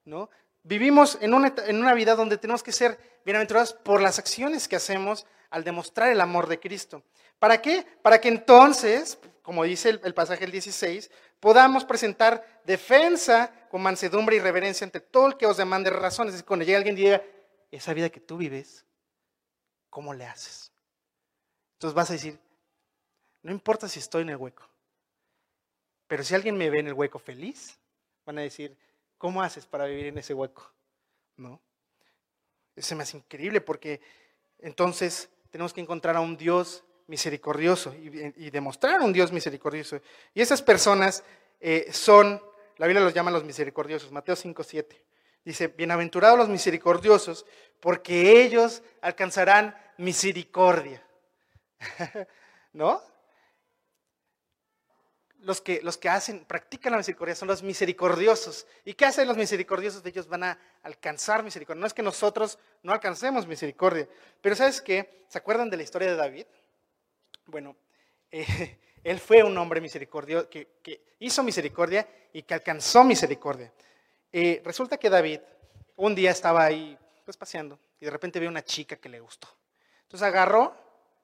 ¿no? 0.03 0.29
Vivimos 0.63 1.17
en 1.21 1.33
una, 1.33 1.53
en 1.65 1.79
una 1.79 1.93
vida 1.93 2.15
donde 2.15 2.37
tenemos 2.37 2.61
que 2.61 2.73
ser 2.73 2.99
bienaventurados 3.23 3.71
por 3.71 4.01
las 4.01 4.19
acciones 4.19 4.67
que 4.67 4.75
hacemos 4.75 5.25
al 5.49 5.63
demostrar 5.63 6.09
el 6.09 6.19
amor 6.19 6.47
de 6.47 6.59
Cristo. 6.59 7.03
¿Para 7.39 7.61
qué? 7.61 7.85
Para 8.01 8.19
que 8.19 8.27
entonces, 8.27 9.17
como 9.43 9.63
dice 9.63 9.97
el, 10.03 10.13
pasaje 10.13 10.41
del 10.41 10.51
16, 10.51 11.09
podamos 11.39 11.85
presentar 11.85 12.61
defensa 12.65 13.49
con 13.69 13.81
mansedumbre 13.81 14.35
y 14.35 14.39
reverencia 14.41 14.83
ante 14.83 14.99
todo 14.99 15.27
el 15.27 15.37
que 15.37 15.45
os 15.45 15.55
demande 15.55 15.89
razones. 15.89 16.35
Es 16.35 16.43
cuando 16.43 16.65
llega 16.65 16.79
alguien 16.79 16.97
y 16.97 17.03
diga, 17.03 17.21
esa 17.71 17.93
vida 17.93 18.09
que 18.09 18.19
tú 18.19 18.35
vives, 18.35 18.83
¿cómo 19.97 20.13
le 20.13 20.27
haces? 20.27 20.71
Entonces 21.73 21.95
vas 21.95 22.07
a 22.11 22.13
decir, 22.13 22.37
no 23.41 23.51
importa 23.51 23.89
si 23.89 23.97
estoy 23.97 24.21
en 24.21 24.29
el 24.29 24.35
hueco, 24.35 24.69
pero 26.05 26.23
si 26.23 26.35
alguien 26.35 26.55
me 26.55 26.69
ve 26.69 26.81
en 26.81 26.85
el 26.85 26.93
hueco 26.93 27.17
feliz, 27.17 27.79
van 28.23 28.37
a 28.37 28.41
decir, 28.41 28.77
¿cómo 29.17 29.41
haces 29.41 29.65
para 29.65 29.85
vivir 29.85 30.05
en 30.05 30.19
ese 30.19 30.35
hueco? 30.35 30.71
¿No? 31.37 31.59
Eso 32.75 32.95
me 32.95 33.01
hace 33.01 33.17
increíble 33.17 33.59
porque 33.59 33.99
entonces 34.59 35.31
tenemos 35.49 35.73
que 35.73 35.81
encontrar 35.81 36.15
a 36.15 36.19
un 36.19 36.37
Dios 36.37 36.83
misericordioso 37.07 37.91
y, 37.95 38.51
demostrar 38.51 39.01
un 39.01 39.11
Dios 39.11 39.31
misericordioso. 39.31 39.99
Y 40.35 40.41
esas 40.41 40.61
personas 40.61 41.23
eh, 41.59 41.91
son, 41.91 42.39
la 42.75 42.85
Biblia 42.85 43.03
los 43.03 43.15
llama 43.15 43.31
los 43.31 43.43
misericordiosos, 43.43 44.11
Mateo 44.11 44.35
5, 44.35 44.63
7. 44.63 45.05
Dice, 45.43 45.69
bienaventurados 45.69 46.37
los 46.37 46.49
misericordiosos, 46.49 47.47
porque 47.79 48.43
ellos 48.43 48.83
alcanzarán 49.01 49.75
misericordia. 49.97 51.03
¿No? 52.73 53.01
Los 55.39 55.61
que, 55.61 55.81
los 55.81 55.97
que 55.97 56.09
hacen, 56.09 56.45
practican 56.45 56.91
la 56.91 56.97
misericordia 56.97 57.35
son 57.35 57.47
los 57.47 57.63
misericordiosos. 57.63 58.65
¿Y 58.83 58.93
qué 58.93 59.05
hacen 59.05 59.27
los 59.27 59.37
misericordiosos? 59.37 60.05
Ellos 60.05 60.27
van 60.27 60.43
a 60.43 60.59
alcanzar 60.83 61.43
misericordia. 61.43 61.79
No 61.79 61.87
es 61.87 61.93
que 61.93 62.01
nosotros 62.01 62.57
no 62.83 62.91
alcancemos 62.91 63.47
misericordia. 63.47 64.07
Pero 64.41 64.55
¿sabes 64.55 64.81
qué? 64.81 65.25
¿Se 65.27 65.37
acuerdan 65.37 65.69
de 65.69 65.77
la 65.77 65.83
historia 65.83 66.09
de 66.09 66.15
David? 66.15 66.45
Bueno, 67.45 67.75
eh, 68.31 68.79
él 69.03 69.19
fue 69.19 69.43
un 69.43 69.57
hombre 69.57 69.79
misericordioso 69.79 70.49
que, 70.49 70.67
hizo 71.19 71.43
misericordia 71.43 72.07
y 72.33 72.43
que 72.43 72.53
alcanzó 72.53 73.03
misericordia. 73.03 73.71
Eh, 74.31 74.61
resulta 74.63 74.97
que 74.97 75.09
David 75.09 75.39
un 75.95 76.13
día 76.13 76.31
estaba 76.31 76.65
ahí 76.65 76.97
pues 77.25 77.37
paseando 77.37 77.79
y 77.99 78.05
de 78.05 78.11
repente 78.11 78.39
vio 78.39 78.49
una 78.49 78.63
chica 78.63 78.97
que 78.97 79.09
le 79.09 79.19
gustó. 79.19 79.47
Entonces 80.07 80.25
agarró 80.25 80.73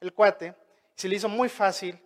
el 0.02 0.14
cuate, 0.14 0.54
se 0.94 1.08
le 1.08 1.16
hizo 1.16 1.30
muy 1.30 1.48
fácil 1.48 1.98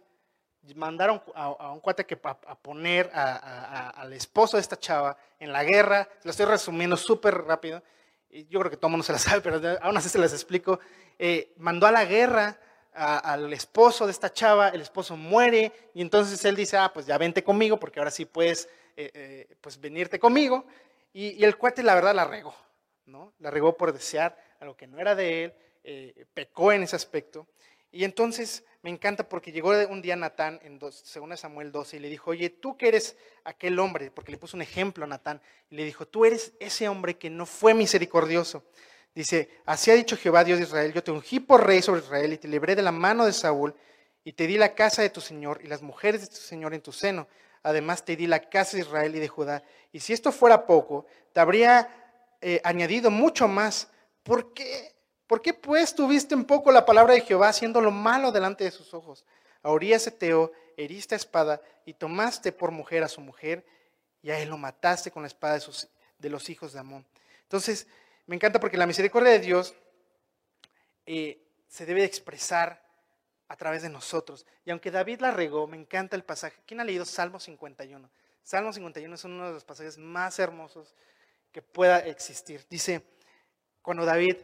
mandar 0.76 1.24
a, 1.34 1.72
un 1.72 1.80
cuate 1.80 2.06
que 2.06 2.20
a, 2.24 2.56
poner 2.56 3.10
al 3.14 4.14
esposo 4.14 4.58
de 4.58 4.62
esta 4.62 4.78
chava 4.78 5.18
en 5.40 5.52
la 5.52 5.64
guerra, 5.64 6.08
lo 6.24 6.30
estoy 6.30 6.46
resumiendo 6.46 6.96
súper 6.96 7.34
rápido, 7.34 7.82
yo 8.30 8.60
creo 8.60 8.70
que 8.70 8.78
todo 8.78 8.90
el 8.90 8.92
mundo 8.92 9.04
se 9.04 9.12
la 9.12 9.18
sabe, 9.18 9.42
pero 9.42 9.60
aún 9.82 9.98
así 9.98 10.08
se 10.08 10.20
les 10.20 10.34
explico, 10.34 10.80
eh, 11.18 11.52
mandó 11.58 11.88
a 11.88 11.92
la 11.92 12.06
guerra 12.06 12.60
al 12.94 13.52
esposo 13.54 14.06
de 14.06 14.12
esta 14.12 14.32
chava, 14.32 14.70
el 14.70 14.82
esposo 14.82 15.18
muere, 15.18 15.72
y 15.96 16.02
entonces 16.02 16.46
él 16.46 16.56
dice, 16.56 16.78
ah, 16.78 16.92
pues 16.94 17.08
ya 17.08 17.18
vente 17.18 17.44
conmigo, 17.44 17.80
porque 17.80 18.00
ahora 18.00 18.12
sí 18.12 18.26
puedes 18.26 18.70
eh, 18.96 19.10
eh, 19.16 19.58
pues 19.62 19.80
venirte 19.80 20.20
conmigo, 20.20 20.66
y, 21.12 21.30
y, 21.30 21.44
el 21.44 21.58
cuate 21.58 21.82
la 21.82 21.96
verdad 21.96 22.14
la 22.14 22.26
regó, 22.26 22.56
¿no? 23.06 23.34
La 23.40 23.50
regó 23.50 23.76
por 23.78 23.94
desear 23.94 24.38
algo 24.60 24.76
que 24.76 24.86
no 24.86 25.00
era 25.00 25.16
de 25.16 25.46
él, 25.46 25.54
pecó 26.34 26.72
en 26.72 26.84
ese 26.84 26.96
aspecto, 26.96 27.48
y 27.92 28.04
entonces 28.04 28.64
me 28.82 28.90
encanta 28.90 29.28
porque 29.28 29.52
llegó 29.52 29.72
un 29.90 30.02
día 30.02 30.16
Natán, 30.16 30.60
en 30.64 30.78
2 30.80 31.04
Samuel 31.36 31.72
12, 31.72 31.98
y 31.98 32.00
le 32.00 32.10
dijo, 32.10 32.32
oye, 32.32 32.50
tú 32.50 32.78
que 32.78 32.90
eres 32.90 33.18
aquel 33.44 33.80
hombre, 33.80 34.12
porque 34.12 34.32
le 34.32 34.38
puso 34.38 34.58
un 34.58 34.62
ejemplo 34.62 35.06
a 35.06 35.08
Natán, 35.08 35.42
y 35.70 35.76
le 35.76 35.84
dijo, 35.84 36.08
tú 36.08 36.26
eres 36.26 36.54
ese 36.60 36.88
hombre 36.88 37.18
que 37.18 37.30
no 37.30 37.46
fue 37.46 37.74
misericordioso. 37.74 38.64
Dice, 39.16 39.50
así 39.66 39.90
ha 39.90 39.96
dicho 39.96 40.16
Jehová 40.16 40.44
Dios 40.44 40.60
de 40.60 40.66
Israel, 40.66 40.94
yo 40.94 41.04
te 41.04 41.12
ungí 41.12 41.40
por 41.40 41.66
rey 41.66 41.82
sobre 41.82 42.02
Israel 42.02 42.34
y 42.34 42.38
te 42.38 42.48
libré 42.48 42.76
de 42.76 42.84
la 42.84 42.92
mano 42.92 43.26
de 43.26 43.34
Saúl 43.34 43.74
y 44.24 44.34
te 44.34 44.46
di 44.46 44.58
la 44.58 44.76
casa 44.76 45.02
de 45.02 45.10
tu 45.10 45.22
Señor 45.22 45.60
y 45.64 45.68
las 45.68 45.82
mujeres 45.82 46.22
de 46.22 46.28
tu 46.28 46.36
Señor 46.36 46.74
en 46.74 46.82
tu 46.82 46.92
seno. 46.92 47.28
Además 47.64 48.06
te 48.06 48.16
di 48.16 48.28
la 48.28 48.48
casa 48.48 48.78
de 48.78 48.84
Israel 48.84 49.16
y 49.16 49.20
de 49.20 49.28
Judá. 49.28 49.64
Y 49.92 50.02
si 50.02 50.14
esto 50.14 50.32
fuera 50.32 50.68
poco, 50.68 51.08
te 51.34 51.40
habría 51.40 51.90
eh, 52.42 52.62
añadido 52.64 53.10
mucho 53.10 53.48
más. 53.48 53.90
¿Por 54.22 54.54
qué? 54.54 54.97
¿Por 55.28 55.42
qué 55.42 55.54
pues 55.54 55.94
tuviste 55.94 56.34
un 56.34 56.46
poco 56.46 56.72
la 56.72 56.86
palabra 56.86 57.14
de 57.14 57.22
Jehová 57.22 57.50
haciendo 57.50 57.82
lo 57.82 57.92
malo 57.92 58.32
delante 58.32 58.64
de 58.64 58.72
sus 58.72 58.94
ojos? 58.94 59.26
A 59.62 59.72
Urias 59.72 60.12
heriste 60.78 61.16
espada 61.16 61.62
y 61.86 61.94
tomaste 61.94 62.54
por 62.54 62.72
mujer 62.72 63.04
a 63.04 63.10
su 63.10 63.20
mujer 63.20 63.66
y 64.22 64.32
a 64.32 64.40
él 64.40 64.50
lo 64.50 64.58
mataste 64.58 65.12
con 65.12 65.24
la 65.24 65.28
espada 65.28 65.60
de 66.18 66.30
los 66.30 66.50
hijos 66.50 66.72
de 66.74 66.80
Amón. 66.80 67.06
Entonces, 67.44 67.88
me 68.26 68.36
encanta 68.36 68.60
porque 68.60 68.78
la 68.78 68.88
misericordia 68.88 69.32
de 69.32 69.40
Dios 69.40 69.76
eh, 71.06 71.42
se 71.68 71.86
debe 71.86 72.04
expresar 72.04 72.82
a 73.50 73.56
través 73.56 73.82
de 73.82 73.90
nosotros. 73.90 74.46
Y 74.66 74.72
aunque 74.72 74.92
David 74.92 75.20
la 75.20 75.32
regó, 75.32 75.68
me 75.68 75.78
encanta 75.78 76.16
el 76.16 76.24
pasaje. 76.24 76.58
¿Quién 76.66 76.80
ha 76.80 76.84
leído 76.84 77.06
Salmo 77.06 77.40
51? 77.40 78.10
Salmo 78.44 78.72
51 78.72 79.16
es 79.16 79.24
uno 79.26 79.48
de 79.48 79.54
los 79.54 79.66
pasajes 79.66 79.98
más 79.98 80.40
hermosos 80.40 80.96
que 81.52 81.62
pueda 81.62 82.00
existir. 82.00 82.66
Dice, 82.70 83.04
cuando 83.82 84.06
David 84.06 84.38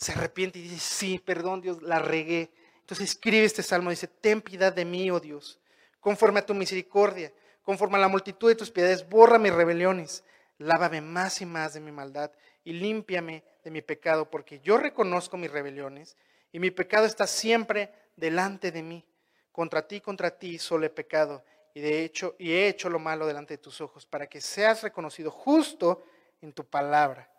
se 0.00 0.12
arrepiente 0.12 0.58
y 0.58 0.62
dice, 0.62 0.78
sí, 0.78 1.18
perdón 1.18 1.60
Dios, 1.60 1.82
la 1.82 1.98
regué. 1.98 2.50
Entonces 2.80 3.10
escribe 3.10 3.44
este 3.44 3.62
salmo, 3.62 3.90
dice, 3.90 4.08
ten 4.08 4.40
piedad 4.40 4.72
de 4.72 4.86
mí, 4.86 5.10
oh 5.10 5.20
Dios, 5.20 5.60
conforme 6.00 6.40
a 6.40 6.46
tu 6.46 6.54
misericordia, 6.54 7.30
conforme 7.62 7.98
a 7.98 8.00
la 8.00 8.08
multitud 8.08 8.48
de 8.48 8.54
tus 8.54 8.70
piedades, 8.70 9.06
borra 9.06 9.38
mis 9.38 9.52
rebeliones, 9.52 10.24
lávame 10.56 11.02
más 11.02 11.42
y 11.42 11.46
más 11.46 11.74
de 11.74 11.80
mi 11.80 11.92
maldad 11.92 12.32
y 12.64 12.72
límpiame 12.72 13.44
de 13.62 13.70
mi 13.70 13.82
pecado, 13.82 14.30
porque 14.30 14.60
yo 14.60 14.78
reconozco 14.78 15.36
mis 15.36 15.50
rebeliones 15.50 16.16
y 16.50 16.60
mi 16.60 16.70
pecado 16.70 17.04
está 17.04 17.26
siempre 17.26 17.92
delante 18.16 18.72
de 18.72 18.82
mí. 18.82 19.06
contra 19.52 19.86
ti, 19.86 20.00
contra 20.00 20.30
ti 20.30 20.58
solo 20.58 20.86
he 20.86 20.90
pecado 20.90 21.44
y 21.74 21.80
de 21.80 22.04
hecho 22.04 22.36
y 22.38 22.52
he 22.52 22.68
hecho 22.68 22.88
lo 22.88 22.98
malo 22.98 23.26
delante 23.26 23.54
de 23.54 23.58
tus 23.58 23.80
ojos 23.82 24.06
para 24.06 24.26
que 24.26 24.40
seas 24.40 24.82
reconocido 24.82 25.30
justo 25.30 26.04
en 26.40 26.54
tu 26.54 26.64
palabra 26.64 27.30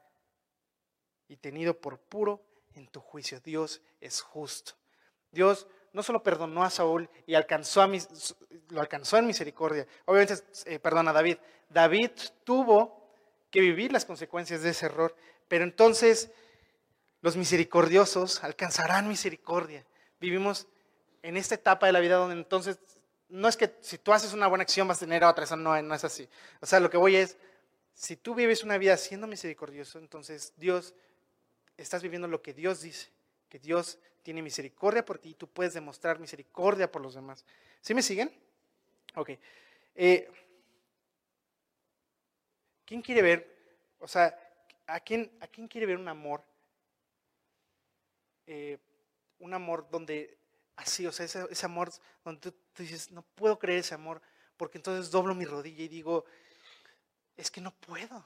y 1.28 1.38
tenido 1.38 1.80
por 1.80 1.97
puro 1.97 2.50
en 2.76 2.88
tu 2.88 2.99
juicio. 2.99 3.39
Dios 3.39 3.82
es 3.99 4.22
justo. 4.22 4.74
Dios 5.32 5.67
no 5.93 6.03
solo 6.03 6.24
perdonó 6.24 6.63
a 6.63 6.69
Saúl 6.69 7.09
y 7.26 7.36
alcanzó 7.36 7.82
a 7.82 7.88
mis, 7.88 8.36
lo 8.69 8.82
alcanzó 8.82 9.17
en 9.17 9.28
misericordia. 9.28 9.88
Obviamente, 10.05 10.43
eh, 10.65 10.80
perdona 10.80 11.11
a 11.11 11.13
David. 11.13 11.38
David 11.69 12.11
tuvo 12.43 13.01
que 13.49 13.61
vivir 13.61 13.91
las 13.91 14.05
consecuencias 14.05 14.61
de 14.61 14.69
ese 14.69 14.86
error, 14.86 15.15
pero 15.47 15.63
entonces 15.63 16.32
los 17.22 17.36
misericordiosos 17.36 18.43
alcanzarán 18.43 19.07
misericordia. 19.07 19.86
Vivimos 20.19 20.67
en 21.22 21.38
esta 21.38 21.55
etapa 21.55 21.86
de 21.86 21.91
la 21.91 21.99
vida 21.99 22.15
donde 22.15 22.36
entonces 22.36 22.80
no 23.30 23.47
es 23.47 23.55
que 23.55 23.76
si 23.82 23.97
tú 23.97 24.11
haces 24.11 24.34
una 24.34 24.47
buena 24.47 24.63
acción 24.63 24.88
vas 24.88 24.97
a 24.97 25.05
tener 25.05 25.24
otra, 25.24 25.45
eso 25.45 25.55
no, 25.55 25.82
no 25.82 25.95
es 25.95 26.03
así. 26.03 26.28
O 26.61 26.65
sea, 26.65 26.80
lo 26.80 26.89
que 26.89 26.97
voy 26.97 27.15
es, 27.15 27.38
si 27.93 28.15
tú 28.15 28.36
vives 28.36 28.63
una 28.63 28.78
vida 28.78 28.97
siendo 28.97 29.28
misericordioso, 29.28 29.99
entonces 29.99 30.53
Dios, 30.57 30.93
estás 31.78 32.01
viviendo 32.03 32.28
lo 32.28 32.41
que 32.41 32.53
Dios 32.53 32.82
dice, 32.82 33.09
que 33.49 33.59
Dios 33.59 33.99
tiene 34.24 34.41
misericordia 34.41 35.03
por 35.03 35.19
ti 35.19 35.30
y 35.30 35.34
tú 35.34 35.47
puedes 35.47 35.74
demostrar 35.74 36.19
misericordia 36.19 36.91
por 36.91 37.01
los 37.01 37.15
demás. 37.15 37.45
¿Sí 37.82 37.93
me 37.93 38.01
siguen? 38.01 38.32
Ok. 39.15 39.32
Eh, 39.95 40.30
¿Quién 42.86 43.01
quiere 43.01 43.22
ver, 43.22 43.57
o 43.99 44.07
sea, 44.07 44.38
¿a 44.86 44.99
quién, 44.99 45.32
a 45.39 45.47
quién 45.47 45.67
quiere 45.67 45.88
ver 45.88 45.97
un 45.97 46.07
amor? 46.07 46.43
Eh, 48.45 48.78
un 49.39 49.53
amor 49.53 49.89
donde 49.89 50.38
así, 50.76 51.05
o 51.07 51.11
sea, 51.11 51.26
ese, 51.26 51.65
amor 51.65 51.91
donde 52.24 52.51
tú, 52.51 52.53
dices, 52.78 53.11
no 53.11 53.22
puedo 53.22 53.57
creer 53.59 53.80
ese 53.80 53.93
amor, 53.93 54.22
porque 54.57 54.78
entonces 54.78 55.11
doblo 55.11 55.34
mi 55.36 55.45
rodilla 55.45 55.84
y 55.84 55.88
digo, 55.88 56.26
es 57.38 57.49
que 57.49 57.61
no 57.61 57.72
puedo. 57.72 58.26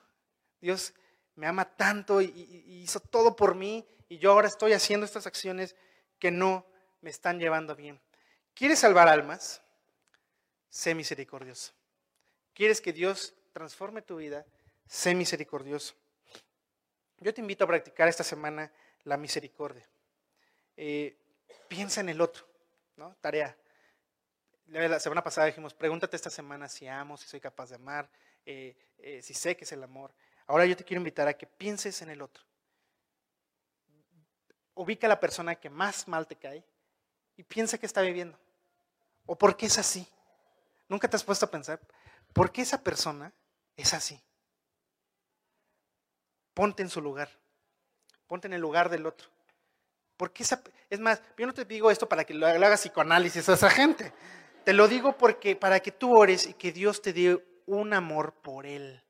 Dios 0.62 0.94
me 1.36 1.48
ama 1.48 1.66
tanto 1.66 2.22
y, 2.22 2.28
hizo 2.84 3.00
todo 3.00 3.36
por 3.36 3.56
mí 3.56 3.86
y 4.10 4.18
yo 4.18 4.32
ahora 4.32 4.48
estoy 4.48 4.74
haciendo 4.74 5.06
estas 5.06 5.28
acciones 5.28 5.76
que 6.20 6.32
no 6.32 6.66
me 7.02 7.10
están 7.10 7.40
llevando 7.40 7.76
bien. 7.76 8.00
¿Quieres 8.54 8.80
salvar 8.80 9.08
almas? 9.08 9.62
Sé 10.70 10.96
misericordioso. 10.96 11.74
¿Quieres 12.54 12.82
que 12.82 12.94
Dios 12.94 13.34
transforme 13.54 14.02
tu 14.02 14.18
vida? 14.18 14.46
Sé 14.88 15.14
misericordioso. 15.14 15.96
Yo 17.20 17.34
te 17.34 17.42
invito 17.42 17.64
a 17.64 17.68
practicar 17.68 18.08
esta 18.08 18.24
semana 18.24 18.72
la 19.04 19.18
misericordia. 19.18 19.88
Eh, 20.78 21.18
piensa 21.68 22.02
en 22.02 22.10
el 22.10 22.22
otro, 22.22 22.46
¿no? 22.98 23.16
Tarea. 23.22 23.56
La 24.68 25.00
semana 25.00 25.24
pasada 25.24 25.48
dijimos, 25.48 25.74
pregúntate 25.74 26.16
esta 26.16 26.30
semana 26.30 26.68
si 26.68 26.88
amo, 26.88 27.18
si 27.18 27.28
soy 27.28 27.40
capaz 27.40 27.70
de 27.70 27.76
amar, 27.76 28.10
eh, 28.46 28.76
eh, 28.98 29.22
si 29.22 29.34
sé 29.34 29.56
que 29.56 29.64
es 29.64 29.72
el 29.72 29.84
amor. 29.84 30.14
Ahora 30.48 30.66
yo 30.66 30.76
te 30.76 30.84
quiero 30.84 31.00
invitar 31.00 31.28
a 31.28 31.34
que 31.34 31.48
pienses 31.48 32.02
en 32.02 32.10
el 32.10 32.22
otro. 32.22 32.44
Ubica 34.76 35.08
a 35.08 35.10
la 35.10 35.20
persona 35.20 35.56
que 35.56 35.70
más 35.70 36.08
mal 36.08 36.28
te 36.28 36.36
cae 36.36 36.64
y 37.38 37.44
piensa 37.44 37.78
que 37.78 37.86
está 37.86 38.02
viviendo. 38.02 38.38
¿O 39.26 39.36
por 39.36 39.58
qué 39.58 39.66
es 39.66 39.78
así? 39.78 40.08
¿Nunca 40.88 41.08
te 41.08 41.16
has 41.16 41.24
puesto 41.24 41.46
a 41.46 41.52
pensar 41.52 41.80
por 42.34 42.52
qué 42.52 42.62
esa 42.62 42.84
persona 42.84 43.32
es 43.76 43.94
así? 43.94 44.22
Ponte 46.54 46.84
en 46.84 46.90
su 46.90 47.02
lugar. 47.02 47.30
Ponte 48.28 48.48
en 48.48 48.54
el 48.54 48.62
lugar 48.62 48.90
del 48.90 49.06
otro. 49.06 49.28
Porque 50.18 50.44
esa, 50.44 50.62
es 50.90 51.00
más, 51.00 51.22
yo 51.38 51.46
no 51.46 51.54
te 51.54 51.66
digo 51.66 51.92
esto 51.92 52.08
para 52.08 52.24
que 52.24 52.34
lo 52.34 52.48
hagas 52.48 52.82
psicoanálisis 52.82 53.48
a 53.50 53.54
esa 53.54 53.70
gente. 53.70 54.14
Te 54.64 54.74
lo 54.74 54.88
digo 54.88 55.18
porque 55.18 55.56
para 55.56 55.80
que 55.80 55.92
tú 55.92 56.18
ores 56.18 56.48
y 56.48 56.54
que 56.54 56.72
Dios 56.72 57.02
te 57.02 57.14
dé 57.14 57.44
un 57.66 57.94
amor 57.94 58.34
por 58.34 58.66
él. 58.66 59.05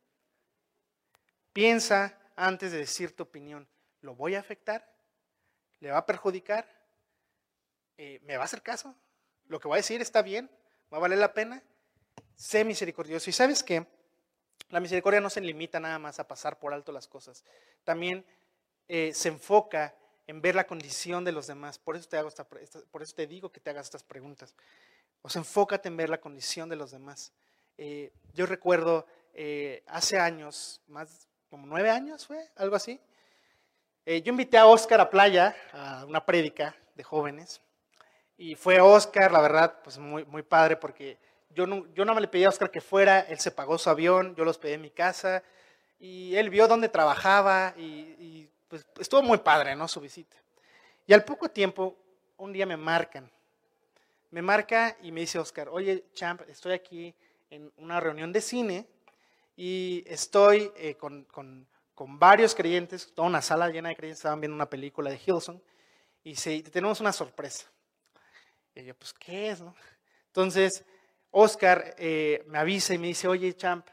Piensa 1.55 2.19
antes 2.35 2.73
de 2.73 2.79
decir 2.79 3.15
tu 3.15 3.23
opinión. 3.23 3.65
¿Lo 4.01 4.13
voy 4.13 4.35
a 4.35 4.41
afectar? 4.41 4.93
¿Le 5.79 5.89
va 5.89 5.99
a 5.99 6.05
perjudicar? 6.05 6.67
Eh, 7.97 8.19
¿Me 8.23 8.35
va 8.35 8.41
a 8.41 8.45
hacer 8.45 8.61
caso? 8.61 8.93
¿Lo 9.47 9.57
que 9.61 9.69
voy 9.69 9.75
a 9.75 9.77
decir 9.77 10.01
está 10.01 10.21
bien? 10.21 10.51
¿Va 10.91 10.97
a 10.97 10.99
valer 10.99 11.17
la 11.17 11.33
pena? 11.33 11.63
Sé 12.35 12.65
misericordioso. 12.65 13.29
¿Y 13.29 13.33
sabes 13.33 13.63
qué? 13.63 13.87
La 14.67 14.81
misericordia 14.81 15.21
no 15.21 15.29
se 15.29 15.39
limita 15.39 15.79
nada 15.79 15.97
más 15.97 16.19
a 16.19 16.27
pasar 16.27 16.59
por 16.59 16.73
alto 16.73 16.91
las 16.91 17.07
cosas. 17.07 17.45
También 17.85 18.25
eh, 18.89 19.13
se 19.13 19.29
enfoca 19.29 19.95
en 20.27 20.41
ver 20.41 20.55
la 20.55 20.67
condición 20.67 21.23
de 21.23 21.31
los 21.31 21.47
demás. 21.47 21.79
Por 21.79 21.95
eso 21.95 22.09
te, 22.09 22.17
hago 22.17 22.31
por 22.91 23.01
eso 23.01 23.15
te 23.15 23.27
digo 23.27 23.49
que 23.53 23.61
te 23.61 23.69
hagas 23.69 23.85
estas 23.85 24.03
preguntas. 24.03 24.53
O 25.21 25.29
sea, 25.29 25.39
enfócate 25.39 25.87
en 25.87 25.95
ver 25.95 26.09
la 26.09 26.19
condición 26.19 26.67
de 26.67 26.75
los 26.75 26.91
demás. 26.91 27.31
Eh, 27.77 28.11
yo 28.33 28.45
recuerdo 28.45 29.07
hace 29.87 30.17
años, 30.17 30.81
más 30.87 31.29
como 31.55 31.67
nueve 31.67 31.89
años 31.89 32.27
fue, 32.27 32.49
algo 32.57 32.75
así. 32.75 32.99
Eh, 34.05 34.21
yo 34.21 34.31
invité 34.31 34.57
a 34.57 34.65
Oscar 34.65 34.99
a 34.99 35.09
playa, 35.09 35.55
a 35.71 36.03
una 36.03 36.25
prédica 36.25 36.75
de 36.95 37.01
jóvenes, 37.01 37.61
y 38.37 38.55
fue 38.55 38.81
Oscar, 38.81 39.31
la 39.31 39.39
verdad, 39.39 39.79
pues 39.81 39.97
muy, 39.97 40.25
muy 40.25 40.43
padre, 40.43 40.75
porque 40.75 41.17
yo 41.51 41.65
no, 41.65 41.85
yo 41.93 42.03
no 42.03 42.13
me 42.13 42.19
le 42.19 42.27
pedí 42.27 42.43
a 42.43 42.49
Oscar 42.49 42.69
que 42.69 42.81
fuera, 42.81 43.21
él 43.21 43.39
se 43.39 43.51
pagó 43.51 43.77
su 43.77 43.89
avión, 43.89 44.35
yo 44.35 44.43
los 44.43 44.57
pedí 44.57 44.73
en 44.73 44.81
mi 44.81 44.89
casa, 44.89 45.43
y 45.97 46.35
él 46.35 46.49
vio 46.49 46.67
dónde 46.67 46.89
trabajaba, 46.89 47.73
y, 47.77 48.49
pues 48.67 48.85
estuvo 48.99 49.21
muy 49.21 49.37
padre, 49.37 49.77
¿no? 49.77 49.87
Su 49.87 50.01
visita. 50.01 50.35
Y 51.07 51.13
al 51.13 51.23
poco 51.23 51.47
tiempo, 51.47 51.95
un 52.35 52.51
día 52.51 52.65
me 52.65 52.75
marcan, 52.75 53.31
me 54.29 54.41
marca 54.41 54.97
y 55.01 55.13
me 55.13 55.21
dice 55.21 55.39
Oscar, 55.39 55.69
oye, 55.69 56.03
Champ, 56.13 56.41
estoy 56.49 56.73
aquí 56.73 57.15
en 57.49 57.71
una 57.77 58.01
reunión 58.01 58.33
de 58.33 58.41
cine, 58.41 58.89
y 59.55 60.03
estoy 60.07 60.71
eh, 60.75 60.95
con, 60.95 61.67
varios 61.97 62.53
creyentes, 62.53 63.13
toda 63.13 63.27
una 63.27 63.41
sala 63.41 63.69
llena 63.69 63.89
de 63.89 63.95
creyentes, 63.95 64.19
estaban 64.19 64.41
viendo 64.41 64.55
una 64.55 64.69
película 64.69 65.09
de 65.09 65.19
Hilson, 65.25 65.61
y 66.23 66.33
tenemos 66.63 66.99
una 66.99 67.13
sorpresa. 67.13 67.67
Y 68.73 68.83
yo, 68.83 68.95
pues, 68.95 69.13
¿qué 69.13 69.51
es? 69.51 69.63
Entonces, 70.27 70.83
Oscar 71.31 71.95
eh, 71.97 72.43
me 72.47 72.57
avisa 72.57 72.93
y 72.93 72.97
me 72.97 73.07
dice, 73.07 73.27
oye, 73.27 73.55
Champ, 73.55 73.87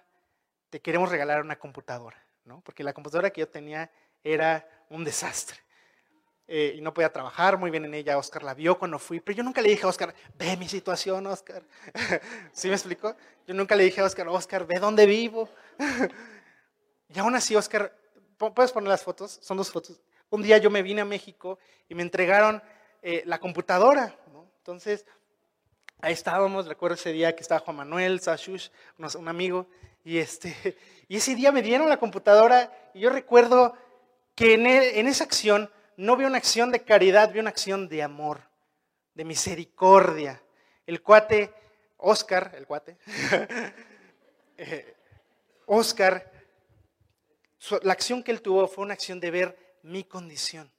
te 0.71 0.81
queremos 0.81 1.11
regalar 1.11 1.43
una 1.43 1.59
computadora, 1.59 2.17
¿no? 2.45 2.61
Porque 2.63 2.83
la 2.83 2.93
computadora 2.93 3.31
que 3.31 3.43
yo 3.43 3.49
tenía 3.49 3.91
era 4.25 4.67
un 4.89 5.05
desastre. 5.05 5.59
Eh, 6.55 6.75
y 6.77 6.83
no 6.83 6.93
podía 6.93 7.11
trabajar 7.11 7.57
muy 7.57 7.71
bien 7.71 7.87
en 7.87 7.95
ella. 7.95 8.19
Oscar 8.19 8.43
la 8.43 8.53
vio 8.53 8.79
cuando 8.79 8.99
fui, 8.99 9.21
pero 9.21 9.39
yo 9.39 9.43
nunca 9.43 9.63
le 9.63 9.71
dije 9.71 9.87
a 9.87 9.89
Oscar, 9.89 10.15
ve 10.37 10.55
mi 10.59 10.69
situación, 10.69 11.27
Oscar. 11.27 11.63
¿Sí 12.53 12.69
me 12.69 12.75
explicó? 12.75 13.17
Yo 13.47 13.55
nunca 13.55 13.75
le 13.75 13.85
dije 13.85 14.03
a 14.03 14.05
Oscar, 14.05 14.29
Oscar, 14.29 14.67
ve 14.67 14.79
dónde 14.79 15.07
vivo. 15.07 15.49
y 17.09 17.19
aún 17.19 17.35
así, 17.35 17.57
Oscar, 17.57 17.97
¿puedes 18.37 18.71
poner 18.71 18.91
las 18.91 19.03
fotos? 19.03 19.39
Son 19.41 19.57
dos 19.57 19.71
fotos. 19.71 19.99
Un 20.29 20.43
día 20.43 20.59
yo 20.59 20.69
me 20.69 20.83
vine 20.83 21.01
a 21.01 21.07
México 21.07 21.59
y 21.89 21.95
me 21.95 22.03
entregaron 22.03 22.63
eh, 23.01 23.23
la 23.25 23.41
computadora. 23.41 24.15
Entonces, 24.59 25.07
ahí 26.03 26.13
estábamos, 26.13 26.67
recuerdo 26.67 26.97
ese 26.97 27.13
día 27.13 27.35
que 27.35 27.41
estaba 27.41 27.63
Juan 27.63 27.79
Manuel, 27.79 28.21
Sashush, 28.21 28.69
un 28.99 29.29
amigo, 29.29 29.69
y, 30.05 30.19
este, 30.19 30.55
y 31.09 31.17
ese 31.17 31.35
día 31.35 31.51
me 31.51 31.63
dieron 31.63 31.89
la 31.89 31.97
computadora 31.97 32.91
y 32.93 33.01
yo 33.01 33.09
recuerdo 33.09 33.75
que 34.35 34.53
en, 34.53 34.67
e, 34.67 35.01
en 35.01 35.07
esa 35.07 35.25
acción 35.25 35.71
no 35.97 36.17
vi 36.17 36.25
una 36.25 36.39
acción 36.39 36.71
de 36.71 36.83
caridad, 36.83 37.33
vi 37.33 37.41
una 37.41 37.51
acción 37.51 37.89
de 37.89 38.03
amor, 38.03 38.43
de 39.15 39.25
misericordia. 39.25 40.43
El 40.87 41.03
cuate, 41.03 41.53
Oscar, 41.99 42.53
el 42.57 42.67
cuate, 42.67 42.99
eh, 44.57 44.97
Oscar, 45.67 46.31
la 47.83 47.93
acción 47.93 48.23
que 48.23 48.33
él 48.33 48.43
tuvo 48.43 48.67
fue 48.67 48.85
una 48.85 48.95
acción 48.95 49.21
de 49.21 49.31
ver 49.31 49.79
mi 49.83 50.05
condición. 50.05 50.71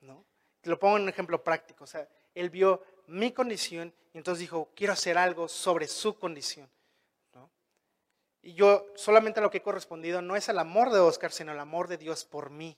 ¿no? 0.00 0.24
Lo 0.62 0.78
pongo 0.78 0.96
en 0.96 1.04
un 1.04 1.08
ejemplo 1.08 1.42
práctico. 1.42 1.84
O 1.84 1.86
sea, 1.88 2.08
él 2.34 2.50
vio 2.50 2.82
mi 3.06 3.32
condición 3.32 3.92
y 4.12 4.18
entonces 4.18 4.40
dijo, 4.40 4.70
quiero 4.74 4.92
hacer 4.92 5.18
algo 5.18 5.48
sobre 5.48 5.88
su 5.88 6.18
condición. 6.18 6.70
Y 8.44 8.54
yo 8.54 8.86
solamente 8.96 9.40
lo 9.40 9.50
que 9.50 9.58
he 9.58 9.62
correspondido 9.62 10.20
no 10.20 10.34
es 10.34 10.48
al 10.48 10.58
amor 10.58 10.90
de 10.90 10.98
Oscar, 10.98 11.30
sino 11.30 11.52
al 11.52 11.60
amor 11.60 11.86
de 11.86 11.96
Dios 11.96 12.24
por 12.24 12.50
mí. 12.50 12.76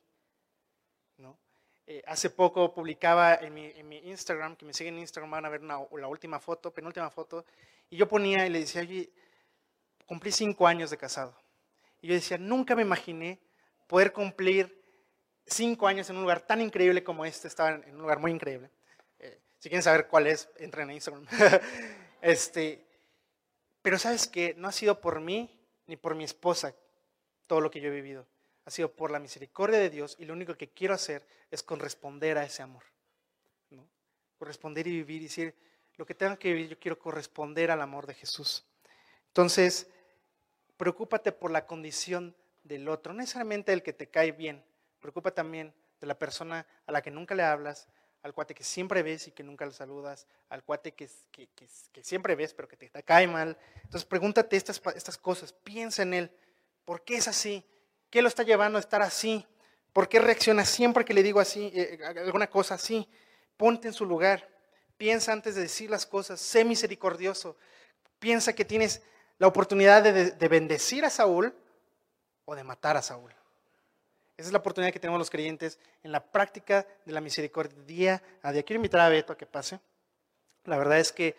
Eh, 1.87 2.03
hace 2.07 2.31
poco 2.31 2.73
publicaba 2.73 3.35
en 3.35 3.53
mi, 3.53 3.99
Instagram, 4.05 4.57
que 4.57 4.65
me 4.65 4.73
siguen 4.73 4.95
en 4.95 5.01
Instagram, 5.01 5.31
van 5.31 5.45
a 5.45 5.51
ver 5.51 5.63
la 5.63 6.09
última 6.09 6.41
foto, 6.41 6.73
penúltima 6.73 7.11
foto, 7.11 7.45
y 7.91 7.97
yo 7.97 8.09
ponía 8.09 8.47
y 8.47 8.51
le 8.51 8.61
decía, 8.61 8.81
oye, 8.81 9.11
cumplí 10.07 10.33
cinco 10.33 10.67
años 10.67 10.91
de 10.91 10.97
casado. 10.97 11.37
Y 12.01 12.09
yo 12.09 12.15
decía, 12.15 12.39
nunca 12.39 12.75
me 12.75 12.83
imaginé 12.83 13.39
poder 13.87 14.13
cumplir 14.13 14.83
cinco 15.47 15.87
años 15.87 16.09
en 16.09 16.17
un 16.17 16.23
lugar 16.23 16.41
tan 16.41 16.63
increíble 16.63 17.05
como 17.05 17.27
este, 17.27 17.49
estaba 17.49 17.75
en 17.75 17.95
un 17.95 18.03
lugar 18.03 18.19
muy 18.19 18.31
increíble. 18.31 18.71
Eh, 19.19 19.39
si 19.59 19.69
quieren 19.69 19.83
saber 19.83 20.09
cuál 20.09 20.27
es, 20.27 20.49
entren 20.57 20.89
a 20.89 20.95
Instagram. 20.95 21.27
este, 22.23 22.87
pero 23.83 23.99
sabes 23.99 24.27
que 24.27 24.55
no 24.55 24.69
ha 24.69 24.73
sido 24.73 25.03
por 25.03 25.21
mí 25.21 25.51
ni 25.87 25.97
por 25.97 26.15
mi 26.15 26.25
esposa 26.25 26.75
todo 27.47 27.61
lo 27.61 27.71
que 27.71 27.81
yo 27.81 27.89
he 27.89 27.95
vivido 27.95 28.27
ha 28.65 28.71
sido 28.71 28.91
por 28.91 29.11
la 29.11 29.19
misericordia 29.19 29.79
de 29.79 29.91
Dios 29.91 30.17
y 30.19 30.25
lo 30.25 30.33
único 30.33 30.57
que 30.57 30.71
quiero 30.71 30.95
hacer 30.95 31.27
es 31.51 31.63
corresponder 31.63 32.39
a 32.39 32.45
ese 32.45 32.63
amor. 32.63 32.83
¿no? 33.71 33.87
Corresponder 34.39 34.87
y 34.87 34.93
vivir 34.93 35.23
y 35.23 35.25
decir, 35.25 35.55
lo 35.97 36.07
que 36.07 36.15
tenga 36.15 36.37
que 36.37 36.53
vivir, 36.53 36.69
yo 36.69 36.79
quiero 36.79 36.99
corresponder 36.99 37.71
al 37.71 37.83
amor 37.83 38.07
de 38.07 38.15
Jesús. 38.15 38.65
Entonces, 39.29 39.87
preocúpate 40.77 41.33
por 41.33 41.51
la 41.51 41.67
condición 41.67 42.35
del 42.63 42.89
otro, 42.89 43.13
no 43.13 43.19
necesariamente 43.19 43.73
el 43.73 43.83
que 43.83 43.93
te 43.93 44.09
cae 44.09 44.33
bien, 44.33 44.65
preocupa 45.01 45.31
también 45.31 45.75
de 46.01 46.07
la 46.07 46.19
persona 46.19 46.67
a 46.87 46.93
la 46.93 47.03
que 47.03 47.11
nunca 47.11 47.35
le 47.35 47.43
hablas, 47.43 47.89
al 48.23 48.33
cuate 48.33 48.55
que 48.55 48.65
siempre 48.65 49.03
ves 49.03 49.29
y 49.29 49.33
que 49.33 49.43
nunca 49.43 49.67
le 49.67 49.73
saludas, 49.73 50.27
al 50.49 50.65
cuate 50.65 50.93
que, 50.93 51.11
siempre 52.01 52.35
ves 52.35 52.55
pero 52.55 52.67
que 52.67 52.77
te, 52.77 52.89
cae 53.03 53.27
mal. 53.27 53.59
Entonces 53.77 54.07
pregúntate 54.07 54.57
estas, 54.57 54.81
estas 54.97 55.19
cosas, 55.19 55.53
piensa 55.53 56.03
en 56.03 56.15
él, 56.15 56.31
¿por 56.87 57.05
qué 57.05 57.17
es 57.17 57.29
así? 57.29 57.63
¿Qué 58.15 58.23
lo 58.23 58.29
está 58.29 58.45
llevando 58.45 58.79
a 58.79 58.81
estar 58.81 59.03
así? 59.03 59.45
¿Por 59.93 60.09
qué 60.09 60.21
reacciona 60.21 60.65
siempre 60.65 61.05
que 61.05 61.13
le 61.13 61.25
digo 61.25 61.41
así, 61.41 61.73
eh, 61.75 61.99
alguna 62.05 62.47
cosa 62.47 62.77
así? 62.77 63.09
Ponte 63.57 63.89
en 63.89 63.93
su 63.93 64.07
lugar, 64.07 64.49
piensa 64.97 65.33
antes 65.33 65.57
de 65.57 65.63
decir 65.63 65.91
las 65.91 66.07
cosas, 66.07 66.39
sé 66.39 66.65
misericordioso, 66.65 67.57
piensa 68.21 68.53
que 68.53 68.65
tienes 68.65 69.03
la 69.39 69.49
oportunidad 69.49 70.01
de, 70.01 70.31
de 70.31 70.49
bendecir 70.49 71.05
a 71.05 71.11
Saúl 71.11 71.53
o 72.45 72.55
de 72.55 72.63
matar 72.63 72.97
a 72.97 73.03
Saúl. 73.03 73.33
Esa 74.37 74.47
es 74.47 74.53
la 74.53 74.61
oportunidad 74.61 74.93
que 74.93 75.01
tenemos 75.01 75.19
los 75.19 75.29
creyentes 75.31 75.81
en 76.05 76.13
la 76.13 76.25
práctica 76.25 76.87
de 77.05 77.13
la 77.13 77.21
misericordia 77.21 77.77
día 77.83 78.23
a 78.43 78.53
día. 78.53 78.63
Quiero 78.63 78.79
invitar 78.79 79.01
a 79.01 79.09
Beto 79.09 79.33
a 79.33 79.37
que 79.37 79.47
pase. 79.47 79.81
La 80.67 80.79
verdad 80.79 81.01
es 81.01 81.11
que 81.11 81.35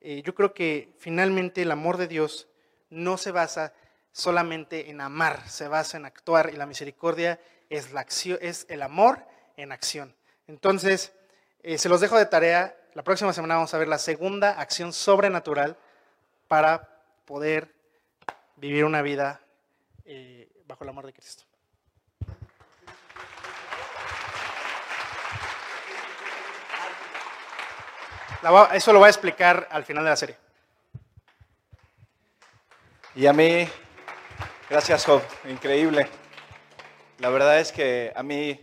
eh, 0.00 0.22
yo 0.22 0.32
creo 0.36 0.54
que 0.54 0.94
finalmente 0.96 1.62
el 1.62 1.72
amor 1.72 1.96
de 1.96 2.06
Dios 2.06 2.46
no 2.88 3.18
se 3.18 3.32
basa 3.32 3.74
solamente 4.12 4.90
en 4.90 5.00
amar, 5.00 5.48
se 5.48 5.68
basa 5.68 5.96
en 5.96 6.04
actuar 6.04 6.50
y 6.52 6.56
la 6.56 6.66
misericordia 6.66 7.40
es, 7.68 7.92
la 7.92 8.00
acción, 8.00 8.38
es 8.40 8.66
el 8.68 8.82
amor 8.82 9.24
en 9.56 9.72
acción. 9.72 10.14
Entonces, 10.46 11.12
eh, 11.62 11.78
se 11.78 11.88
los 11.88 12.00
dejo 12.00 12.18
de 12.18 12.26
tarea. 12.26 12.76
La 12.94 13.04
próxima 13.04 13.32
semana 13.32 13.54
vamos 13.54 13.72
a 13.72 13.78
ver 13.78 13.88
la 13.88 13.98
segunda 13.98 14.60
acción 14.60 14.92
sobrenatural 14.92 15.76
para 16.48 16.88
poder 17.24 17.74
vivir 18.56 18.84
una 18.84 19.02
vida 19.02 19.40
eh, 20.04 20.48
bajo 20.66 20.84
el 20.84 20.90
amor 20.90 21.06
de 21.06 21.12
Cristo. 21.12 21.44
eso 28.72 28.92
lo 28.92 29.00
voy 29.00 29.06
a 29.06 29.10
explicar 29.10 29.68
al 29.70 29.84
final 29.84 30.02
de 30.04 30.10
la 30.10 30.16
serie. 30.16 30.36
Y 33.14 33.26
a 33.26 33.32
mí, 33.32 33.68
gracias 34.70 35.04
Job, 35.04 35.20
increíble. 35.50 36.06
La 37.18 37.28
verdad 37.28 37.58
es 37.58 37.72
que 37.72 38.12
a 38.14 38.22
mí 38.22 38.58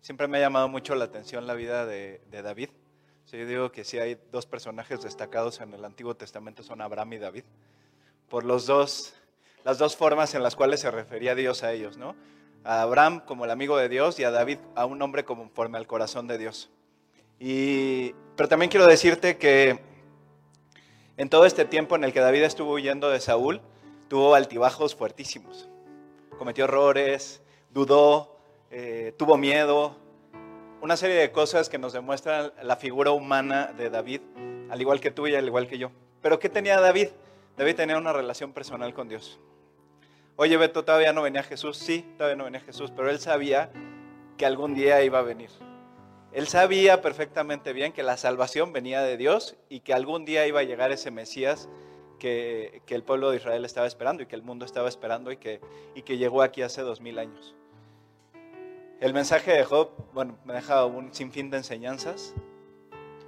siempre 0.00 0.26
me 0.26 0.38
ha 0.38 0.40
llamado 0.40 0.68
mucho 0.68 0.94
la 0.94 1.04
atención 1.04 1.46
la 1.46 1.52
vida 1.52 1.84
de, 1.84 2.20
David. 2.30 2.70
yo 3.30 3.46
digo 3.46 3.70
que 3.70 3.84
si 3.84 3.98
hay 3.98 4.18
dos 4.32 4.46
personajes 4.46 5.02
destacados 5.02 5.60
en 5.60 5.74
el 5.74 5.84
Antiguo 5.84 6.16
Testamento 6.16 6.62
son 6.62 6.80
Abraham 6.80 7.12
y 7.12 7.18
David, 7.18 7.44
por 8.30 8.44
los 8.44 8.66
dos, 8.66 9.14
las 9.64 9.76
dos 9.76 9.96
formas 9.96 10.34
en 10.34 10.42
las 10.42 10.56
cuales 10.56 10.80
se 10.80 10.90
refería 10.90 11.34
Dios 11.34 11.62
a 11.62 11.72
ellos, 11.72 11.98
¿no? 11.98 12.16
A 12.64 12.80
Abraham 12.80 13.20
como 13.26 13.44
el 13.44 13.50
amigo 13.50 13.76
de 13.76 13.90
Dios 13.90 14.18
y 14.18 14.24
a 14.24 14.30
David 14.30 14.58
a 14.74 14.86
un 14.86 15.02
hombre 15.02 15.24
conforme 15.24 15.76
al 15.76 15.86
corazón 15.86 16.26
de 16.26 16.38
Dios. 16.38 16.70
Y, 17.38 18.14
pero 18.34 18.48
también 18.48 18.70
quiero 18.70 18.86
decirte 18.86 19.36
que 19.36 19.78
en 21.18 21.28
todo 21.28 21.44
este 21.44 21.66
tiempo 21.66 21.96
en 21.96 22.04
el 22.04 22.14
que 22.14 22.20
David 22.20 22.44
estuvo 22.44 22.72
huyendo 22.72 23.10
de 23.10 23.20
Saúl, 23.20 23.60
tuvo 24.08 24.34
altibajos 24.34 24.94
fuertísimos. 24.94 25.68
Cometió 26.38 26.64
errores, 26.64 27.42
dudó, 27.70 28.36
eh, 28.70 29.14
tuvo 29.16 29.36
miedo, 29.36 29.96
una 30.80 30.96
serie 30.96 31.16
de 31.16 31.32
cosas 31.32 31.68
que 31.68 31.78
nos 31.78 31.92
demuestran 31.92 32.52
la 32.62 32.76
figura 32.76 33.10
humana 33.12 33.72
de 33.76 33.88
David, 33.88 34.20
al 34.68 34.80
igual 34.80 35.00
que 35.00 35.10
tú 35.10 35.26
y 35.26 35.34
al 35.34 35.46
igual 35.46 35.66
que 35.66 35.78
yo. 35.78 35.90
Pero 36.20 36.38
¿qué 36.38 36.48
tenía 36.48 36.80
David? 36.80 37.08
David 37.56 37.76
tenía 37.76 37.96
una 37.96 38.12
relación 38.12 38.52
personal 38.52 38.92
con 38.92 39.08
Dios. 39.08 39.38
Oye, 40.36 40.56
Beto, 40.56 40.84
todavía 40.84 41.12
no 41.12 41.22
venía 41.22 41.42
Jesús. 41.42 41.76
Sí, 41.76 42.04
todavía 42.18 42.36
no 42.36 42.44
venía 42.44 42.60
Jesús, 42.60 42.90
pero 42.94 43.08
él 43.08 43.20
sabía 43.20 43.70
que 44.36 44.44
algún 44.44 44.74
día 44.74 45.02
iba 45.02 45.20
a 45.20 45.22
venir. 45.22 45.50
Él 46.32 46.48
sabía 46.48 47.00
perfectamente 47.00 47.72
bien 47.72 47.92
que 47.92 48.02
la 48.02 48.16
salvación 48.16 48.72
venía 48.72 49.02
de 49.02 49.16
Dios 49.16 49.56
y 49.68 49.80
que 49.80 49.94
algún 49.94 50.24
día 50.24 50.46
iba 50.48 50.60
a 50.60 50.64
llegar 50.64 50.90
ese 50.90 51.12
Mesías 51.12 51.68
que, 52.14 52.82
el 52.88 53.02
pueblo 53.02 53.30
de 53.30 53.36
Israel 53.36 53.64
estaba 53.64 53.86
esperando 53.86 54.22
y 54.22 54.26
que 54.26 54.36
el 54.36 54.42
mundo 54.42 54.64
estaba 54.64 54.88
esperando 54.88 55.32
y 55.32 55.36
que, 55.36 55.60
y 55.94 56.02
que 56.02 56.16
llegó 56.16 56.42
aquí 56.42 56.62
hace 56.62 56.82
dos 56.82 57.00
mil 57.00 57.18
años. 57.18 57.54
El 59.00 59.12
mensaje 59.12 59.52
de 59.52 59.64
Job, 59.64 59.90
bueno, 60.12 60.38
me 60.44 60.54
deja 60.54 60.84
un 60.86 61.12
sinfín 61.12 61.50
de 61.50 61.58
enseñanzas, 61.58 62.34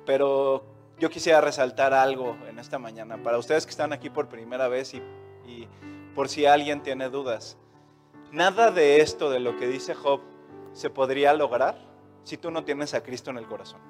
pero 0.07 0.65
yo 0.99 1.11
quisiera 1.11 1.41
resaltar 1.41 1.93
algo 1.93 2.37
en 2.49 2.59
esta 2.59 2.79
mañana 2.79 3.23
para 3.23 3.39
ustedes 3.39 3.67
que 3.67 3.71
están 3.71 3.93
aquí 3.93 4.09
por 4.09 4.29
primera 4.29 4.69
vez 4.69 4.95
y, 4.95 5.03
y 5.47 5.69
por 6.15 6.29
si 6.29 6.47
alguien 6.47 6.83
tiene 6.83 7.11
dudas. 7.11 7.59
Nada 8.33 8.71
de 8.71 9.01
esto, 9.01 9.31
de 9.31 9.41
lo 9.41 9.57
que 9.57 9.67
dice 9.67 9.95
Job, 9.95 10.21
se 10.73 10.91
podría 10.91 11.33
lograr 11.35 11.77
si 12.23 12.37
tú 12.37 12.51
no 12.51 12.65
tienes 12.65 12.95
a 12.95 13.03
Cristo 13.03 13.31
en 13.31 13.39
el 13.39 13.47
corazón. 13.47 13.81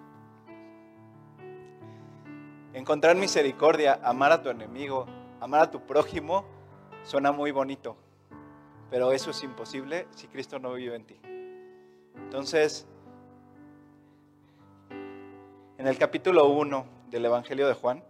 Encontrar 2.76 3.16
misericordia, 3.16 3.98
amar 4.02 4.32
a 4.32 4.42
tu 4.42 4.50
enemigo, 4.50 5.06
amar 5.40 5.62
a 5.62 5.70
tu 5.70 5.80
prójimo, 5.86 6.44
suena 7.04 7.32
muy 7.32 7.50
bonito, 7.50 7.96
pero 8.90 9.12
eso 9.12 9.30
es 9.30 9.42
imposible 9.42 10.06
si 10.10 10.28
Cristo 10.28 10.58
no 10.58 10.74
vive 10.74 10.94
en 10.94 11.06
ti. 11.06 11.18
Entonces, 12.16 12.86
en 15.78 15.86
el 15.86 15.96
capítulo 15.96 16.50
1 16.50 16.86
del 17.08 17.24
Evangelio 17.24 17.66
de 17.66 17.72
Juan, 17.72 18.04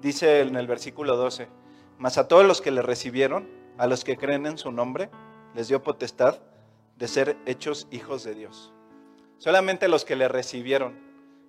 Dice 0.00 0.40
en 0.40 0.56
el 0.56 0.66
versículo 0.66 1.16
12, 1.16 1.48
mas 1.98 2.18
a 2.18 2.28
todos 2.28 2.44
los 2.44 2.60
que 2.60 2.70
le 2.70 2.82
recibieron, 2.82 3.48
a 3.78 3.86
los 3.86 4.04
que 4.04 4.16
creen 4.16 4.46
en 4.46 4.58
su 4.58 4.72
nombre, 4.72 5.10
les 5.54 5.68
dio 5.68 5.82
potestad 5.82 6.38
de 6.96 7.08
ser 7.08 7.36
hechos 7.46 7.88
hijos 7.90 8.24
de 8.24 8.34
Dios. 8.34 8.72
Solamente 9.38 9.88
los 9.88 10.04
que 10.04 10.16
le 10.16 10.28
recibieron, 10.28 10.98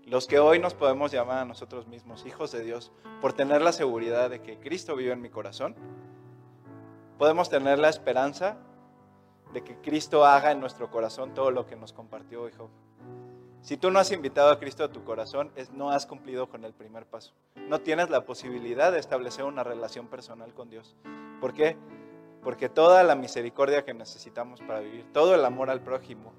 los 0.06 0.28
que 0.28 0.39
hoy 0.39 0.60
nos 0.60 0.74
podemos 0.74 1.12
llamar 1.12 1.39
a 1.39 1.46
nosotros 1.46 1.88
mismos 1.88 2.26
hijos 2.26 2.52
de 2.52 2.64
Dios, 2.64 2.91
por 3.22 3.34
tener 3.34 3.62
la 3.62 3.72
seguridad 3.72 4.30
de 4.30 4.41
que 4.41 4.60
Cristo 4.60 4.96
vive 4.96 5.12
en 5.12 5.22
mi 5.22 5.30
corazón, 5.30 5.76
podemos 7.18 7.50
tener 7.50 7.80
la 7.80 7.89
esperanza 7.89 8.58
de 9.54 9.64
que 9.64 9.78
Cristo 9.78 10.26
haga 10.26 10.52
en 10.52 10.60
nuestro 10.60 10.91
corazón 10.91 11.34
todo 11.34 11.52
lo 11.52 11.66
que 11.66 11.76
nos 11.76 11.93
compartió 11.93 12.48
hijo. 12.50 12.70
Si 13.66 13.78
tú 13.78 13.89
no 13.89 13.97
has 13.97 14.11
invitado 14.11 14.51
a 14.51 14.59
Cristo 14.59 14.84
a 14.84 14.91
tu 14.91 15.03
corazón, 15.03 15.51
no 15.74 15.89
has 15.89 16.05
cumplido 16.05 16.47
con 16.47 16.66
el 16.66 16.74
primer 16.74 17.07
paso. 17.07 17.34
No 17.55 17.82
tienes 17.82 18.11
la 18.11 18.24
posibilidad 18.24 18.91
de 18.91 18.99
establecer 18.99 19.43
una 19.43 19.63
relación 19.63 20.05
personal 20.07 20.53
con 20.53 20.70
Dios. 20.70 20.95
¿Por 21.41 21.55
qué? 21.55 21.76
Porque 22.43 22.70
toda 22.70 23.03
la 23.03 23.16
misericordia 23.16 23.84
que 23.84 23.95
necesitamos 23.95 24.61
para 24.61 24.82
vivir, 24.82 25.11
todo 25.11 25.34
el 25.34 25.43
amor 25.43 25.72
al 25.72 25.82
prójimo 25.82 26.32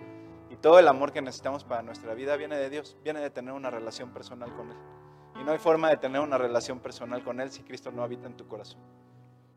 y 0.51 0.57
todo 0.57 0.79
el 0.79 0.87
amor 0.87 1.11
que 1.11 1.21
necesitamos 1.21 1.65
para 1.65 1.83
nuestra 1.83 2.15
vida 2.15 2.37
viene 2.37 2.59
de 2.59 2.71
Dios, 2.71 2.97
viene 3.03 3.19
de 3.19 3.31
tener 3.31 3.55
una 3.55 3.71
relación 3.71 4.13
personal 4.13 4.55
con 4.55 4.71
Él. 4.71 4.77
Y 5.41 5.43
no 5.43 5.51
hay 5.51 5.59
forma 5.59 5.91
de 5.91 5.97
tener 5.97 6.21
una 6.21 6.39
relación 6.39 6.79
personal 6.79 7.25
con 7.25 7.41
Él 7.41 7.51
si 7.51 7.65
Cristo 7.65 7.91
no 7.91 8.05
habita 8.05 8.29
en 8.29 8.37
tu 8.37 8.47
corazón. 8.47 8.79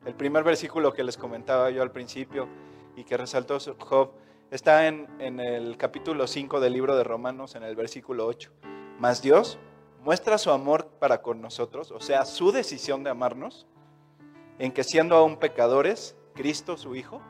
El 0.05 0.15
primer 0.15 0.43
versículo 0.43 0.91
que 0.91 1.03
les 1.03 1.17
comentaba 1.17 1.69
yo 1.69 1.83
al 1.83 1.91
principio 1.91 2.47
y 2.95 3.03
que 3.03 3.15
resaltó 3.15 3.59
Job 3.77 4.13
Está 4.51 4.87
en, 4.87 5.39
el 5.39 5.77
capítulo 5.77 6.25
5 6.25 6.59
del 6.59 6.73
libro 6.73 6.95
de 6.95 7.03
Romanos, 7.03 7.53
en 7.53 7.61
el 7.61 7.75
versículo 7.75 8.25
8. 8.25 8.51
Mas 8.97 9.21
Dios 9.21 9.59
muestra 10.03 10.39
su 10.39 10.49
amor 10.49 10.87
para 10.99 11.21
con 11.21 11.39
nosotros, 11.39 11.91
o 11.91 11.99
sea, 11.99 12.25
su 12.25 12.51
decisión 12.51 13.03
de 13.03 13.11
amarnos, 13.11 13.67
en 14.57 14.71
que 14.71 14.83
siendo 14.83 15.15
aún 15.15 15.37
pecadores, 15.37 16.15
Cristo, 16.33 16.77
su 16.77 16.95
Hijo, 16.95 17.21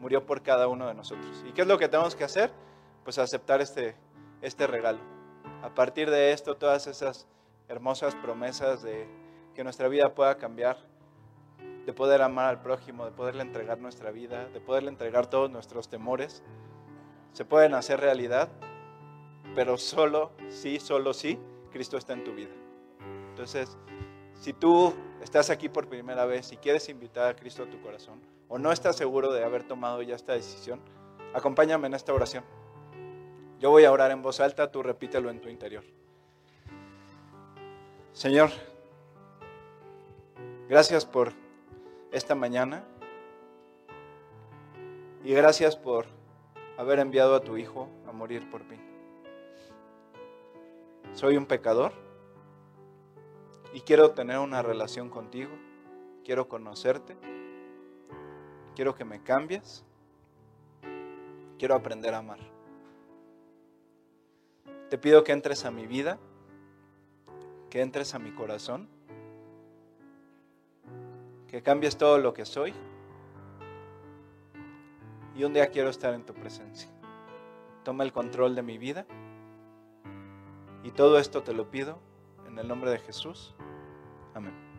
murió 0.00 0.26
por 0.26 0.42
cada 0.42 0.68
uno 0.68 0.86
de 0.86 0.92
nosotros. 0.92 1.42
¿Y 1.48 1.52
qué 1.52 1.62
es 1.62 1.66
lo 1.66 1.78
que 1.78 1.88
tenemos 1.88 2.14
que 2.14 2.24
hacer? 2.24 2.52
Pues 3.04 3.16
aceptar 3.16 3.62
este, 3.62 3.96
este 4.42 4.66
regalo. 4.66 5.00
A 5.62 5.74
partir 5.74 6.10
de 6.10 6.32
esto, 6.32 6.58
todas 6.58 6.86
esas 6.86 7.26
hermosas 7.68 8.14
promesas 8.16 8.82
de 8.82 9.08
que 9.54 9.64
nuestra 9.64 9.88
vida 9.88 10.14
pueda 10.14 10.36
cambiar, 10.36 10.76
de 11.86 11.92
poder 11.92 12.22
amar 12.22 12.46
al 12.46 12.62
prójimo, 12.62 13.04
de 13.04 13.12
poderle 13.12 13.42
entregar 13.42 13.78
nuestra 13.78 14.10
vida, 14.10 14.48
de 14.48 14.60
poderle 14.60 14.90
entregar 14.90 15.28
todos 15.28 15.50
nuestros 15.50 15.88
temores, 15.88 16.42
se 17.32 17.44
pueden 17.44 17.74
hacer 17.74 18.00
realidad, 18.00 18.48
pero 19.54 19.78
solo 19.78 20.32
sí, 20.48 20.80
solo 20.80 21.14
sí, 21.14 21.38
Cristo 21.72 21.96
está 21.96 22.12
en 22.12 22.24
tu 22.24 22.34
vida. 22.34 22.50
Entonces, 23.30 23.76
si 24.34 24.52
tú 24.52 24.94
estás 25.22 25.50
aquí 25.50 25.68
por 25.68 25.88
primera 25.88 26.24
vez 26.24 26.52
y 26.52 26.56
quieres 26.56 26.88
invitar 26.88 27.28
a 27.28 27.36
Cristo 27.36 27.62
a 27.62 27.70
tu 27.70 27.80
corazón, 27.80 28.20
o 28.48 28.58
no 28.58 28.72
estás 28.72 28.96
seguro 28.96 29.32
de 29.32 29.44
haber 29.44 29.62
tomado 29.64 30.02
ya 30.02 30.16
esta 30.16 30.32
decisión, 30.32 30.80
acompáñame 31.34 31.86
en 31.86 31.94
esta 31.94 32.12
oración. 32.12 32.44
Yo 33.60 33.70
voy 33.70 33.84
a 33.84 33.92
orar 33.92 34.10
en 34.10 34.22
voz 34.22 34.40
alta, 34.40 34.70
tú 34.70 34.82
repítelo 34.82 35.30
en 35.30 35.40
tu 35.40 35.48
interior. 35.48 35.84
Señor, 38.12 38.50
gracias 40.68 41.04
por 41.06 41.32
esta 42.12 42.34
mañana. 42.34 42.84
Y 45.24 45.32
gracias 45.32 45.76
por 45.76 46.06
haber 46.76 46.98
enviado 46.98 47.34
a 47.34 47.40
tu 47.40 47.56
Hijo 47.56 47.88
a 48.06 48.12
morir 48.12 48.48
por 48.50 48.64
mí. 48.64 48.78
Soy 51.12 51.36
un 51.36 51.46
pecador 51.46 51.92
y 53.72 53.80
quiero 53.80 54.12
tener 54.12 54.38
una 54.38 54.62
relación 54.62 55.10
contigo. 55.10 55.50
Quiero 56.24 56.48
conocerte. 56.48 57.16
Quiero 58.74 58.94
que 58.94 59.04
me 59.04 59.22
cambies. 59.22 59.84
Quiero 61.58 61.74
aprender 61.74 62.14
a 62.14 62.18
amar. 62.18 62.38
Te 64.88 64.98
pido 64.98 65.22
que 65.22 65.32
entres 65.32 65.64
a 65.64 65.70
mi 65.70 65.86
vida, 65.86 66.18
que 67.68 67.80
entres 67.80 68.14
a 68.14 68.18
mi 68.18 68.32
corazón, 68.32 68.88
que 71.50 71.62
cambies 71.62 71.98
todo 71.98 72.18
lo 72.18 72.32
que 72.32 72.44
soy 72.44 72.72
y 75.34 75.42
un 75.42 75.52
día 75.52 75.68
quiero 75.70 75.90
estar 75.90 76.14
en 76.14 76.24
tu 76.24 76.32
presencia. 76.32 76.88
Toma 77.82 78.04
el 78.04 78.12
control 78.12 78.54
de 78.54 78.62
mi 78.62 78.78
vida 78.78 79.04
y 80.84 80.92
todo 80.92 81.18
esto 81.18 81.42
te 81.42 81.52
lo 81.52 81.68
pido 81.68 81.98
en 82.46 82.58
el 82.58 82.68
nombre 82.68 82.90
de 82.92 82.98
Jesús. 82.98 83.54
Amén. 84.34 84.69